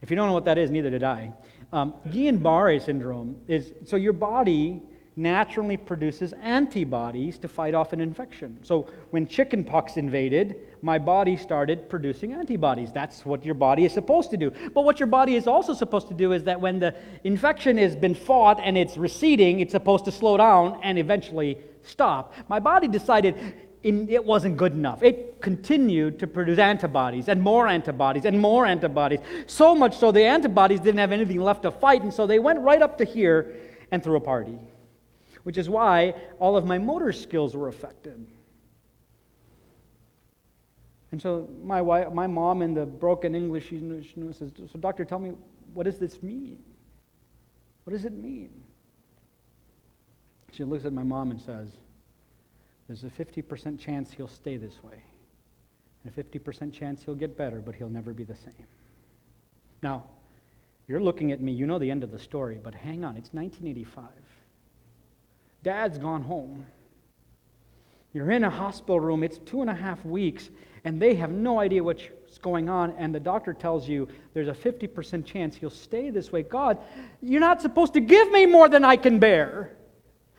If 0.01 0.09
you 0.09 0.15
don't 0.15 0.27
know 0.27 0.33
what 0.33 0.45
that 0.45 0.57
is, 0.57 0.69
neither 0.69 0.89
did 0.89 1.03
I. 1.03 1.31
Um, 1.71 1.93
Guillain-Barre 2.09 2.79
syndrome 2.79 3.37
is 3.47 3.71
so 3.85 3.95
your 3.95 4.13
body 4.13 4.81
naturally 5.15 5.75
produces 5.75 6.33
antibodies 6.41 7.37
to 7.37 7.47
fight 7.47 7.73
off 7.73 7.91
an 7.91 7.99
infection. 7.99 8.57
So 8.63 8.87
when 9.09 9.27
chickenpox 9.27 9.97
invaded, 9.97 10.55
my 10.81 10.97
body 10.97 11.35
started 11.35 11.89
producing 11.89 12.33
antibodies. 12.33 12.91
That's 12.91 13.25
what 13.25 13.43
your 13.45 13.53
body 13.55 13.83
is 13.85 13.93
supposed 13.93 14.31
to 14.31 14.37
do. 14.37 14.51
But 14.73 14.85
what 14.85 14.99
your 14.99 15.07
body 15.07 15.35
is 15.35 15.47
also 15.47 15.73
supposed 15.73 16.07
to 16.07 16.13
do 16.13 16.31
is 16.31 16.43
that 16.45 16.59
when 16.59 16.79
the 16.79 16.95
infection 17.23 17.77
has 17.77 17.95
been 17.95 18.15
fought 18.15 18.59
and 18.63 18.77
it's 18.77 18.95
receding, 18.97 19.59
it's 19.59 19.73
supposed 19.73 20.05
to 20.05 20.11
slow 20.11 20.37
down 20.37 20.79
and 20.81 20.97
eventually 20.97 21.57
stop. 21.83 22.33
My 22.47 22.59
body 22.59 22.87
decided 22.87 23.35
it 23.83 24.23
wasn't 24.23 24.57
good 24.57 24.73
enough. 24.73 25.01
It 25.01 25.41
continued 25.41 26.19
to 26.19 26.27
produce 26.27 26.59
antibodies 26.59 27.27
and 27.27 27.41
more 27.41 27.67
antibodies 27.67 28.25
and 28.25 28.39
more 28.39 28.65
antibodies. 28.65 29.19
So 29.47 29.73
much 29.73 29.97
so 29.97 30.11
the 30.11 30.23
antibodies 30.23 30.79
didn't 30.79 30.99
have 30.99 31.11
anything 31.11 31.41
left 31.41 31.63
to 31.63 31.71
fight, 31.71 32.03
and 32.03 32.13
so 32.13 32.27
they 32.27 32.39
went 32.39 32.59
right 32.59 32.81
up 32.81 32.97
to 32.99 33.05
here 33.05 33.55
and 33.91 34.03
threw 34.03 34.15
a 34.15 34.21
party, 34.21 34.57
which 35.43 35.57
is 35.57 35.69
why 35.69 36.13
all 36.39 36.55
of 36.55 36.65
my 36.65 36.77
motor 36.77 37.11
skills 37.11 37.55
were 37.55 37.67
affected. 37.67 38.25
And 41.11 41.21
so 41.21 41.49
my, 41.63 41.81
wife, 41.81 42.11
my 42.13 42.27
mom, 42.27 42.61
in 42.61 42.73
the 42.73 42.85
broken 42.85 43.35
English, 43.35 43.67
she 43.67 43.79
says, 44.31 44.51
So, 44.71 44.79
doctor, 44.79 45.03
tell 45.03 45.19
me, 45.19 45.33
what 45.73 45.83
does 45.83 45.97
this 45.97 46.23
mean? 46.23 46.59
What 47.83 47.93
does 47.93 48.05
it 48.05 48.13
mean? 48.13 48.49
She 50.51 50.63
looks 50.63 50.85
at 50.85 50.93
my 50.93 51.03
mom 51.03 51.31
and 51.31 51.41
says, 51.41 51.69
there's 52.87 53.05
a 53.05 53.07
50% 53.07 53.79
chance 53.79 54.11
he'll 54.11 54.27
stay 54.27 54.57
this 54.57 54.83
way, 54.83 55.01
and 56.03 56.13
a 56.13 56.23
50% 56.23 56.73
chance 56.73 57.01
he'll 57.03 57.15
get 57.15 57.37
better, 57.37 57.61
but 57.61 57.73
he'll 57.73 57.89
never 57.89 58.11
be 58.11 58.25
the 58.25 58.35
same. 58.35 58.67
Now, 59.81 60.03
you're 60.89 60.99
looking 60.99 61.31
at 61.31 61.39
me, 61.39 61.53
you 61.53 61.65
know 61.65 61.79
the 61.79 61.89
end 61.89 62.03
of 62.03 62.11
the 62.11 62.19
story, 62.19 62.59
but 62.61 62.75
hang 62.75 63.05
on, 63.05 63.15
it's 63.15 63.29
1985. 63.33 64.09
Dad's 65.63 65.97
gone 65.97 66.23
home. 66.23 66.65
You're 68.13 68.31
in 68.31 68.43
a 68.43 68.49
hospital 68.49 68.99
room, 68.99 69.23
it's 69.23 69.37
two 69.39 69.61
and 69.61 69.69
a 69.69 69.75
half 69.75 70.03
weeks, 70.03 70.49
and 70.83 71.01
they 71.01 71.15
have 71.15 71.31
no 71.31 71.59
idea 71.59 71.83
what's 71.83 72.09
going 72.41 72.67
on, 72.67 72.93
and 72.97 73.15
the 73.15 73.19
doctor 73.19 73.53
tells 73.53 73.87
you 73.87 74.07
there's 74.33 74.49
a 74.49 74.53
50% 74.53 75.25
chance 75.25 75.55
he'll 75.55 75.69
stay 75.69 76.09
this 76.09 76.31
way. 76.31 76.43
God, 76.43 76.77
you're 77.21 77.39
not 77.39 77.61
supposed 77.61 77.93
to 77.93 78.01
give 78.01 78.29
me 78.31 78.45
more 78.45 78.67
than 78.67 78.83
I 78.83 78.97
can 78.97 79.19
bear. 79.19 79.77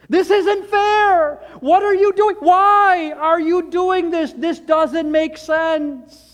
This 0.08 0.30
isn't 0.30 0.66
fair. 0.66 1.36
What 1.60 1.82
are 1.82 1.94
you 1.94 2.12
doing? 2.12 2.36
Why 2.40 3.12
are 3.12 3.40
you 3.40 3.70
doing 3.70 4.10
this? 4.10 4.32
This 4.32 4.58
doesn't 4.58 5.10
make 5.10 5.38
sense. 5.38 6.28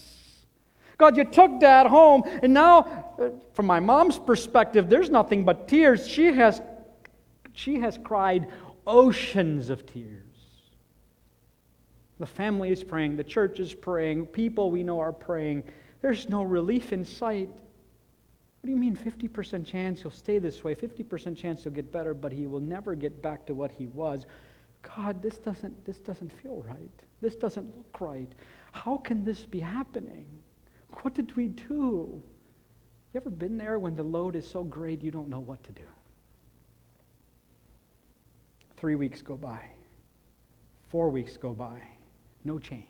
God, 0.97 1.17
you 1.17 1.25
took 1.25 1.61
dad 1.61 1.87
home, 1.87 2.25
and 2.43 2.53
now, 2.53 3.15
uh, 3.21 3.29
from 3.53 3.67
my 3.67 3.79
mom's 3.79 4.19
perspective, 4.19 4.89
there's 4.89 5.11
nothing 5.11 5.45
but 5.45 5.69
tears. 5.69 6.09
She 6.09 6.33
has, 6.33 6.61
she 7.53 7.79
has 7.79 7.97
cried 8.03 8.49
oceans 8.89 9.71
of 9.71 9.87
tears. 9.87 10.25
The 12.19 12.27
family 12.27 12.71
is 12.71 12.83
praying, 12.83 13.17
the 13.17 13.25
church 13.25 13.61
is 13.61 13.75
praying, 13.75 14.27
people 14.27 14.73
we 14.73 14.83
know 14.83 14.99
are 14.99 15.13
praying. 15.13 15.63
There's 16.01 16.29
no 16.29 16.43
relief 16.43 16.93
in 16.93 17.05
sight. 17.05 17.49
What 17.49 18.67
do 18.67 18.71
you 18.71 18.77
mean 18.77 18.97
50% 18.97 19.65
chance 19.65 20.03
he'll 20.03 20.11
stay 20.11 20.41
this 20.41 20.65
way, 20.65 20.75
50% 20.75 21.37
chance 21.37 21.63
he'll 21.63 21.73
get 21.73 21.93
better, 21.93 22.15
but 22.15 22.33
he 22.33 22.49
will 22.49 22.61
never 22.61 22.97
get 22.97 23.23
back 23.23 23.47
to 23.47 23.55
what 23.55 23.71
he 23.71 23.87
was? 23.89 24.27
God, 24.83 25.23
this 25.23 25.39
doesn't, 25.39 25.85
this 25.85 25.99
doesn't 25.99 26.33
feel 26.43 26.65
right. 26.67 26.91
This 27.21 27.37
doesn't 27.37 27.77
look 27.77 28.01
right. 28.01 28.31
How 28.73 28.97
can 28.97 29.25
this 29.25 29.45
be 29.45 29.61
happening? 29.61 30.27
What 31.03 31.15
did 31.15 31.37
we 31.37 31.49
do? 31.49 32.23
You 33.13 33.21
ever 33.21 33.31
been 33.31 33.59
there 33.59 33.79
when 33.79 33.95
the 33.95 34.03
load 34.03 34.35
is 34.35 34.49
so 34.49 34.65
great 34.65 35.03
you 35.03 35.11
don't 35.11 35.29
know 35.29 35.41
what 35.41 35.63
to 35.65 35.73
do? 35.73 35.83
Three 38.81 38.95
weeks 38.95 39.23
go 39.23 39.37
by. 39.37 39.61
Four 40.89 41.11
weeks 41.11 41.37
go 41.37 41.53
by. 41.53 41.83
No 42.45 42.59
change. 42.59 42.85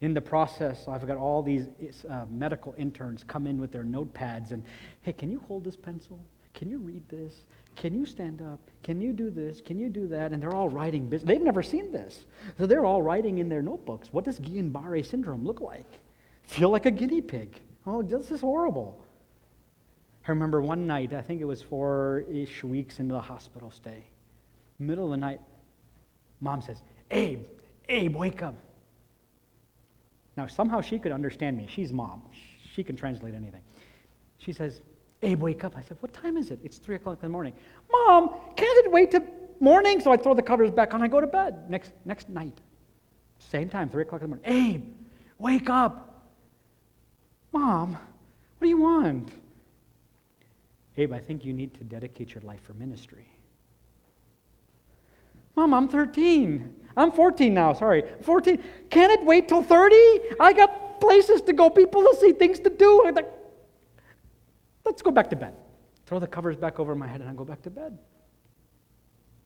In 0.00 0.12
the 0.12 0.20
process, 0.20 0.88
I've 0.88 1.06
got 1.06 1.16
all 1.16 1.42
these 1.42 1.68
uh, 2.08 2.24
medical 2.30 2.74
interns 2.76 3.24
come 3.26 3.46
in 3.46 3.58
with 3.60 3.72
their 3.72 3.84
notepads 3.84 4.50
and, 4.50 4.62
hey, 5.02 5.12
can 5.12 5.30
you 5.30 5.42
hold 5.46 5.64
this 5.64 5.76
pencil? 5.76 6.18
Can 6.54 6.70
you 6.70 6.78
read 6.78 7.06
this? 7.08 7.44
Can 7.76 7.94
you 7.94 8.06
stand 8.06 8.40
up? 8.40 8.58
Can 8.82 9.00
you 9.00 9.12
do 9.12 9.30
this? 9.30 9.60
Can 9.60 9.78
you 9.78 9.88
do 9.88 10.06
that? 10.08 10.32
And 10.32 10.42
they're 10.42 10.54
all 10.54 10.68
writing. 10.68 11.08
Business. 11.08 11.28
They've 11.28 11.42
never 11.42 11.62
seen 11.62 11.92
this. 11.92 12.24
So 12.58 12.66
they're 12.66 12.86
all 12.86 13.02
writing 13.02 13.38
in 13.38 13.48
their 13.48 13.62
notebooks. 13.62 14.08
What 14.12 14.24
does 14.24 14.40
Guillain-Barre 14.40 15.02
syndrome 15.02 15.44
look 15.44 15.60
like? 15.60 16.00
Feel 16.44 16.70
like 16.70 16.86
a 16.86 16.90
guinea 16.90 17.20
pig. 17.20 17.60
Oh, 17.86 18.02
this 18.02 18.30
is 18.30 18.40
horrible. 18.40 19.04
I 20.26 20.30
remember 20.30 20.60
one 20.60 20.86
night, 20.86 21.12
I 21.12 21.20
think 21.20 21.40
it 21.40 21.44
was 21.44 21.62
four-ish 21.62 22.64
weeks 22.64 22.98
into 22.98 23.14
the 23.14 23.20
hospital 23.20 23.70
stay. 23.70 24.04
Middle 24.78 25.04
of 25.06 25.10
the 25.10 25.16
night, 25.16 25.40
mom 26.40 26.60
says, 26.60 26.82
Abe, 27.10 27.44
Abe, 27.88 28.14
wake 28.14 28.42
up. 28.42 28.54
Now, 30.36 30.46
somehow 30.46 30.80
she 30.80 30.98
could 30.98 31.12
understand 31.12 31.56
me. 31.56 31.66
She's 31.68 31.92
mom. 31.92 32.22
She 32.74 32.84
can 32.84 32.96
translate 32.96 33.34
anything. 33.34 33.62
She 34.38 34.52
says, 34.52 34.82
Abe, 35.22 35.40
wake 35.40 35.64
up. 35.64 35.74
I 35.76 35.82
said, 35.82 35.96
What 36.00 36.12
time 36.12 36.36
is 36.36 36.50
it? 36.50 36.58
It's 36.62 36.78
3 36.78 36.96
o'clock 36.96 37.18
in 37.22 37.28
the 37.28 37.32
morning. 37.32 37.54
Mom, 37.90 38.34
can't 38.54 38.84
it 38.84 38.90
wait 38.90 39.10
till 39.10 39.24
morning? 39.60 40.00
So 40.00 40.12
I 40.12 40.16
throw 40.16 40.34
the 40.34 40.42
covers 40.42 40.70
back 40.70 40.92
on. 40.92 41.02
I 41.02 41.08
go 41.08 41.20
to 41.20 41.26
bed 41.26 41.70
next, 41.70 41.92
next 42.04 42.28
night. 42.28 42.58
Same 43.38 43.68
time, 43.68 43.88
3 43.88 44.02
o'clock 44.02 44.22
in 44.22 44.30
the 44.30 44.36
morning. 44.36 44.74
Abe, 44.74 44.84
wake 45.38 45.70
up. 45.70 46.24
Mom, 47.52 47.92
what 47.92 48.60
do 48.60 48.68
you 48.68 48.80
want? 48.80 49.30
Abe, 50.98 51.12
I 51.12 51.18
think 51.18 51.44
you 51.44 51.52
need 51.52 51.74
to 51.74 51.84
dedicate 51.84 52.34
your 52.34 52.42
life 52.42 52.60
for 52.62 52.74
ministry. 52.74 53.26
Mom, 55.56 55.72
I'm 55.74 55.88
13. 55.88 56.74
I'm 56.96 57.12
14 57.12 57.52
now, 57.52 57.72
sorry. 57.72 58.04
14. 58.22 58.62
Can 58.90 59.10
it 59.10 59.24
wait 59.24 59.48
till 59.48 59.62
30? 59.62 59.96
I 60.38 60.52
got 60.54 61.00
places 61.00 61.40
to 61.42 61.52
go, 61.52 61.70
people 61.70 62.02
to 62.02 62.16
see, 62.20 62.32
things 62.32 62.60
to 62.60 62.70
do. 62.70 63.10
Let's 64.84 65.02
go 65.02 65.10
back 65.10 65.30
to 65.30 65.36
bed. 65.36 65.54
Throw 66.06 66.18
the 66.18 66.26
covers 66.26 66.56
back 66.56 66.78
over 66.78 66.94
my 66.94 67.06
head 67.06 67.20
and 67.20 67.28
I 67.28 67.32
go 67.32 67.44
back 67.44 67.62
to 67.62 67.70
bed. 67.70 67.98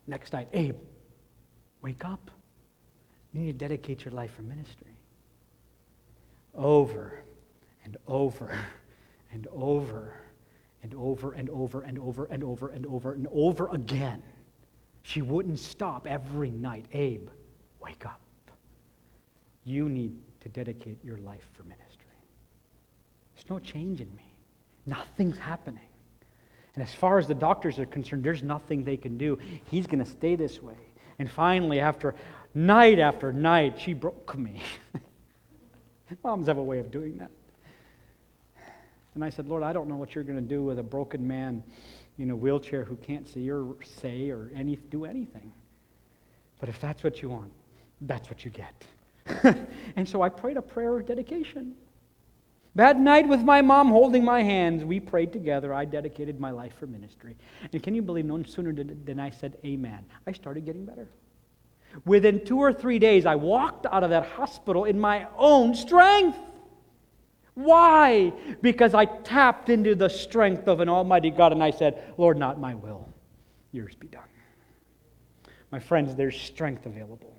Next 0.07 0.33
night, 0.33 0.49
Abe, 0.53 0.77
wake 1.81 2.05
up. 2.05 2.31
You 3.33 3.41
need 3.41 3.53
to 3.53 3.59
dedicate 3.59 4.05
your 4.05 4.13
life 4.13 4.35
for 4.35 4.43
ministry. 4.43 4.89
over 6.55 7.23
and 7.85 7.97
over 8.07 8.53
and 9.33 9.47
over 9.53 10.15
and 10.83 10.95
over 10.95 11.33
and 11.33 11.49
over 11.51 11.83
and 11.83 11.99
over 11.99 12.25
and 12.27 12.45
over 12.45 12.69
and 12.69 12.87
over 12.87 13.13
and 13.13 13.29
over 13.31 13.69
again. 13.69 14.23
She 15.03 15.23
wouldn't 15.23 15.59
stop 15.59 16.07
every 16.07 16.51
night. 16.51 16.87
Abe, 16.93 17.29
wake 17.81 18.05
up. 18.07 18.21
You 19.65 19.89
need 19.89 20.17
to 20.41 20.49
dedicate 20.49 20.99
your 21.05 21.19
life 21.19 21.47
for 21.53 21.63
ministry. 21.65 21.87
There's 23.35 23.49
no 23.51 23.59
change 23.59 24.01
in 24.01 24.15
me, 24.17 24.35
nothing's 24.87 25.39
happening. 25.39 25.81
And 26.75 26.85
as 26.85 26.95
far 26.95 27.19
as 27.19 27.27
the 27.27 27.35
doctors 27.35 27.79
are 27.79 27.87
concerned, 27.87 28.23
there's 28.23 28.43
nothing 28.43 28.85
they 28.85 28.97
can 28.97 29.19
do. 29.19 29.39
He's 29.71 29.87
going 29.87 30.05
to 30.05 30.11
stay 30.11 30.37
this 30.37 30.63
way. 30.63 30.77
And 31.19 31.31
finally, 31.31 31.81
after 31.81 32.15
night 32.55 32.99
after 32.99 33.33
night, 33.33 33.79
she 33.79 33.93
broke 33.93 34.37
me. 34.39 34.63
Moms 36.25 36.47
have 36.47 36.59
a 36.59 36.63
way 36.63 36.79
of 36.79 36.91
doing 36.91 37.19
that. 37.19 37.31
And 39.15 39.25
I 39.25 39.31
said, 39.31 39.49
Lord, 39.49 39.63
I 39.63 39.73
don't 39.73 39.89
know 39.89 39.97
what 39.97 40.15
you're 40.15 40.25
going 40.25 40.39
to 40.39 40.49
do 40.49 40.63
with 40.63 40.79
a 40.79 40.83
broken 40.83 41.27
man 41.27 41.63
in 42.21 42.31
a 42.31 42.37
wheelchair 42.37 42.85
who 42.85 42.97
can't 42.97 43.27
see 43.27 43.51
or 43.51 43.77
say 43.83 44.31
or 44.31 44.51
any, 44.55 44.77
do 44.77 45.05
anything. 45.05 45.53
But 46.59 46.69
if 46.69 46.79
that's 46.81 47.03
what 47.03 47.23
you 47.23 47.31
want, 47.31 47.51
that's 48.03 48.29
what 48.29 48.45
you 48.45 48.51
get. 48.51 49.57
and 49.97 50.09
so 50.09 50.23
I 50.23 50.29
prayed 50.29 50.57
a 50.57 50.63
prayer 50.63 50.99
of 50.99 51.07
dedication. 51.07 51.75
That 52.75 53.01
night, 53.01 53.27
with 53.27 53.41
my 53.41 53.63
mom 53.63 53.89
holding 53.89 54.25
my 54.25 54.43
hands, 54.43 54.85
we 54.85 55.01
prayed 55.01 55.33
together. 55.33 55.75
I 55.75 55.85
dedicated 55.85 56.39
my 56.39 56.51
life 56.51 56.73
for 56.79 56.87
ministry. 56.87 57.37
And 57.73 57.83
can 57.83 57.95
you 57.95 58.03
believe 58.03 58.27
no 58.27 58.43
sooner 58.45 58.73
than 58.73 59.19
I 59.19 59.31
said 59.31 59.57
amen, 59.65 60.05
I 60.27 60.33
started 60.33 60.65
getting 60.65 60.85
better. 60.85 61.09
Within 62.05 62.45
two 62.45 62.59
or 62.59 62.73
three 62.73 63.01
days, 63.01 63.27
I 63.27 63.35
walked 63.35 63.87
out 63.87 64.05
of 64.05 64.11
that 64.11 64.27
hospital 64.27 64.85
in 64.85 65.01
my 65.01 65.27
own 65.37 65.75
strength. 65.75 66.39
Why? 67.55 68.33
Because 68.63 68.95
I 68.95 69.05
tapped 69.05 69.69
into 69.69 69.95
the 69.95 70.09
strength 70.09 70.69
of 70.69 70.81
an 70.81 70.89
Almighty 70.89 71.31
God 71.31 71.53
and 71.53 71.63
I 71.63 71.71
said, 71.71 72.15
Lord, 72.17 72.39
not 72.39 72.61
my 72.61 72.75
will, 72.75 73.09
yours 73.73 73.95
be 73.95 74.09
done. 74.09 74.23
My 75.71 75.79
friends, 75.79 76.15
there's 76.17 76.41
strength 76.41 76.87
available. 76.87 77.37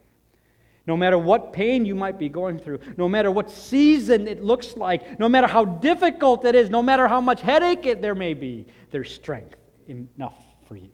No 0.87 0.97
matter 0.97 1.17
what 1.17 1.53
pain 1.53 1.85
you 1.85 1.95
might 1.95 2.17
be 2.17 2.27
going 2.27 2.57
through, 2.57 2.79
no 2.97 3.07
matter 3.07 3.29
what 3.29 3.51
season 3.51 4.27
it 4.27 4.43
looks 4.43 4.75
like, 4.75 5.19
no 5.19 5.29
matter 5.29 5.47
how 5.47 5.63
difficult 5.63 6.43
it 6.45 6.55
is, 6.55 6.69
no 6.69 6.81
matter 6.81 7.07
how 7.07 7.21
much 7.21 7.41
headache 7.41 7.85
it, 7.85 8.01
there 8.01 8.15
may 8.15 8.33
be, 8.33 8.65
there's 8.89 9.13
strength 9.13 9.57
enough 9.87 10.37
for 10.67 10.75
you. 10.75 10.89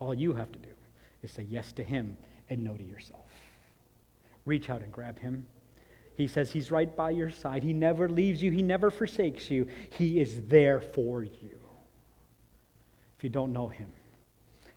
All 0.00 0.14
you 0.14 0.34
have 0.34 0.50
to 0.50 0.58
do 0.58 0.68
is 1.22 1.30
say 1.30 1.46
yes 1.48 1.72
to 1.74 1.84
Him 1.84 2.16
and 2.50 2.62
no 2.62 2.76
to 2.76 2.82
yourself. 2.82 3.24
Reach 4.44 4.68
out 4.68 4.82
and 4.82 4.92
grab 4.92 5.18
Him. 5.18 5.46
He 6.16 6.28
says 6.28 6.50
He's 6.50 6.70
right 6.70 6.94
by 6.94 7.10
your 7.10 7.30
side. 7.30 7.62
He 7.62 7.72
never 7.72 8.08
leaves 8.08 8.42
you, 8.42 8.50
He 8.50 8.62
never 8.62 8.90
forsakes 8.90 9.50
you. 9.50 9.66
He 9.90 10.20
is 10.20 10.42
there 10.46 10.80
for 10.80 11.22
you. 11.22 11.58
If 13.18 13.24
you 13.24 13.30
don't 13.30 13.52
know 13.52 13.68
Him, 13.68 13.92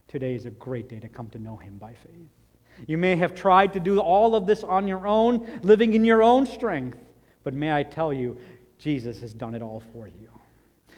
today 0.07 0.35
is 0.35 0.45
a 0.45 0.51
great 0.51 0.89
day 0.89 0.99
to 0.99 1.09
come 1.09 1.29
to 1.29 1.39
know 1.39 1.57
Him 1.57 1.77
by 1.77 1.93
faith. 1.93 2.85
You 2.85 2.97
may 2.97 3.15
have 3.15 3.33
tried 3.33 3.73
to 3.73 3.79
do 3.79 3.99
all 3.99 4.35
of 4.35 4.45
this 4.45 4.63
on 4.63 4.87
your 4.87 5.07
own, 5.07 5.59
living 5.63 5.93
in 5.93 6.05
your 6.05 6.21
own 6.21 6.45
strength, 6.45 6.99
but 7.43 7.53
may 7.53 7.73
I 7.73 7.83
tell 7.83 8.13
you, 8.13 8.37
Jesus 8.77 9.19
has 9.21 9.33
done 9.33 9.55
it 9.55 9.61
all 9.61 9.81
for 9.93 10.07
you. 10.07 10.29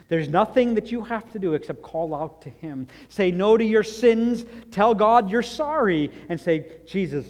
There's 0.09 0.27
nothing 0.27 0.73
that 0.73 0.91
you 0.91 1.03
have 1.03 1.31
to 1.33 1.39
do 1.39 1.53
except 1.53 1.81
call 1.83 2.15
out 2.15 2.41
to 2.41 2.49
Him. 2.49 2.87
Say 3.09 3.31
no 3.31 3.55
to 3.55 3.63
your 3.63 3.83
sins. 3.83 4.43
Tell 4.71 4.95
God 4.95 5.29
you're 5.29 5.43
sorry. 5.43 6.11
And 6.27 6.41
say, 6.41 6.65
Jesus, 6.85 7.25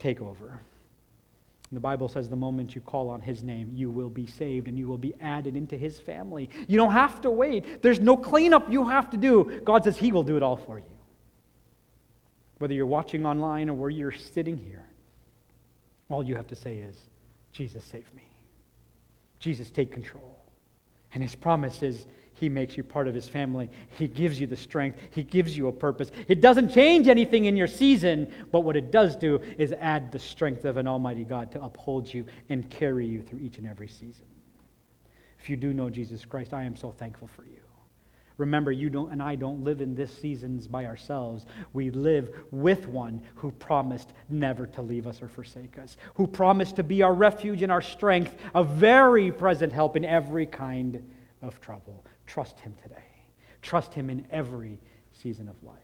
take 0.00 0.20
over. 0.20 0.60
The 1.72 1.80
Bible 1.80 2.08
says 2.08 2.28
the 2.28 2.36
moment 2.36 2.74
you 2.74 2.80
call 2.80 3.08
on 3.10 3.20
His 3.20 3.42
name, 3.42 3.70
you 3.74 3.90
will 3.90 4.10
be 4.10 4.26
saved 4.26 4.68
and 4.68 4.78
you 4.78 4.86
will 4.86 4.98
be 4.98 5.14
added 5.20 5.56
into 5.56 5.76
His 5.76 5.98
family. 5.98 6.48
You 6.68 6.76
don't 6.76 6.92
have 6.92 7.20
to 7.22 7.30
wait. 7.30 7.82
There's 7.82 8.00
no 8.00 8.16
cleanup 8.16 8.70
you 8.70 8.88
have 8.88 9.10
to 9.10 9.16
do. 9.16 9.60
God 9.64 9.84
says 9.84 9.96
He 9.96 10.12
will 10.12 10.22
do 10.22 10.36
it 10.36 10.42
all 10.42 10.56
for 10.56 10.78
you. 10.78 10.84
Whether 12.58 12.74
you're 12.74 12.86
watching 12.86 13.26
online 13.26 13.68
or 13.68 13.74
where 13.74 13.90
you're 13.90 14.12
sitting 14.12 14.56
here, 14.56 14.84
all 16.08 16.22
you 16.22 16.36
have 16.36 16.46
to 16.48 16.56
say 16.56 16.76
is, 16.76 16.96
Jesus, 17.52 17.82
save 17.84 18.06
me. 18.14 18.22
Jesus, 19.40 19.70
take 19.70 19.90
control. 19.90 20.38
And 21.12 21.22
His 21.22 21.34
promise 21.34 21.82
is, 21.82 22.06
he 22.34 22.48
makes 22.48 22.76
you 22.76 22.82
part 22.82 23.08
of 23.08 23.14
his 23.14 23.28
family. 23.28 23.70
He 23.96 24.08
gives 24.08 24.40
you 24.40 24.46
the 24.46 24.56
strength. 24.56 24.98
He 25.10 25.22
gives 25.22 25.56
you 25.56 25.68
a 25.68 25.72
purpose. 25.72 26.10
It 26.28 26.40
doesn't 26.40 26.72
change 26.72 27.08
anything 27.08 27.44
in 27.44 27.56
your 27.56 27.68
season, 27.68 28.32
but 28.50 28.60
what 28.60 28.76
it 28.76 28.90
does 28.90 29.16
do 29.16 29.40
is 29.56 29.72
add 29.72 30.10
the 30.10 30.18
strength 30.18 30.64
of 30.64 30.76
an 30.76 30.86
Almighty 30.86 31.24
God 31.24 31.52
to 31.52 31.62
uphold 31.62 32.12
you 32.12 32.26
and 32.48 32.68
carry 32.68 33.06
you 33.06 33.22
through 33.22 33.38
each 33.38 33.58
and 33.58 33.66
every 33.66 33.88
season. 33.88 34.26
If 35.40 35.48
you 35.48 35.56
do 35.56 35.72
know 35.72 35.90
Jesus 35.90 36.24
Christ, 36.24 36.52
I 36.52 36.64
am 36.64 36.76
so 36.76 36.90
thankful 36.90 37.28
for 37.28 37.44
you. 37.44 37.60
Remember, 38.36 38.72
you 38.72 38.90
don't, 38.90 39.12
and 39.12 39.22
I 39.22 39.36
don't 39.36 39.62
live 39.62 39.80
in 39.80 39.94
this 39.94 40.12
seasons 40.18 40.66
by 40.66 40.86
ourselves. 40.86 41.46
We 41.72 41.90
live 41.90 42.34
with 42.50 42.88
one 42.88 43.22
who 43.36 43.52
promised 43.52 44.12
never 44.28 44.66
to 44.66 44.82
leave 44.82 45.06
us 45.06 45.22
or 45.22 45.28
forsake 45.28 45.78
us, 45.78 45.96
who 46.14 46.26
promised 46.26 46.74
to 46.76 46.82
be 46.82 47.02
our 47.02 47.14
refuge 47.14 47.62
and 47.62 47.70
our 47.70 47.82
strength, 47.82 48.34
a 48.54 48.64
very 48.64 49.30
present 49.30 49.72
help 49.72 49.94
in 49.94 50.04
every 50.04 50.46
kind 50.46 51.08
of 51.42 51.60
trouble. 51.60 52.04
Trust 52.26 52.60
Him 52.60 52.74
today. 52.82 52.96
Trust 53.62 53.94
Him 53.94 54.10
in 54.10 54.26
every 54.30 54.78
season 55.12 55.48
of 55.48 55.62
life. 55.62 55.78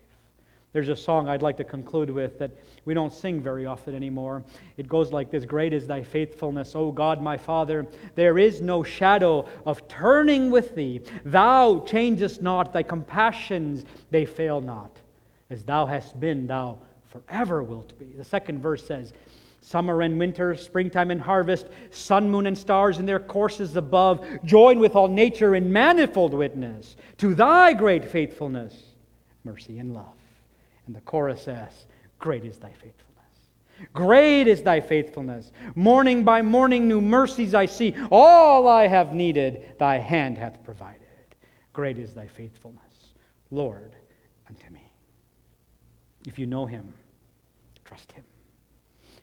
There's 0.72 0.88
a 0.88 0.97
song 0.97 1.28
I'd 1.28 1.43
like 1.43 1.57
to 1.57 1.64
conclude 1.64 2.11
with 2.11 2.38
that 2.38 2.53
we 2.84 2.95
don't 2.95 3.12
sing 3.12 3.43
very 3.43 3.66
often 3.66 3.95
anymore. 3.95 4.45
It 4.76 4.88
goes 4.88 5.12
like 5.12 5.30
this 5.30 5.45
Great 5.45 5.72
is 5.72 5.86
thy 5.86 6.03
faithfulness, 6.03 6.76
O 6.76 6.93
God 6.93 7.20
my 7.20 7.36
Father. 7.36 7.86
There 8.14 8.38
is 8.38 8.61
no 8.61 8.84
shadow 8.84 9.49
of 9.66 9.86
turning 9.88 10.51
with 10.51 10.76
thee. 10.76 11.01
Thou 11.24 11.80
changest 11.80 12.41
not, 12.41 12.72
thy 12.72 12.84
compassions, 12.84 13.84
they 14.11 14.24
fail 14.24 14.61
not. 14.61 14.97
As 15.51 15.64
thou 15.64 15.86
hast 15.86 16.20
been, 16.20 16.47
thou 16.47 16.78
forever 17.09 17.64
wilt 17.64 17.99
be. 17.99 18.07
The 18.16 18.24
second 18.24 18.61
verse 18.62 18.86
says, 18.86 19.12
Summer 19.63 20.03
and 20.03 20.19
winter, 20.19 20.57
springtime 20.57 21.11
and 21.11 21.21
harvest, 21.21 21.67
sun, 21.91 22.31
moon, 22.31 22.47
and 22.47 22.57
stars 22.57 22.99
in 22.99 23.07
their 23.07 23.21
courses 23.21 23.77
above, 23.77 24.27
join 24.45 24.79
with 24.79 24.97
all 24.97 25.09
nature 25.09 25.55
in 25.55 25.73
manifold 25.73 26.33
witness 26.33 26.97
to 27.19 27.35
thy 27.35 27.73
great 27.73 28.05
faithfulness, 28.05 28.75
mercy, 29.45 29.79
and 29.79 29.93
love. 29.93 30.15
And 30.87 30.97
the 30.97 31.01
chorus 31.03 31.43
says, 31.43 31.87
Great 32.19 32.45
is 32.45 32.59
thy 32.59 32.71
faithfulness. 32.71 33.01
Great 33.93 34.47
is 34.47 34.63
thy 34.63 34.81
faithfulness. 34.81 35.53
Morning 35.75 36.25
by 36.25 36.43
morning, 36.43 36.89
new 36.89 37.01
mercies 37.01 37.55
I 37.55 37.67
see. 37.67 37.95
All 38.11 38.67
I 38.67 38.87
have 38.87 39.15
needed, 39.15 39.75
thy 39.79 39.99
hand 39.99 40.37
hath 40.37 40.63
provided. 40.65 41.01
Great 41.73 41.99
is 41.99 42.13
thy 42.13 42.27
faithfulness, 42.27 42.83
Lord, 43.51 43.93
unto 44.49 44.69
me. 44.71 44.91
If 46.27 46.39
you 46.39 46.47
know 46.47 46.67
him, 46.67 46.93
trust 47.85 48.13
him. 48.13 48.25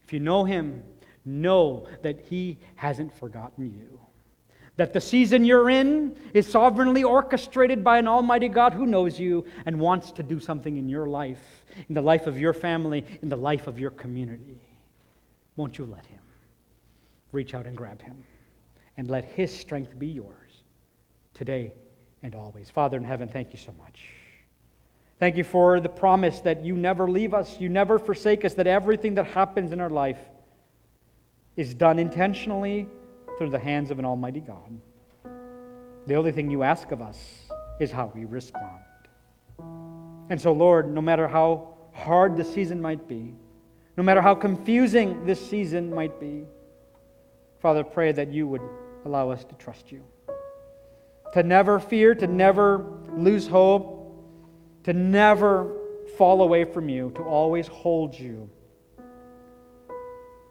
If 0.08 0.14
you 0.14 0.22
know 0.22 0.46
him, 0.46 0.84
know 1.26 1.86
that 2.02 2.22
he 2.22 2.60
hasn't 2.76 3.14
forgotten 3.14 3.74
you. 3.74 4.00
That 4.78 4.94
the 4.94 5.02
season 5.02 5.44
you're 5.44 5.70
in 5.70 6.16
is 6.34 6.48
sovereignly 6.48 7.04
orchestrated 7.04 7.84
by 7.84 7.98
an 7.98 8.08
almighty 8.08 8.48
God 8.48 8.74
who 8.74 8.86
knows 8.86 9.20
you 9.20 9.44
and 9.66 9.78
wants 9.78 10.14
to 10.14 10.24
do 10.24 10.40
something 10.40 10.78
in 10.78 10.88
your 10.88 11.08
life, 11.08 11.66
in 11.90 11.94
the 11.94 12.02
life 12.02 12.26
of 12.26 12.40
your 12.40 12.54
family, 12.54 13.04
in 13.22 13.28
the 13.28 13.36
life 13.36 13.68
of 13.68 13.80
your 13.80 13.92
community. 13.92 14.62
Won't 15.58 15.78
you 15.78 15.86
let 15.86 16.06
him? 16.06 16.22
Reach 17.34 17.54
out 17.54 17.66
and 17.66 17.76
grab 17.76 18.02
him 18.02 18.24
and 18.96 19.10
let 19.10 19.26
his 19.26 19.54
strength 19.54 20.00
be 20.00 20.08
yours 20.08 20.64
today 21.34 21.74
and 22.24 22.34
always. 22.34 22.70
Father 22.70 22.96
in 22.96 23.04
heaven, 23.04 23.28
thank 23.28 23.52
you 23.52 23.60
so 23.60 23.74
much. 23.78 24.06
Thank 25.20 25.36
you 25.36 25.44
for 25.44 25.80
the 25.80 25.90
promise 25.90 26.40
that 26.42 26.64
you 26.64 26.76
never 26.76 27.10
leave 27.10 27.34
us, 27.34 27.60
you 27.60 27.70
never 27.70 27.98
forsake 27.98 28.46
us, 28.46 28.54
that 28.54 28.68
everything 28.68 29.16
that 29.16 29.26
happens 29.26 29.72
in 29.72 29.82
our 29.82 29.90
life 29.90 30.20
is 31.56 31.74
done 31.74 31.98
intentionally 31.98 32.88
through 33.38 33.50
the 33.50 33.60
hands 33.60 33.90
of 33.90 33.98
an 33.98 34.06
Almighty 34.06 34.42
God. 34.42 34.80
The 36.06 36.16
only 36.16 36.32
thing 36.32 36.52
you 36.52 36.62
ask 36.62 36.92
of 36.92 37.02
us 37.02 37.18
is 37.80 37.92
how 37.92 38.12
we 38.14 38.26
respond. 38.26 38.80
And 40.30 40.40
so, 40.40 40.52
Lord, 40.52 40.94
no 40.94 41.02
matter 41.02 41.28
how 41.28 41.74
hard 41.94 42.38
the 42.38 42.44
season 42.44 42.80
might 42.80 43.08
be, 43.08 43.34
no 43.98 44.04
matter 44.04 44.22
how 44.22 44.36
confusing 44.36 45.26
this 45.26 45.50
season 45.50 45.94
might 45.94 46.20
be, 46.20 46.44
Father, 47.60 47.84
pray 47.84 48.12
that 48.12 48.32
you 48.32 48.48
would 48.48 48.62
allow 49.04 49.32
us 49.32 49.44
to 49.46 49.56
trust 49.56 49.92
you, 49.92 50.04
to 51.34 51.42
never 51.42 51.80
fear, 51.80 52.14
to 52.14 52.28
never 52.28 52.86
lose 53.16 53.48
hope, 53.48 53.97
to 54.88 54.94
never 54.94 55.70
fall 56.16 56.42
away 56.44 56.64
from 56.64 56.88
you, 56.88 57.12
to 57.14 57.22
always 57.22 57.68
hold 57.68 58.18
you, 58.18 58.50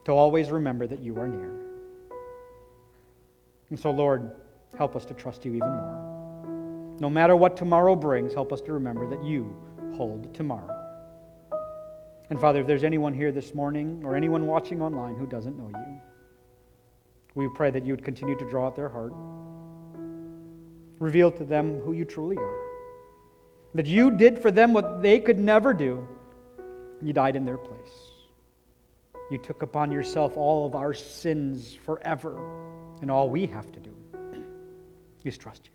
to 0.04 0.12
always 0.12 0.50
remember 0.50 0.86
that 0.86 1.00
you 1.00 1.18
are 1.18 1.26
near. 1.26 1.58
And 3.70 3.80
so, 3.80 3.90
Lord, 3.90 4.30
help 4.76 4.94
us 4.94 5.06
to 5.06 5.14
trust 5.14 5.46
you 5.46 5.54
even 5.54 5.70
more. 5.70 6.96
No 7.00 7.08
matter 7.08 7.34
what 7.34 7.56
tomorrow 7.56 7.96
brings, 7.96 8.34
help 8.34 8.52
us 8.52 8.60
to 8.60 8.74
remember 8.74 9.08
that 9.08 9.24
you 9.24 9.56
hold 9.96 10.34
tomorrow. 10.34 10.84
And 12.28 12.38
Father, 12.38 12.60
if 12.60 12.66
there's 12.66 12.84
anyone 12.84 13.14
here 13.14 13.32
this 13.32 13.54
morning 13.54 14.02
or 14.04 14.16
anyone 14.16 14.46
watching 14.46 14.82
online 14.82 15.16
who 15.16 15.26
doesn't 15.26 15.56
know 15.56 15.70
you, 15.70 16.00
We 17.36 17.48
pray 17.54 17.70
that 17.70 17.86
you 17.86 17.92
would 17.92 18.04
continue 18.04 18.36
to 18.36 18.48
draw 18.50 18.66
out 18.66 18.76
their 18.76 18.88
heart, 18.88 19.12
reveal 20.98 21.30
to 21.32 21.44
them 21.44 21.80
who 21.80 21.92
you 21.92 22.04
truly 22.06 22.36
are, 22.38 22.65
that 23.76 23.86
you 23.86 24.10
did 24.10 24.38
for 24.40 24.50
them 24.50 24.72
what 24.72 25.02
they 25.02 25.20
could 25.20 25.38
never 25.38 25.72
do. 25.74 26.06
You 27.02 27.12
died 27.12 27.36
in 27.36 27.44
their 27.44 27.58
place. 27.58 27.78
You 29.30 29.38
took 29.38 29.62
upon 29.62 29.90
yourself 29.90 30.36
all 30.36 30.66
of 30.66 30.74
our 30.74 30.94
sins 30.94 31.76
forever, 31.84 32.38
and 33.02 33.10
all 33.10 33.28
we 33.28 33.46
have 33.46 33.70
to 33.72 33.80
do 33.80 33.94
is 35.24 35.36
trust 35.36 35.68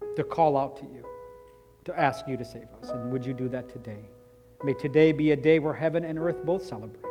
you, 0.00 0.14
to 0.16 0.24
call 0.24 0.56
out 0.56 0.76
to 0.78 0.84
you, 0.84 1.06
to 1.84 1.98
ask 1.98 2.26
you 2.26 2.36
to 2.36 2.44
save 2.44 2.66
us. 2.82 2.90
And 2.90 3.12
would 3.12 3.24
you 3.24 3.32
do 3.32 3.48
that 3.50 3.68
today? 3.68 4.08
May 4.64 4.74
today 4.74 5.12
be 5.12 5.30
a 5.30 5.36
day 5.36 5.60
where 5.60 5.74
heaven 5.74 6.04
and 6.04 6.18
earth 6.18 6.44
both 6.44 6.64
celebrate 6.64 7.04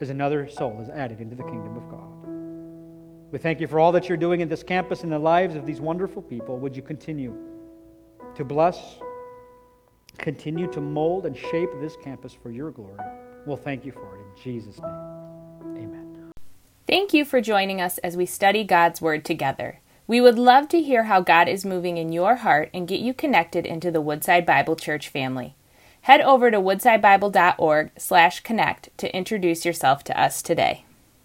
as 0.00 0.10
another 0.10 0.48
soul 0.48 0.78
is 0.82 0.88
added 0.88 1.20
into 1.20 1.34
the 1.34 1.44
kingdom 1.44 1.76
of 1.76 1.88
God. 1.88 3.32
We 3.32 3.38
thank 3.38 3.60
you 3.60 3.66
for 3.66 3.80
all 3.80 3.92
that 3.92 4.08
you're 4.08 4.18
doing 4.18 4.40
in 4.40 4.48
this 4.48 4.62
campus 4.62 5.02
and 5.02 5.12
the 5.12 5.18
lives 5.18 5.54
of 5.54 5.64
these 5.64 5.80
wonderful 5.80 6.20
people. 6.20 6.58
Would 6.58 6.76
you 6.76 6.82
continue 6.82 7.34
to 8.34 8.44
bless, 8.44 8.96
continue 10.18 10.66
to 10.72 10.80
mold 10.80 11.26
and 11.26 11.36
shape 11.36 11.70
this 11.80 11.96
campus 11.96 12.32
for 12.32 12.50
your 12.50 12.70
glory? 12.70 12.98
We'll 13.46 13.56
thank 13.56 13.84
you 13.84 13.92
for 13.92 14.16
it 14.16 14.20
in 14.20 14.26
Jesus' 14.42 14.80
name. 14.80 15.76
Amen. 15.76 16.32
Thank 16.86 17.12
you 17.14 17.24
for 17.24 17.40
joining 17.40 17.80
us 17.80 17.98
as 17.98 18.16
we 18.16 18.26
study 18.26 18.64
God's 18.64 19.00
Word 19.00 19.24
together. 19.24 19.78
We 20.06 20.20
would 20.20 20.38
love 20.38 20.68
to 20.70 20.82
hear 20.82 21.04
how 21.04 21.20
God 21.20 21.48
is 21.48 21.64
moving 21.64 21.96
in 21.96 22.10
your 22.12 22.34
heart 22.36 22.68
and 22.74 22.88
get 22.88 23.00
you 23.00 23.14
connected 23.14 23.64
into 23.64 23.92
the 23.92 24.00
Woodside 24.00 24.44
Bible 24.44 24.74
Church 24.74 25.08
family. 25.08 25.54
Head 26.02 26.20
over 26.20 26.50
to 26.50 26.58
woodsidebible.org/connect 26.58 28.98
to 28.98 29.16
introduce 29.16 29.64
yourself 29.64 30.02
to 30.04 30.20
us 30.20 30.42
today. 30.42 30.84